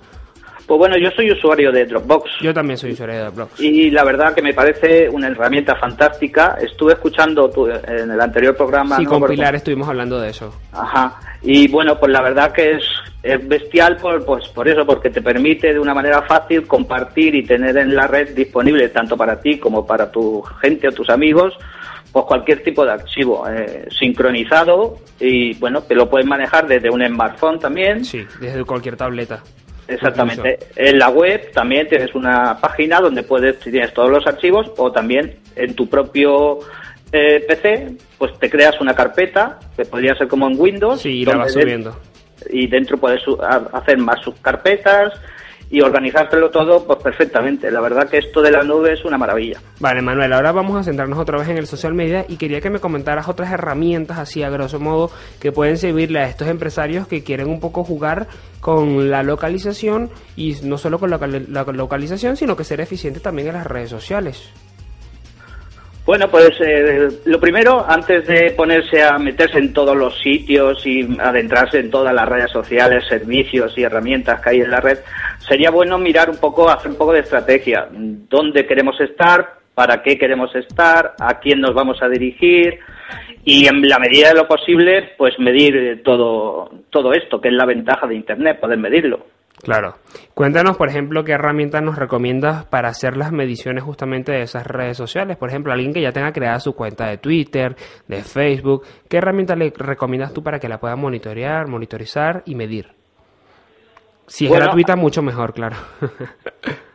Pues 0.69 0.77
bueno, 0.77 0.97
yo 0.99 1.09
soy 1.15 1.31
usuario 1.31 1.71
de 1.71 1.83
Dropbox. 1.87 2.29
Yo 2.43 2.53
también 2.53 2.77
soy 2.77 2.91
usuario 2.91 3.15
de 3.15 3.21
Dropbox. 3.23 3.59
Y 3.59 3.89
la 3.89 4.03
verdad 4.03 4.35
que 4.35 4.43
me 4.43 4.53
parece 4.53 5.09
una 5.09 5.25
herramienta 5.27 5.75
fantástica. 5.75 6.59
Estuve 6.61 6.93
escuchando 6.93 7.49
tu- 7.49 7.67
en 7.67 8.11
el 8.11 8.21
anterior 8.21 8.55
programa. 8.55 8.95
Sí, 8.97 9.03
no 9.03 9.09
con 9.09 9.25
Pilar 9.27 9.55
estuvimos 9.55 9.89
hablando 9.89 10.21
de 10.21 10.29
eso. 10.29 10.53
Ajá. 10.71 11.19
Y 11.41 11.67
bueno, 11.69 11.99
pues 11.99 12.11
la 12.11 12.21
verdad 12.21 12.51
que 12.51 12.73
es, 12.73 12.83
es 13.23 13.47
bestial 13.47 13.97
por, 13.97 14.23
pues 14.23 14.47
por 14.49 14.67
eso, 14.67 14.85
porque 14.85 15.09
te 15.09 15.23
permite 15.23 15.73
de 15.73 15.79
una 15.79 15.95
manera 15.95 16.21
fácil 16.21 16.67
compartir 16.67 17.33
y 17.33 17.41
tener 17.43 17.75
en 17.75 17.95
la 17.95 18.05
red 18.05 18.35
disponible 18.35 18.89
tanto 18.89 19.17
para 19.17 19.41
ti 19.41 19.57
como 19.57 19.87
para 19.87 20.11
tu 20.11 20.43
gente 20.61 20.87
o 20.87 20.91
tus 20.91 21.09
amigos, 21.09 21.55
pues 22.11 22.25
cualquier 22.25 22.61
tipo 22.61 22.85
de 22.85 22.91
archivo 22.91 23.43
eh, 23.49 23.87
sincronizado 23.97 24.97
y 25.19 25.55
bueno, 25.55 25.81
te 25.81 25.95
lo 25.95 26.07
puedes 26.07 26.27
manejar 26.27 26.67
desde 26.67 26.91
un 26.91 27.03
smartphone 27.03 27.57
también. 27.57 28.05
Sí, 28.05 28.23
desde 28.39 28.63
cualquier 28.63 28.95
tableta. 28.95 29.41
Exactamente. 29.89 30.59
En 30.75 30.99
la 30.99 31.09
web 31.09 31.51
también 31.51 31.87
tienes 31.87 32.13
una 32.13 32.57
página 32.59 32.99
donde 32.99 33.23
puedes, 33.23 33.57
si 33.59 33.71
tienes 33.71 33.93
todos 33.93 34.09
los 34.09 34.25
archivos, 34.27 34.71
o 34.77 34.91
también 34.91 35.35
en 35.55 35.73
tu 35.75 35.89
propio 35.89 36.59
eh, 37.11 37.43
PC, 37.47 37.97
pues 38.17 38.37
te 38.39 38.49
creas 38.49 38.79
una 38.79 38.93
carpeta, 38.93 39.59
que 39.75 39.85
podría 39.85 40.15
ser 40.15 40.27
como 40.27 40.47
en 40.47 40.59
Windows. 40.59 41.01
Sí, 41.01 41.21
y 41.21 41.25
la 41.25 41.37
vas 41.37 41.53
subiendo. 41.53 41.99
y 42.49 42.67
dentro 42.67 42.97
puedes 42.97 43.21
hacer 43.73 43.97
más 43.97 44.21
subcarpetas 44.21 45.13
y 45.71 45.81
organizártelo 45.81 46.49
todo 46.49 46.85
pues 46.85 46.99
perfectamente. 46.99 47.69
La 47.71 47.79
verdad 47.81 48.09
que 48.09 48.17
esto 48.17 48.41
de 48.41 48.51
la 48.51 48.63
nube 48.63 48.93
es 48.93 49.05
una 49.05 49.17
maravilla. 49.17 49.59
Vale, 49.79 50.01
Manuel, 50.01 50.33
ahora 50.33 50.51
vamos 50.51 50.79
a 50.79 50.83
centrarnos 50.83 51.19
otra 51.19 51.37
vez 51.37 51.47
en 51.49 51.57
el 51.57 51.67
social 51.67 51.93
media 51.93 52.25
y 52.27 52.37
quería 52.37 52.59
que 52.61 52.69
me 52.69 52.79
comentaras 52.79 53.27
otras 53.27 53.51
herramientas 53.51 54.17
así 54.17 54.41
a 54.43 54.49
grosso 54.49 54.79
modo 54.79 55.11
que 55.39 55.51
pueden 55.51 55.77
servirle 55.77 56.19
a 56.19 56.27
estos 56.27 56.47
empresarios 56.47 57.07
que 57.07 57.23
quieren 57.23 57.47
un 57.49 57.59
poco 57.59 57.83
jugar 57.83 58.27
con 58.59 59.09
la 59.09 59.23
localización 59.23 60.09
y 60.35 60.55
no 60.63 60.77
solo 60.77 60.99
con 60.99 61.09
la, 61.09 61.19
cal- 61.19 61.45
la 61.49 61.63
localización, 61.63 62.35
sino 62.35 62.55
que 62.55 62.63
ser 62.63 62.81
eficiente 62.81 63.19
también 63.19 63.49
en 63.49 63.53
las 63.53 63.67
redes 63.67 63.89
sociales. 63.89 64.51
Bueno, 66.09 66.27
pues 66.27 66.59
eh, 66.59 67.07
lo 67.25 67.39
primero, 67.39 67.85
antes 67.87 68.25
de 68.25 68.49
ponerse 68.57 69.03
a 69.03 69.19
meterse 69.19 69.59
en 69.59 69.71
todos 69.73 69.95
los 69.95 70.19
sitios 70.19 70.83
y 70.83 71.07
adentrarse 71.19 71.77
en 71.77 71.91
todas 71.91 72.15
las 72.15 72.27
redes 72.27 72.49
sociales, 72.49 73.05
servicios 73.07 73.77
y 73.77 73.83
herramientas 73.83 74.41
que 74.41 74.49
hay 74.49 74.61
en 74.61 74.71
la 74.71 74.81
red, 74.81 74.97
sería 75.37 75.69
bueno 75.69 75.99
mirar 75.99 76.31
un 76.31 76.37
poco, 76.37 76.67
hacer 76.67 76.89
un 76.89 76.97
poco 76.97 77.13
de 77.13 77.19
estrategia. 77.19 77.87
¿Dónde 77.91 78.65
queremos 78.65 78.99
estar? 78.99 79.59
¿Para 79.75 80.01
qué 80.01 80.17
queremos 80.17 80.49
estar? 80.55 81.13
¿A 81.19 81.39
quién 81.39 81.61
nos 81.61 81.75
vamos 81.75 82.01
a 82.01 82.09
dirigir? 82.09 82.79
Y 83.45 83.67
en 83.67 83.87
la 83.87 83.99
medida 83.99 84.29
de 84.29 84.33
lo 84.33 84.47
posible, 84.47 85.11
pues 85.15 85.37
medir 85.37 86.01
todo, 86.03 86.71
todo 86.89 87.13
esto, 87.13 87.39
que 87.39 87.49
es 87.49 87.53
la 87.53 87.65
ventaja 87.65 88.07
de 88.07 88.15
Internet, 88.15 88.59
poder 88.59 88.79
medirlo. 88.79 89.27
Claro. 89.61 89.95
Cuéntanos, 90.33 90.77
por 90.77 90.89
ejemplo, 90.89 91.23
qué 91.23 91.33
herramientas 91.33 91.81
nos 91.81 91.97
recomiendas 91.97 92.65
para 92.65 92.89
hacer 92.89 93.17
las 93.17 93.31
mediciones 93.31 93.83
justamente 93.83 94.31
de 94.31 94.43
esas 94.43 94.65
redes 94.65 94.97
sociales. 94.97 95.37
Por 95.37 95.49
ejemplo, 95.49 95.73
alguien 95.73 95.93
que 95.93 96.01
ya 96.01 96.11
tenga 96.11 96.31
creada 96.31 96.59
su 96.59 96.73
cuenta 96.73 97.07
de 97.07 97.17
Twitter, 97.17 97.75
de 98.07 98.23
Facebook, 98.23 98.83
¿qué 99.09 99.17
herramienta 99.17 99.55
le 99.55 99.71
recomiendas 99.75 100.33
tú 100.33 100.41
para 100.43 100.59
que 100.59 100.69
la 100.69 100.79
pueda 100.79 100.95
monitorear, 100.95 101.67
monitorizar 101.67 102.43
y 102.45 102.55
medir? 102.55 102.87
Si 104.27 104.45
es 104.45 104.49
Bueno, 104.49 104.65
gratuita, 104.65 104.95
mucho 104.95 105.21
mejor, 105.21 105.53
claro. 105.53 105.75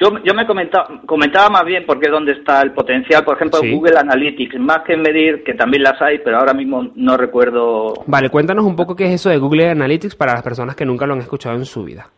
Yo, 0.00 0.08
yo 0.24 0.34
me 0.34 0.44
comentaba, 0.46 0.88
comentaba 1.06 1.48
más 1.50 1.64
bien 1.64 1.84
porque 1.86 2.06
es 2.06 2.12
donde 2.12 2.32
está 2.32 2.60
el 2.62 2.72
potencial, 2.72 3.24
por 3.24 3.36
ejemplo, 3.36 3.60
Sí. 3.60 3.70
Google 3.72 3.96
Analytics, 3.98 4.58
más 4.58 4.78
que 4.84 4.96
medir, 4.96 5.44
que 5.44 5.54
también 5.54 5.84
las 5.84 6.00
hay, 6.02 6.18
pero 6.18 6.38
ahora 6.38 6.52
mismo 6.52 6.90
no 6.96 7.16
recuerdo. 7.16 7.94
vale, 8.06 8.28
cuéntanos 8.28 8.64
un 8.64 8.74
poco 8.74 8.96
qué 8.96 9.04
es 9.04 9.12
eso 9.12 9.30
de 9.30 9.38
Google 9.38 9.70
Analytics 9.70 10.16
para 10.16 10.32
las 10.32 10.42
personas 10.42 10.74
que 10.74 10.84
nunca 10.84 11.06
lo 11.06 11.14
han 11.14 11.20
escuchado 11.20 11.54
en 11.54 11.64
su 11.64 11.84
vida. 11.84 12.08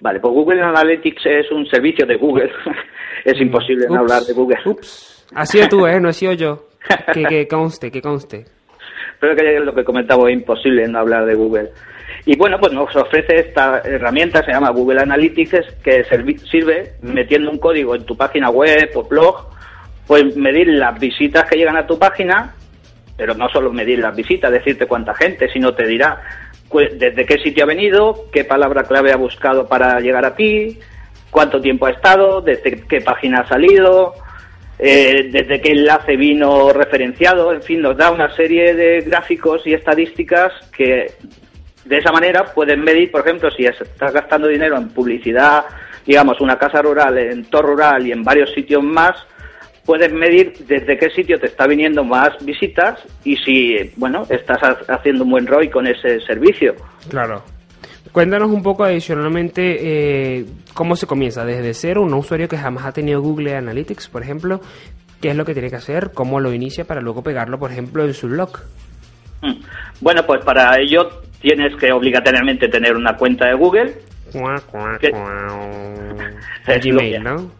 Vale, 0.00 0.20
pues 0.20 0.32
Google 0.32 0.62
Analytics 0.62 1.26
es 1.26 1.50
un 1.50 1.66
servicio 1.66 2.06
de 2.06 2.16
Google. 2.16 2.50
es 3.24 3.38
imposible 3.40 3.86
no 3.90 3.98
hablar 4.00 4.22
de 4.22 4.32
Google. 4.32 4.58
Ups. 4.64 5.26
Has 5.34 5.50
sido 5.50 5.68
tú, 5.68 5.86
¿eh? 5.86 6.00
No 6.00 6.08
he 6.08 6.12
sido 6.12 6.32
yo. 6.32 6.68
Que, 7.12 7.24
que 7.24 7.48
conste, 7.48 7.90
que 7.90 8.00
conste. 8.00 8.44
Pero 9.20 9.34
que 9.36 9.56
es 9.56 9.62
lo 9.62 9.74
que 9.74 9.84
comentaba, 9.84 10.30
es 10.30 10.36
imposible 10.36 10.86
no 10.88 11.00
hablar 11.00 11.26
de 11.26 11.34
Google. 11.34 11.70
Y 12.30 12.36
bueno, 12.36 12.58
pues 12.60 12.74
nos 12.74 12.94
ofrece 12.94 13.36
esta 13.36 13.80
herramienta, 13.82 14.44
se 14.44 14.52
llama 14.52 14.68
Google 14.68 15.00
Analytics, 15.00 15.76
que 15.82 16.04
sirve 16.50 16.92
metiendo 17.00 17.50
un 17.50 17.56
código 17.56 17.94
en 17.94 18.04
tu 18.04 18.18
página 18.18 18.50
web 18.50 18.90
o 18.96 19.04
blog, 19.04 19.48
pues 20.06 20.36
medir 20.36 20.68
las 20.68 21.00
visitas 21.00 21.48
que 21.48 21.56
llegan 21.56 21.78
a 21.78 21.86
tu 21.86 21.98
página, 21.98 22.54
pero 23.16 23.32
no 23.34 23.48
solo 23.48 23.72
medir 23.72 24.00
las 24.00 24.14
visitas, 24.14 24.52
decirte 24.52 24.84
cuánta 24.84 25.14
gente, 25.14 25.48
sino 25.50 25.72
te 25.72 25.86
dirá 25.86 26.20
cu- 26.68 26.80
desde 26.80 27.24
qué 27.24 27.38
sitio 27.38 27.64
ha 27.64 27.66
venido, 27.66 28.26
qué 28.30 28.44
palabra 28.44 28.82
clave 28.82 29.10
ha 29.10 29.16
buscado 29.16 29.66
para 29.66 29.98
llegar 29.98 30.26
a 30.26 30.36
ti, 30.36 30.78
cuánto 31.30 31.62
tiempo 31.62 31.86
ha 31.86 31.92
estado, 31.92 32.42
desde 32.42 32.82
qué 32.86 33.00
página 33.00 33.40
ha 33.40 33.48
salido, 33.48 34.12
eh, 34.78 35.30
desde 35.32 35.62
qué 35.62 35.70
enlace 35.70 36.14
vino 36.16 36.74
referenciado, 36.74 37.54
en 37.54 37.62
fin, 37.62 37.80
nos 37.80 37.96
da 37.96 38.10
una 38.10 38.36
serie 38.36 38.74
de 38.74 39.00
gráficos 39.00 39.66
y 39.66 39.72
estadísticas 39.72 40.52
que 40.76 41.06
de 41.88 41.98
esa 41.98 42.12
manera 42.12 42.44
pueden 42.54 42.80
medir, 42.82 43.10
por 43.10 43.22
ejemplo, 43.22 43.50
si 43.50 43.64
estás 43.64 44.12
gastando 44.12 44.46
dinero 44.48 44.76
en 44.76 44.88
publicidad, 44.90 45.64
digamos, 46.06 46.40
una 46.40 46.56
casa 46.58 46.82
rural, 46.82 47.16
en 47.18 47.44
Tor 47.46 47.64
Rural 47.64 48.06
y 48.06 48.12
en 48.12 48.22
varios 48.22 48.50
sitios 48.52 48.82
más, 48.82 49.12
puedes 49.84 50.12
medir 50.12 50.52
desde 50.66 50.98
qué 50.98 51.08
sitio 51.10 51.38
te 51.40 51.46
está 51.46 51.66
viniendo 51.66 52.04
más 52.04 52.30
visitas 52.44 53.00
y 53.24 53.36
si, 53.36 53.74
bueno, 53.96 54.24
estás 54.28 54.58
ha- 54.62 54.94
haciendo 54.94 55.24
un 55.24 55.30
buen 55.30 55.46
ROI 55.46 55.70
con 55.70 55.86
ese 55.86 56.20
servicio. 56.20 56.74
Claro. 57.08 57.42
Cuéntanos 58.12 58.50
un 58.50 58.62
poco 58.62 58.84
adicionalmente 58.84 59.76
eh, 60.40 60.44
cómo 60.74 60.96
se 60.96 61.06
comienza 61.06 61.44
desde 61.44 61.72
cero, 61.74 62.02
un 62.02 62.14
usuario 62.14 62.48
que 62.48 62.56
jamás 62.58 62.84
ha 62.86 62.92
tenido 62.92 63.20
Google 63.20 63.54
Analytics, 63.56 64.08
por 64.08 64.22
ejemplo, 64.22 64.60
qué 65.20 65.28
es 65.30 65.36
lo 65.36 65.44
que 65.44 65.52
tiene 65.52 65.68
que 65.70 65.76
hacer, 65.76 66.10
cómo 66.12 66.40
lo 66.40 66.52
inicia 66.52 66.84
para 66.84 67.00
luego 67.00 67.22
pegarlo, 67.22 67.58
por 67.58 67.70
ejemplo, 67.70 68.04
en 68.04 68.14
su 68.14 68.28
blog. 68.28 68.50
Mm. 69.42 69.60
Bueno, 70.00 70.22
pues 70.26 70.42
para 70.44 70.80
ello 70.80 71.08
tienes 71.40 71.74
que 71.76 71.92
obligatoriamente 71.92 72.68
tener 72.68 72.96
una 72.96 73.16
cuenta 73.16 73.46
de 73.48 73.54
Google. 73.54 73.94
Cuá, 74.32 74.60
cuá, 74.70 74.98
¿Qué? 75.00 75.10
cuá. 75.10 75.46
Gmail, 76.66 77.12
que- 77.12 77.18
¿no? 77.20 77.50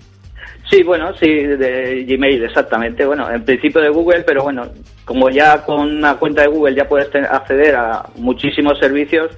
Sí, 0.70 0.82
bueno, 0.82 1.14
sí, 1.14 1.26
de 1.26 2.04
Gmail, 2.06 2.44
exactamente. 2.44 3.06
Bueno, 3.06 3.30
en 3.30 3.42
principio 3.42 3.80
de 3.80 3.88
Google, 3.88 4.20
pero 4.26 4.42
bueno, 4.42 4.66
como 5.06 5.30
ya 5.30 5.62
con 5.64 5.80
una 5.96 6.16
cuenta 6.16 6.42
de 6.42 6.48
Google 6.48 6.74
ya 6.74 6.86
puedes 6.86 7.08
acceder 7.14 7.74
a 7.74 8.04
muchísimos 8.16 8.78
servicios, 8.78 9.30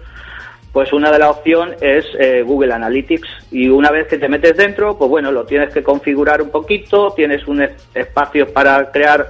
pues 0.72 0.93
una 0.93 1.12
de 1.12 1.18
las 1.20 1.28
opciones 1.30 1.80
es 1.80 2.05
eh, 2.18 2.43
Google 2.43 2.72
Analytics. 2.74 3.28
Y 3.53 3.68
una 3.68 3.91
vez 3.93 4.09
que 4.09 4.18
te 4.18 4.28
metes 4.28 4.57
dentro, 4.57 4.99
pues 4.99 5.09
bueno, 5.09 5.30
lo 5.30 5.45
tienes 5.45 5.72
que 5.72 5.84
configurar 5.84 6.43
un 6.43 6.51
poquito, 6.51 7.12
tienes 7.14 7.47
un 7.47 7.62
es- 7.62 7.88
espacio 7.95 8.53
para 8.53 8.91
crear 8.91 9.28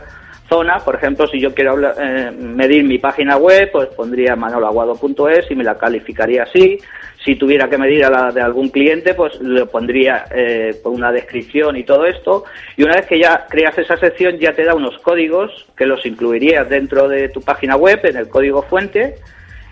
zonas. 0.51 0.82
Por 0.82 0.96
ejemplo, 0.96 1.26
si 1.28 1.40
yo 1.40 1.55
quiero 1.55 1.70
hablar- 1.72 1.94
eh, 1.98 2.30
medir 2.32 2.84
mi 2.84 2.98
página 2.98 3.38
web, 3.38 3.70
pues 3.72 3.88
pondría 3.88 4.36
manoloaguado.es 4.36 5.51
y 5.51 5.55
me 5.55 5.64
la 5.64 5.78
calificaría 5.78 6.42
así. 6.42 6.78
Si 7.24 7.36
tuviera 7.36 7.68
que 7.68 7.78
medir 7.78 8.05
a 8.05 8.11
la 8.11 8.32
de 8.32 8.40
algún 8.40 8.70
cliente, 8.70 9.14
pues 9.14 9.40
le 9.40 9.66
pondría 9.66 10.24
eh, 10.34 10.74
una 10.84 11.12
descripción 11.12 11.76
y 11.76 11.84
todo 11.84 12.05
esto. 12.07 12.44
Y 12.76 12.82
una 12.82 12.96
vez 12.96 13.07
que 13.07 13.20
ya 13.20 13.46
creas 13.48 13.78
esa 13.78 13.96
sección, 13.96 14.38
ya 14.38 14.53
te 14.53 14.64
da 14.64 14.74
unos 14.74 14.98
códigos 14.98 15.66
que 15.76 15.86
los 15.86 16.05
incluirías 16.05 16.68
dentro 16.68 17.09
de 17.09 17.28
tu 17.28 17.40
página 17.40 17.76
web, 17.76 18.01
en 18.05 18.16
el 18.16 18.28
código 18.28 18.62
fuente, 18.62 19.16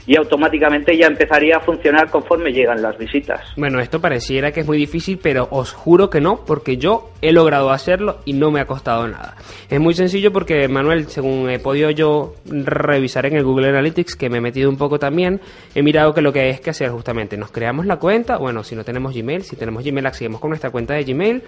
y 0.09 0.17
automáticamente 0.17 0.97
ya 0.97 1.07
empezaría 1.07 1.59
a 1.59 1.61
funcionar 1.61 2.11
conforme 2.11 2.51
llegan 2.51 2.81
las 2.81 2.97
visitas. 2.97 3.43
Bueno, 3.57 3.79
esto 3.79 4.01
pareciera 4.01 4.53
que 4.53 4.61
es 4.61 4.67
muy 4.67 4.79
difícil, 4.79 5.19
pero 5.23 5.47
os 5.51 5.73
juro 5.73 6.09
que 6.09 6.23
no, 6.23 6.47
porque 6.47 6.79
yo 6.79 7.11
he 7.21 7.31
logrado 7.31 7.71
hacerlo 7.71 8.21
y 8.25 8.33
no 8.33 8.51
me 8.51 8.61
ha 8.61 8.67
costado 8.67 9.07
nada. 9.07 9.37
Es 9.69 9.79
muy 9.79 9.93
sencillo 9.93 10.33
porque, 10.33 10.67
Manuel, 10.67 11.09
según 11.09 11.51
he 11.51 11.59
podido 11.59 11.91
yo 11.91 12.35
revisar 12.47 13.27
en 13.27 13.37
el 13.37 13.45
Google 13.45 13.69
Analytics, 13.69 14.17
que 14.17 14.31
me 14.31 14.39
he 14.39 14.41
metido 14.41 14.71
un 14.71 14.79
poco 14.79 14.99
también, 14.99 15.43
he 15.75 15.83
mirado 15.83 16.15
que 16.15 16.23
lo 16.23 16.33
que 16.33 16.41
hay 16.41 16.59
que 16.59 16.71
hacer 16.71 16.89
justamente, 16.89 17.37
nos 17.37 17.51
creamos 17.51 17.85
la 17.85 17.99
cuenta, 17.99 18.39
bueno, 18.39 18.65
si 18.65 18.75
no 18.75 18.85
tenemos 18.85 19.15
Gmail, 19.15 19.43
si 19.43 19.57
tenemos 19.57 19.85
Gmail, 19.85 20.07
accedemos 20.07 20.41
con 20.41 20.49
nuestra 20.49 20.71
cuenta 20.71 20.95
de 20.95 21.05
Gmail, 21.05 21.43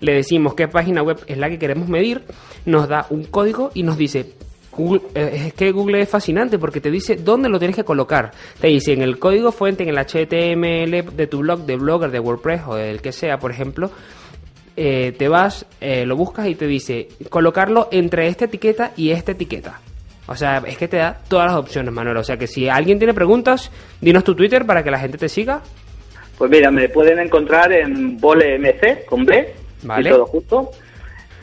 le 0.00 0.14
decimos 0.14 0.54
qué 0.54 0.68
página 0.68 1.02
web 1.02 1.18
es 1.26 1.36
la 1.36 1.50
que 1.50 1.58
queremos 1.58 1.86
medir, 1.86 2.22
nos 2.64 2.88
da 2.88 3.06
un 3.10 3.24
código 3.24 3.72
y 3.74 3.82
nos 3.82 3.98
dice 3.98 4.32
Google- 4.76 5.02
eh, 5.14 5.44
es 5.46 5.54
que 5.54 5.72
Google 5.72 6.00
es 6.02 6.08
fascinante 6.08 6.58
porque 6.58 6.80
te 6.80 6.90
dice 6.90 7.16
dónde 7.16 7.48
lo 7.48 7.58
tienes 7.58 7.76
que 7.76 7.84
colocar. 7.84 8.30
Te 8.60 8.68
dice 8.68 8.92
en 8.92 9.02
el 9.02 9.18
código 9.18 9.52
fuente, 9.52 9.82
en 9.82 9.88
el 9.90 9.98
HTML 9.98 11.02
de 11.16 11.26
tu 11.26 11.38
blog, 11.38 11.60
de 11.66 11.76
Blogger, 11.76 12.10
de 12.10 12.20
WordPress 12.20 12.62
o 12.66 12.74
del 12.76 13.00
que 13.00 13.12
sea, 13.12 13.38
por 13.38 13.50
ejemplo, 13.50 13.90
eh, 14.76 15.12
te 15.18 15.28
vas, 15.28 15.64
eh, 15.80 16.04
lo 16.04 16.16
buscas 16.16 16.46
y 16.48 16.54
te 16.54 16.66
dice 16.66 17.08
colocarlo 17.30 17.88
entre 17.90 18.28
esta 18.28 18.44
etiqueta 18.44 18.92
y 18.96 19.10
esta 19.10 19.32
etiqueta. 19.32 19.80
O 20.28 20.34
sea, 20.34 20.62
es 20.66 20.76
que 20.76 20.88
te 20.88 20.96
da 20.98 21.18
todas 21.28 21.46
las 21.46 21.56
opciones, 21.56 21.94
Manuel. 21.94 22.16
O 22.16 22.24
sea, 22.24 22.36
que 22.36 22.46
si 22.48 22.68
alguien 22.68 22.98
tiene 22.98 23.14
preguntas, 23.14 23.70
dinos 24.00 24.24
tu 24.24 24.34
Twitter 24.34 24.66
para 24.66 24.82
que 24.82 24.90
la 24.90 24.98
gente 24.98 25.16
te 25.18 25.28
siga. 25.28 25.62
Pues 26.36 26.50
mira, 26.50 26.70
me 26.70 26.88
pueden 26.88 27.18
encontrar 27.20 27.72
en 27.72 28.18
VoleMC 28.18 29.06
con 29.06 29.24
B 29.24 29.54
Vale. 29.84 30.08
y 30.08 30.12
todo 30.12 30.26
justo. 30.26 30.70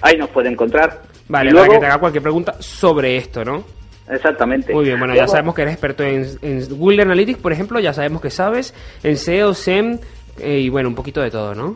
Ahí 0.02 0.18
nos 0.18 0.30
pueden 0.30 0.52
encontrar. 0.54 1.02
Vale, 1.28 1.50
Y 1.50 1.54
para 1.54 1.66
luego- 1.66 1.74
que 1.74 1.80
te 1.80 1.86
haga 1.86 1.98
cualquier 2.00 2.24
pregunta 2.24 2.56
sobre 2.60 3.18
esto, 3.18 3.44
¿no? 3.46 3.64
Exactamente. 4.10 4.74
Muy 4.74 4.86
bien, 4.86 5.00
bueno, 5.00 5.14
ya 5.14 5.22
Luego- 5.22 5.32
sabemos 5.32 5.56
que 5.56 5.62
eres 5.62 5.74
experto 5.76 6.04
en, 6.04 6.26
en 6.42 6.68
Google 6.78 7.04
Analytics, 7.04 7.40
por 7.40 7.54
ejemplo, 7.54 7.80
ya 7.80 7.94
sabemos 7.94 8.22
que 8.22 8.30
sabes, 8.30 8.74
en 9.02 9.16
SEO, 9.18 9.54
SEM 9.54 9.98
eh, 10.40 10.60
y 10.60 10.70
bueno, 10.70 10.90
un 10.90 10.96
poquito 10.96 11.22
de 11.22 11.32
todo, 11.32 11.56
¿no? 11.56 11.76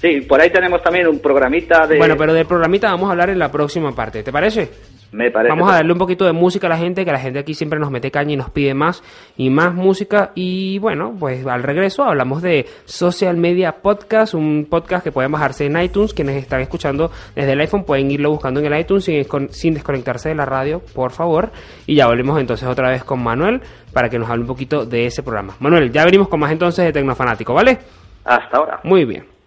Sí, 0.00 0.20
por 0.22 0.40
ahí 0.40 0.50
tenemos 0.50 0.82
también 0.82 1.06
un 1.08 1.18
programita 1.20 1.86
de... 1.86 1.98
Bueno, 1.98 2.16
pero 2.16 2.32
del 2.32 2.46
programita 2.46 2.88
vamos 2.90 3.08
a 3.08 3.12
hablar 3.12 3.30
en 3.30 3.38
la 3.38 3.50
próxima 3.50 3.94
parte, 3.94 4.22
¿te 4.22 4.32
parece? 4.32 4.68
Me 5.10 5.30
parece. 5.30 5.50
Vamos 5.50 5.70
a 5.70 5.76
darle 5.76 5.92
un 5.92 5.98
poquito 5.98 6.26
de 6.26 6.32
música 6.32 6.66
a 6.66 6.70
la 6.70 6.76
gente, 6.76 7.04
que 7.04 7.12
la 7.12 7.18
gente 7.18 7.38
aquí 7.38 7.54
siempre 7.54 7.78
nos 7.78 7.90
mete 7.90 8.10
caña 8.10 8.32
y 8.32 8.36
nos 8.36 8.50
pide 8.50 8.74
más 8.74 9.02
y 9.36 9.48
más 9.48 9.74
música. 9.74 10.32
Y 10.34 10.78
bueno, 10.78 11.14
pues 11.18 11.46
al 11.46 11.62
regreso 11.62 12.04
hablamos 12.04 12.42
de 12.42 12.66
Social 12.84 13.36
Media 13.36 13.76
Podcast, 13.80 14.34
un 14.34 14.66
podcast 14.68 15.04
que 15.04 15.12
pueden 15.12 15.32
bajarse 15.32 15.64
en 15.66 15.80
iTunes. 15.80 16.12
Quienes 16.12 16.36
están 16.36 16.60
escuchando 16.60 17.10
desde 17.34 17.52
el 17.52 17.60
iPhone 17.60 17.84
pueden 17.84 18.10
irlo 18.10 18.30
buscando 18.30 18.60
en 18.60 18.72
el 18.72 18.80
iTunes 18.80 19.04
sin, 19.04 19.24
sin 19.50 19.74
desconectarse 19.74 20.28
de 20.28 20.34
la 20.34 20.44
radio, 20.44 20.80
por 20.94 21.10
favor. 21.12 21.50
Y 21.86 21.94
ya 21.94 22.06
volvemos 22.06 22.38
entonces 22.38 22.68
otra 22.68 22.90
vez 22.90 23.02
con 23.04 23.22
Manuel 23.22 23.62
para 23.92 24.10
que 24.10 24.18
nos 24.18 24.28
hable 24.28 24.42
un 24.42 24.48
poquito 24.48 24.84
de 24.84 25.06
ese 25.06 25.22
programa. 25.22 25.54
Manuel, 25.60 25.90
ya 25.90 26.04
venimos 26.04 26.28
con 26.28 26.40
más 26.40 26.52
entonces 26.52 26.84
de 26.84 26.92
Tecnofanático, 26.92 27.54
¿vale? 27.54 27.78
Hasta 28.24 28.58
ahora. 28.58 28.80
Muy 28.84 29.06
bien. 29.06 29.37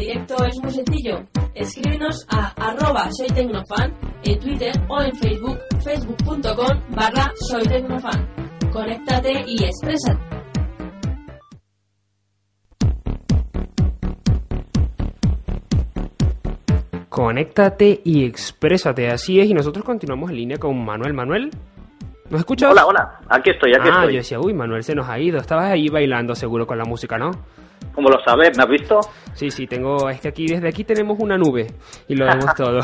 Directo 0.00 0.34
es 0.44 0.58
muy 0.62 0.72
sencillo. 0.72 1.20
Escríbenos 1.54 2.26
a 2.30 2.48
arroba 2.56 3.08
soy 3.12 3.28
tecnofan 3.28 3.92
en 4.24 4.40
Twitter 4.40 4.72
o 4.88 5.02
en 5.02 5.14
Facebook, 5.14 5.58
facebook.com 5.84 6.80
barra 6.96 7.32
soy 7.48 7.62
tecnofan. 7.64 8.26
Conéctate 8.72 9.44
y 9.46 9.64
exprésate. 9.64 10.20
Conéctate 17.08 18.00
y 18.04 18.24
exprésate. 18.24 19.08
Así 19.08 19.40
es, 19.40 19.50
y 19.50 19.52
nosotros 19.52 19.84
continuamos 19.84 20.30
en 20.30 20.36
línea 20.36 20.56
con 20.56 20.82
Manuel. 20.82 21.12
Manuel, 21.12 21.50
¿nos 22.30 22.40
escuchas? 22.40 22.70
Hola, 22.70 22.86
hola. 22.86 23.20
Aquí 23.28 23.50
estoy, 23.50 23.72
aquí 23.72 23.88
ah, 23.90 23.98
estoy. 23.98 24.14
yo 24.14 24.18
decía, 24.20 24.40
uy, 24.40 24.54
Manuel 24.54 24.82
se 24.82 24.94
nos 24.94 25.08
ha 25.08 25.18
ido. 25.18 25.38
Estabas 25.38 25.70
ahí 25.70 25.88
bailando 25.88 26.34
seguro 26.34 26.66
con 26.66 26.78
la 26.78 26.84
música, 26.84 27.18
¿no? 27.18 27.32
¿Cómo 27.94 28.08
lo 28.08 28.22
sabes? 28.24 28.56
¿Me 28.56 28.62
has 28.62 28.68
visto? 28.68 29.00
Sí, 29.34 29.50
sí, 29.50 29.66
tengo, 29.66 30.08
es 30.08 30.20
que 30.20 30.28
aquí, 30.28 30.46
desde 30.46 30.68
aquí 30.68 30.84
tenemos 30.84 31.18
una 31.20 31.36
nube 31.36 31.66
y 32.08 32.14
lo 32.14 32.26
vemos 32.26 32.54
todo. 32.54 32.80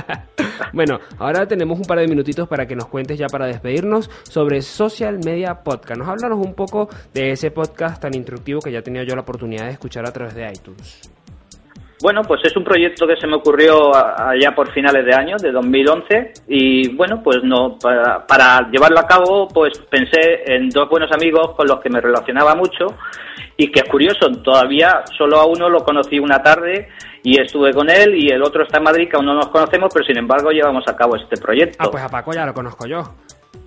bueno, 0.72 0.98
ahora 1.18 1.46
tenemos 1.46 1.78
un 1.78 1.84
par 1.84 1.98
de 1.98 2.08
minutitos 2.08 2.48
para 2.48 2.66
que 2.66 2.74
nos 2.74 2.86
cuentes 2.86 3.18
ya 3.18 3.26
para 3.26 3.46
despedirnos 3.46 4.10
sobre 4.24 4.62
Social 4.62 5.18
Media 5.24 5.62
Podcast. 5.62 5.98
Nos 5.98 6.08
háblanos 6.08 6.44
un 6.44 6.54
poco 6.54 6.88
de 7.14 7.30
ese 7.32 7.50
podcast 7.50 8.02
tan 8.02 8.14
instructivo 8.14 8.60
que 8.60 8.72
ya 8.72 8.82
tenía 8.82 9.04
yo 9.04 9.14
la 9.14 9.22
oportunidad 9.22 9.66
de 9.66 9.72
escuchar 9.72 10.06
a 10.06 10.12
través 10.12 10.34
de 10.34 10.46
iTunes. 10.48 11.21
Bueno, 12.02 12.22
pues 12.22 12.40
es 12.42 12.56
un 12.56 12.64
proyecto 12.64 13.06
que 13.06 13.16
se 13.16 13.28
me 13.28 13.36
ocurrió 13.36 13.94
allá 13.94 14.52
por 14.56 14.72
finales 14.72 15.06
de 15.06 15.14
año, 15.14 15.36
de 15.40 15.52
2011, 15.52 16.32
y 16.48 16.96
bueno, 16.96 17.22
pues 17.22 17.38
no 17.44 17.78
para, 17.80 18.26
para 18.26 18.68
llevarlo 18.72 18.98
a 18.98 19.06
cabo, 19.06 19.46
pues 19.46 19.78
pensé 19.88 20.42
en 20.46 20.68
dos 20.68 20.88
buenos 20.88 21.12
amigos 21.12 21.54
con 21.56 21.68
los 21.68 21.80
que 21.80 21.90
me 21.90 22.00
relacionaba 22.00 22.56
mucho 22.56 22.86
y 23.56 23.70
que 23.70 23.80
es 23.80 23.88
curioso, 23.88 24.26
todavía 24.42 25.04
solo 25.16 25.38
a 25.38 25.46
uno 25.46 25.68
lo 25.68 25.84
conocí 25.84 26.18
una 26.18 26.42
tarde 26.42 26.88
y 27.22 27.40
estuve 27.40 27.72
con 27.72 27.88
él 27.88 28.16
y 28.16 28.32
el 28.32 28.42
otro 28.42 28.64
está 28.64 28.78
en 28.78 28.84
Madrid, 28.84 29.08
que 29.08 29.16
aún 29.16 29.26
no 29.26 29.34
nos 29.34 29.48
conocemos, 29.48 29.88
pero 29.94 30.04
sin 30.04 30.18
embargo 30.18 30.50
llevamos 30.50 30.82
a 30.88 30.96
cabo 30.96 31.14
este 31.14 31.40
proyecto. 31.40 31.76
Ah, 31.78 31.88
pues 31.88 32.02
a 32.02 32.08
Paco 32.08 32.32
ya 32.32 32.44
lo 32.44 32.52
conozco 32.52 32.84
yo. 32.84 33.02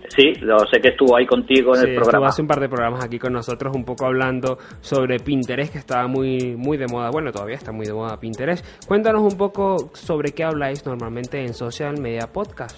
Sí, 0.10 0.34
lo 0.42 0.60
sé 0.72 0.80
que 0.82 0.90
estuvo 0.90 1.16
ahí 1.18 1.26
contigo 1.26 1.74
en 1.76 1.82
Sí, 1.82 1.86
el 1.88 1.92
estuvo 1.94 2.04
programa. 2.06 2.28
hace 2.28 2.42
un 2.42 2.48
par 2.48 2.60
de 2.60 2.70
programas 2.70 3.04
aquí 3.06 3.18
con 3.20 3.34
nosotros, 3.34 3.76
un 3.76 3.84
poco 3.86 4.06
hablando 4.06 4.58
sobre 4.82 5.18
Pinterest, 5.20 5.72
que 5.74 5.80
estaba 5.80 6.08
muy, 6.08 6.56
muy 6.58 6.78
de 6.78 6.86
moda. 6.88 7.10
Bueno, 7.12 7.32
todavía 7.32 7.56
está 7.56 7.72
muy 7.72 7.86
de 7.86 7.94
moda 7.94 8.20
Pinterest. 8.20 8.66
Cuéntanos 8.88 9.22
un 9.22 9.38
poco 9.38 9.90
sobre 9.94 10.32
qué 10.34 10.44
habláis 10.44 10.86
normalmente 10.86 11.40
en 11.42 11.54
Social 11.54 11.96
Media 12.02 12.28
Podcast. 12.32 12.78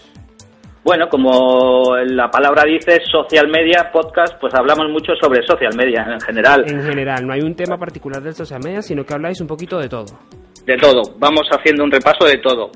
Bueno, 0.83 1.07
como 1.09 1.97
la 1.97 2.29
palabra 2.31 2.63
dice, 2.65 2.99
social 3.11 3.49
media, 3.49 3.89
podcast, 3.91 4.39
pues 4.39 4.53
hablamos 4.55 4.85
mucho 4.89 5.11
sobre 5.21 5.45
social 5.45 5.73
media 5.75 6.07
en 6.13 6.21
general. 6.21 6.63
En 6.65 6.81
general, 6.81 7.27
no 7.27 7.33
hay 7.33 7.41
un 7.41 7.55
tema 7.55 7.77
particular 7.77 8.21
del 8.23 8.33
social 8.33 8.61
media, 8.63 8.81
sino 8.81 9.03
que 9.03 9.13
habláis 9.13 9.41
un 9.41 9.47
poquito 9.47 9.77
de 9.79 9.89
todo. 9.89 10.05
De 10.67 10.77
todo. 10.77 11.01
Vamos 11.17 11.47
haciendo 11.49 11.85
un 11.85 11.91
repaso 11.91 12.25
de 12.25 12.37
todo. 12.39 12.69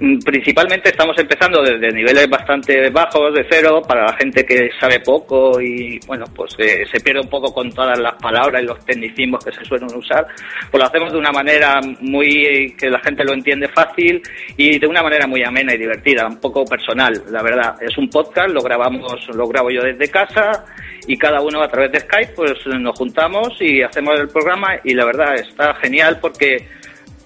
Mm, 0.00 0.20
Principalmente 0.20 0.90
estamos 0.90 1.18
empezando 1.18 1.60
desde 1.60 1.90
niveles 1.90 2.30
bastante 2.30 2.88
bajos, 2.90 3.34
de 3.34 3.44
cero, 3.50 3.82
para 3.86 4.06
la 4.06 4.16
gente 4.16 4.46
que 4.46 4.70
sabe 4.78 5.00
poco 5.00 5.60
y, 5.60 5.98
bueno, 6.06 6.24
pues 6.34 6.54
eh, 6.58 6.84
se 6.90 7.00
pierde 7.00 7.20
un 7.20 7.28
poco 7.28 7.52
con 7.52 7.70
todas 7.72 7.98
las 7.98 8.14
palabras 8.14 8.62
y 8.62 8.66
los 8.66 8.84
tecnicismos 8.84 9.44
que 9.44 9.50
se 9.50 9.64
suelen 9.64 9.92
usar. 9.94 10.24
Pues 10.70 10.80
lo 10.80 10.86
hacemos 10.86 11.12
de 11.12 11.18
una 11.18 11.32
manera 11.32 11.80
muy 12.00 12.74
que 12.78 12.88
la 12.88 13.00
gente 13.00 13.24
lo 13.24 13.32
entiende 13.32 13.68
fácil 13.68 14.22
y 14.56 14.78
de 14.78 14.86
una 14.86 15.02
manera 15.02 15.26
muy 15.26 15.42
amena 15.42 15.74
y 15.74 15.78
divertida, 15.78 16.28
un 16.28 16.40
poco 16.40 16.64
personal, 16.64 17.12
la 17.28 17.42
verdad. 17.42 17.74
Es 17.82 17.98
un 17.98 18.08
podcast, 18.08 18.50
lo 18.50 18.62
grabamos, 18.62 19.28
lo 19.34 19.48
grabo 19.48 19.70
yo 19.70 19.82
desde 19.82 20.08
casa 20.08 20.64
y 21.08 21.16
cada 21.16 21.40
uno 21.40 21.60
a 21.60 21.68
través 21.68 21.90
de 21.90 22.00
Skype 22.00 22.34
pues 22.36 22.52
nos 22.66 22.96
juntamos 22.96 23.48
y 23.60 23.82
hacemos 23.82 24.20
el 24.20 24.28
programa 24.28 24.76
y 24.84 24.94
la 24.94 25.04
verdad 25.04 25.34
está 25.34 25.74
genial 25.74 26.18
porque 26.20 26.68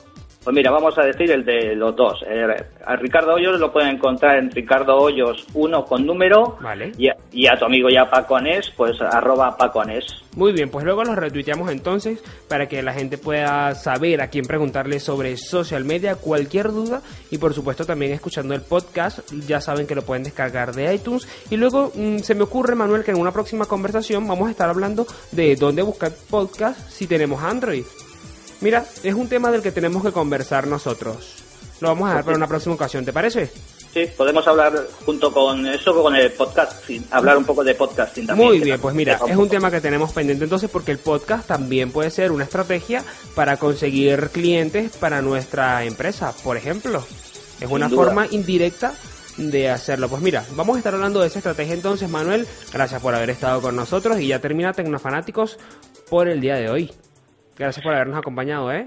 Pues 0.44 0.56
mira, 0.56 0.72
vamos 0.72 0.98
a 0.98 1.04
decir 1.04 1.32
el 1.32 1.46
de 1.46 1.76
los 1.76 1.96
dos. 1.96 2.24
Eh, 2.28 2.46
a 2.86 2.96
Ricardo 2.96 3.34
Hoyos 3.36 3.60
lo 3.60 3.72
pueden 3.72 3.96
encontrar 3.96 4.38
en 4.38 4.50
Ricardo 4.50 4.98
Hoyos 4.98 5.46
1 5.54 5.86
con 5.86 6.06
número. 6.06 6.58
Vale. 6.62 6.92
Y 6.98 7.10
a, 7.10 7.16
y 7.32 7.48
a 7.48 7.56
tu 7.56 7.66
amigo 7.66 7.90
ya 7.90 8.10
Paco 8.10 8.38
Anés, 8.38 8.72
pues 8.76 9.00
arroba 9.02 9.56
Paco 9.56 9.82
Anés. 9.82 10.24
Muy 10.36 10.54
bien, 10.54 10.70
pues 10.70 10.86
luego 10.86 11.04
los 11.04 11.18
retuiteamos 11.18 11.70
entonces 11.72 12.20
para 12.48 12.70
que 12.70 12.82
la 12.82 12.94
gente 12.94 13.18
pueda 13.18 13.76
saber 13.76 14.22
a 14.22 14.30
quién 14.30 14.46
preguntarle 14.46 15.02
sobre 15.02 15.36
social 15.36 15.84
media, 15.84 16.16
cualquier 16.16 16.72
duda 16.72 17.02
y 17.30 17.38
por 17.38 17.54
supuesto 17.54 17.86
también 17.86 18.14
escuchando 18.14 18.54
el 18.54 18.62
podcast, 18.62 19.20
ya 19.46 19.60
saben 19.60 19.88
que 19.88 19.96
lo 19.96 20.04
pueden 20.04 20.24
descargar 20.24 20.74
de 20.74 20.94
iTunes 20.96 21.28
y 21.50 21.58
luego 21.58 21.92
mm, 21.94 22.20
se 22.20 22.34
me 22.34 22.44
ocurre 22.44 22.76
Manuel 22.76 23.04
que 23.04 23.12
en 23.12 23.20
una 23.20 23.34
próxima 23.34 23.66
conversación 23.66 24.26
vamos 24.26 24.48
a 24.48 24.52
estar 24.52 24.70
hablando 24.70 25.06
de 25.32 25.58
dónde 25.58 25.82
buscar 25.82 26.14
podcast 26.30 26.80
si 26.90 27.08
tenemos 27.08 27.44
Android. 27.44 27.84
Mira, 28.62 28.86
es 29.04 29.14
un 29.14 29.28
tema 29.28 29.52
del 29.52 29.62
que 29.62 29.72
tenemos 29.74 30.02
que 30.02 30.14
conversar 30.14 30.66
nosotros. 30.66 31.44
Lo 31.82 31.90
vamos 31.90 32.06
a 32.06 32.10
dejar 32.10 32.26
para 32.26 32.38
una 32.38 32.48
próxima 32.48 32.76
ocasión, 32.76 33.04
¿te 33.04 33.12
parece? 33.12 33.52
Sí, 33.94 34.08
podemos 34.16 34.48
hablar 34.48 34.88
junto 35.06 35.34
con 35.34 35.68
eso, 35.68 36.02
con 36.02 36.16
el 36.16 36.32
podcasting, 36.32 37.08
hablar 37.12 37.38
un 37.38 37.44
poco 37.44 37.62
de 37.62 37.76
podcasting 37.76 38.26
también. 38.26 38.48
Muy 38.48 38.60
bien, 38.62 38.80
pues 38.80 38.96
mira, 38.96 39.20
es 39.28 39.36
un 39.36 39.50
tema 39.50 39.70
que 39.70 39.82
tenemos 39.82 40.14
pendiente 40.14 40.46
entonces 40.46 40.70
porque 40.70 40.92
el 40.92 40.98
podcast 40.98 41.48
también 41.48 41.92
puede 41.92 42.10
ser 42.10 42.32
una 42.32 42.46
estrategia 42.46 43.04
para 43.36 43.58
conseguir 43.58 44.30
clientes 44.30 44.96
para 44.96 45.22
nuestra 45.22 45.84
empresa, 45.84 46.34
por 46.42 46.56
ejemplo. 46.56 47.06
Es 47.60 47.70
una 47.70 47.90
duda. 47.90 48.06
forma 48.06 48.28
indirecta 48.32 48.94
de 49.36 49.70
hacerlo. 49.70 50.08
Pues 50.08 50.22
mira, 50.22 50.46
vamos 50.56 50.76
a 50.76 50.80
estar 50.80 50.94
hablando 50.94 51.20
de 51.20 51.28
esa 51.28 51.40
estrategia 51.40 51.74
entonces, 51.74 52.10
Manuel. 52.10 52.48
Gracias 52.72 53.02
por 53.02 53.14
haber 53.14 53.30
estado 53.30 53.62
con 53.62 53.76
nosotros 53.76 54.20
y 54.22 54.28
ya 54.28 54.40
termina 54.40 54.72
Tecnofanáticos 54.72 55.58
por 56.10 56.30
el 56.30 56.40
día 56.40 56.56
de 56.56 56.70
hoy. 56.70 56.92
Gracias 57.58 57.84
por 57.84 57.94
habernos 57.94 58.18
acompañado, 58.18 58.72
¿eh? 58.72 58.86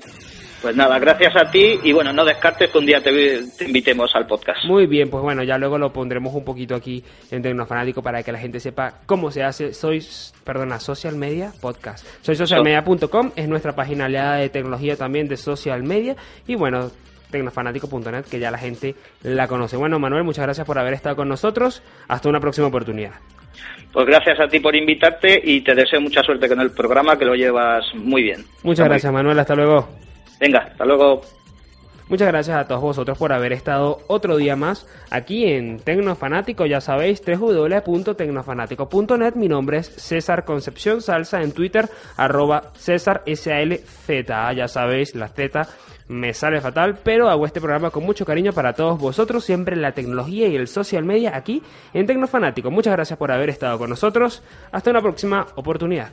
Pues 0.64 0.76
nada, 0.76 0.98
gracias 0.98 1.36
a 1.36 1.50
ti 1.50 1.78
y 1.82 1.92
bueno, 1.92 2.10
no 2.14 2.24
descartes 2.24 2.70
que 2.70 2.78
un 2.78 2.86
día 2.86 2.98
te, 3.02 3.12
te 3.58 3.66
invitemos 3.66 4.10
al 4.14 4.26
podcast. 4.26 4.64
Muy 4.64 4.86
bien, 4.86 5.10
pues 5.10 5.22
bueno, 5.22 5.42
ya 5.42 5.58
luego 5.58 5.76
lo 5.76 5.92
pondremos 5.92 6.32
un 6.32 6.42
poquito 6.42 6.74
aquí 6.74 7.04
en 7.30 7.42
Tecnofanático 7.42 8.02
para 8.02 8.22
que 8.22 8.32
la 8.32 8.38
gente 8.38 8.58
sepa 8.60 8.94
cómo 9.04 9.30
se 9.30 9.42
hace. 9.42 9.74
Soy, 9.74 10.02
perdona, 10.42 10.80
Social 10.80 11.16
Media 11.16 11.52
Podcast. 11.60 12.06
Soy 12.22 12.34
socialmedia.com, 12.36 13.32
es 13.36 13.46
nuestra 13.46 13.74
página 13.74 14.06
aliada 14.06 14.36
de 14.36 14.48
tecnología 14.48 14.96
también 14.96 15.28
de 15.28 15.36
social 15.36 15.82
media. 15.82 16.16
Y 16.46 16.54
bueno, 16.54 16.90
tecnofanático.net, 17.30 18.24
que 18.24 18.38
ya 18.38 18.50
la 18.50 18.56
gente 18.56 18.94
la 19.22 19.46
conoce. 19.46 19.76
Bueno, 19.76 19.98
Manuel, 19.98 20.24
muchas 20.24 20.46
gracias 20.46 20.66
por 20.66 20.78
haber 20.78 20.94
estado 20.94 21.14
con 21.14 21.28
nosotros. 21.28 21.82
Hasta 22.08 22.30
una 22.30 22.40
próxima 22.40 22.68
oportunidad. 22.68 23.12
Pues 23.92 24.06
gracias 24.06 24.40
a 24.40 24.48
ti 24.48 24.60
por 24.60 24.74
invitarte 24.74 25.42
y 25.44 25.60
te 25.60 25.74
deseo 25.74 26.00
mucha 26.00 26.22
suerte 26.22 26.48
con 26.48 26.58
el 26.62 26.70
programa 26.70 27.18
que 27.18 27.26
lo 27.26 27.34
llevas 27.34 27.84
muy 27.94 28.22
bien. 28.22 28.46
Muchas 28.62 28.86
muy 28.86 28.88
gracias, 28.88 29.12
Manuel. 29.12 29.38
Hasta 29.38 29.54
luego. 29.54 30.03
Venga, 30.40 30.68
hasta 30.70 30.84
luego. 30.84 31.22
Muchas 32.08 32.28
gracias 32.28 32.56
a 32.58 32.68
todos 32.68 32.82
vosotros 32.82 33.16
por 33.16 33.32
haber 33.32 33.54
estado 33.54 34.00
otro 34.08 34.36
día 34.36 34.56
más 34.56 34.86
aquí 35.10 35.46
en 35.46 35.78
Tecnofanático. 35.78 36.66
Ya 36.66 36.82
sabéis, 36.82 37.22
www.tecnofanático.net. 37.24 39.36
Mi 39.36 39.48
nombre 39.48 39.78
es 39.78 39.86
César 39.86 40.44
Concepción 40.44 41.00
Salsa 41.00 41.40
en 41.40 41.52
Twitter, 41.52 41.88
arroba 42.18 42.72
César 42.74 43.22
SALZ. 43.26 44.26
Ya 44.54 44.68
sabéis, 44.68 45.14
la 45.14 45.28
Z 45.28 45.66
me 46.08 46.34
sale 46.34 46.60
fatal, 46.60 46.98
pero 47.02 47.30
hago 47.30 47.46
este 47.46 47.62
programa 47.62 47.90
con 47.90 48.04
mucho 48.04 48.26
cariño 48.26 48.52
para 48.52 48.74
todos 48.74 48.98
vosotros. 48.98 49.42
Siempre 49.44 49.74
la 49.74 49.92
tecnología 49.92 50.46
y 50.48 50.56
el 50.56 50.68
social 50.68 51.04
media 51.04 51.34
aquí 51.34 51.62
en 51.94 52.06
Tecnofanático. 52.06 52.70
Muchas 52.70 52.92
gracias 52.92 53.18
por 53.18 53.32
haber 53.32 53.48
estado 53.48 53.78
con 53.78 53.88
nosotros. 53.88 54.42
Hasta 54.72 54.90
una 54.90 55.00
próxima 55.00 55.46
oportunidad. 55.54 56.10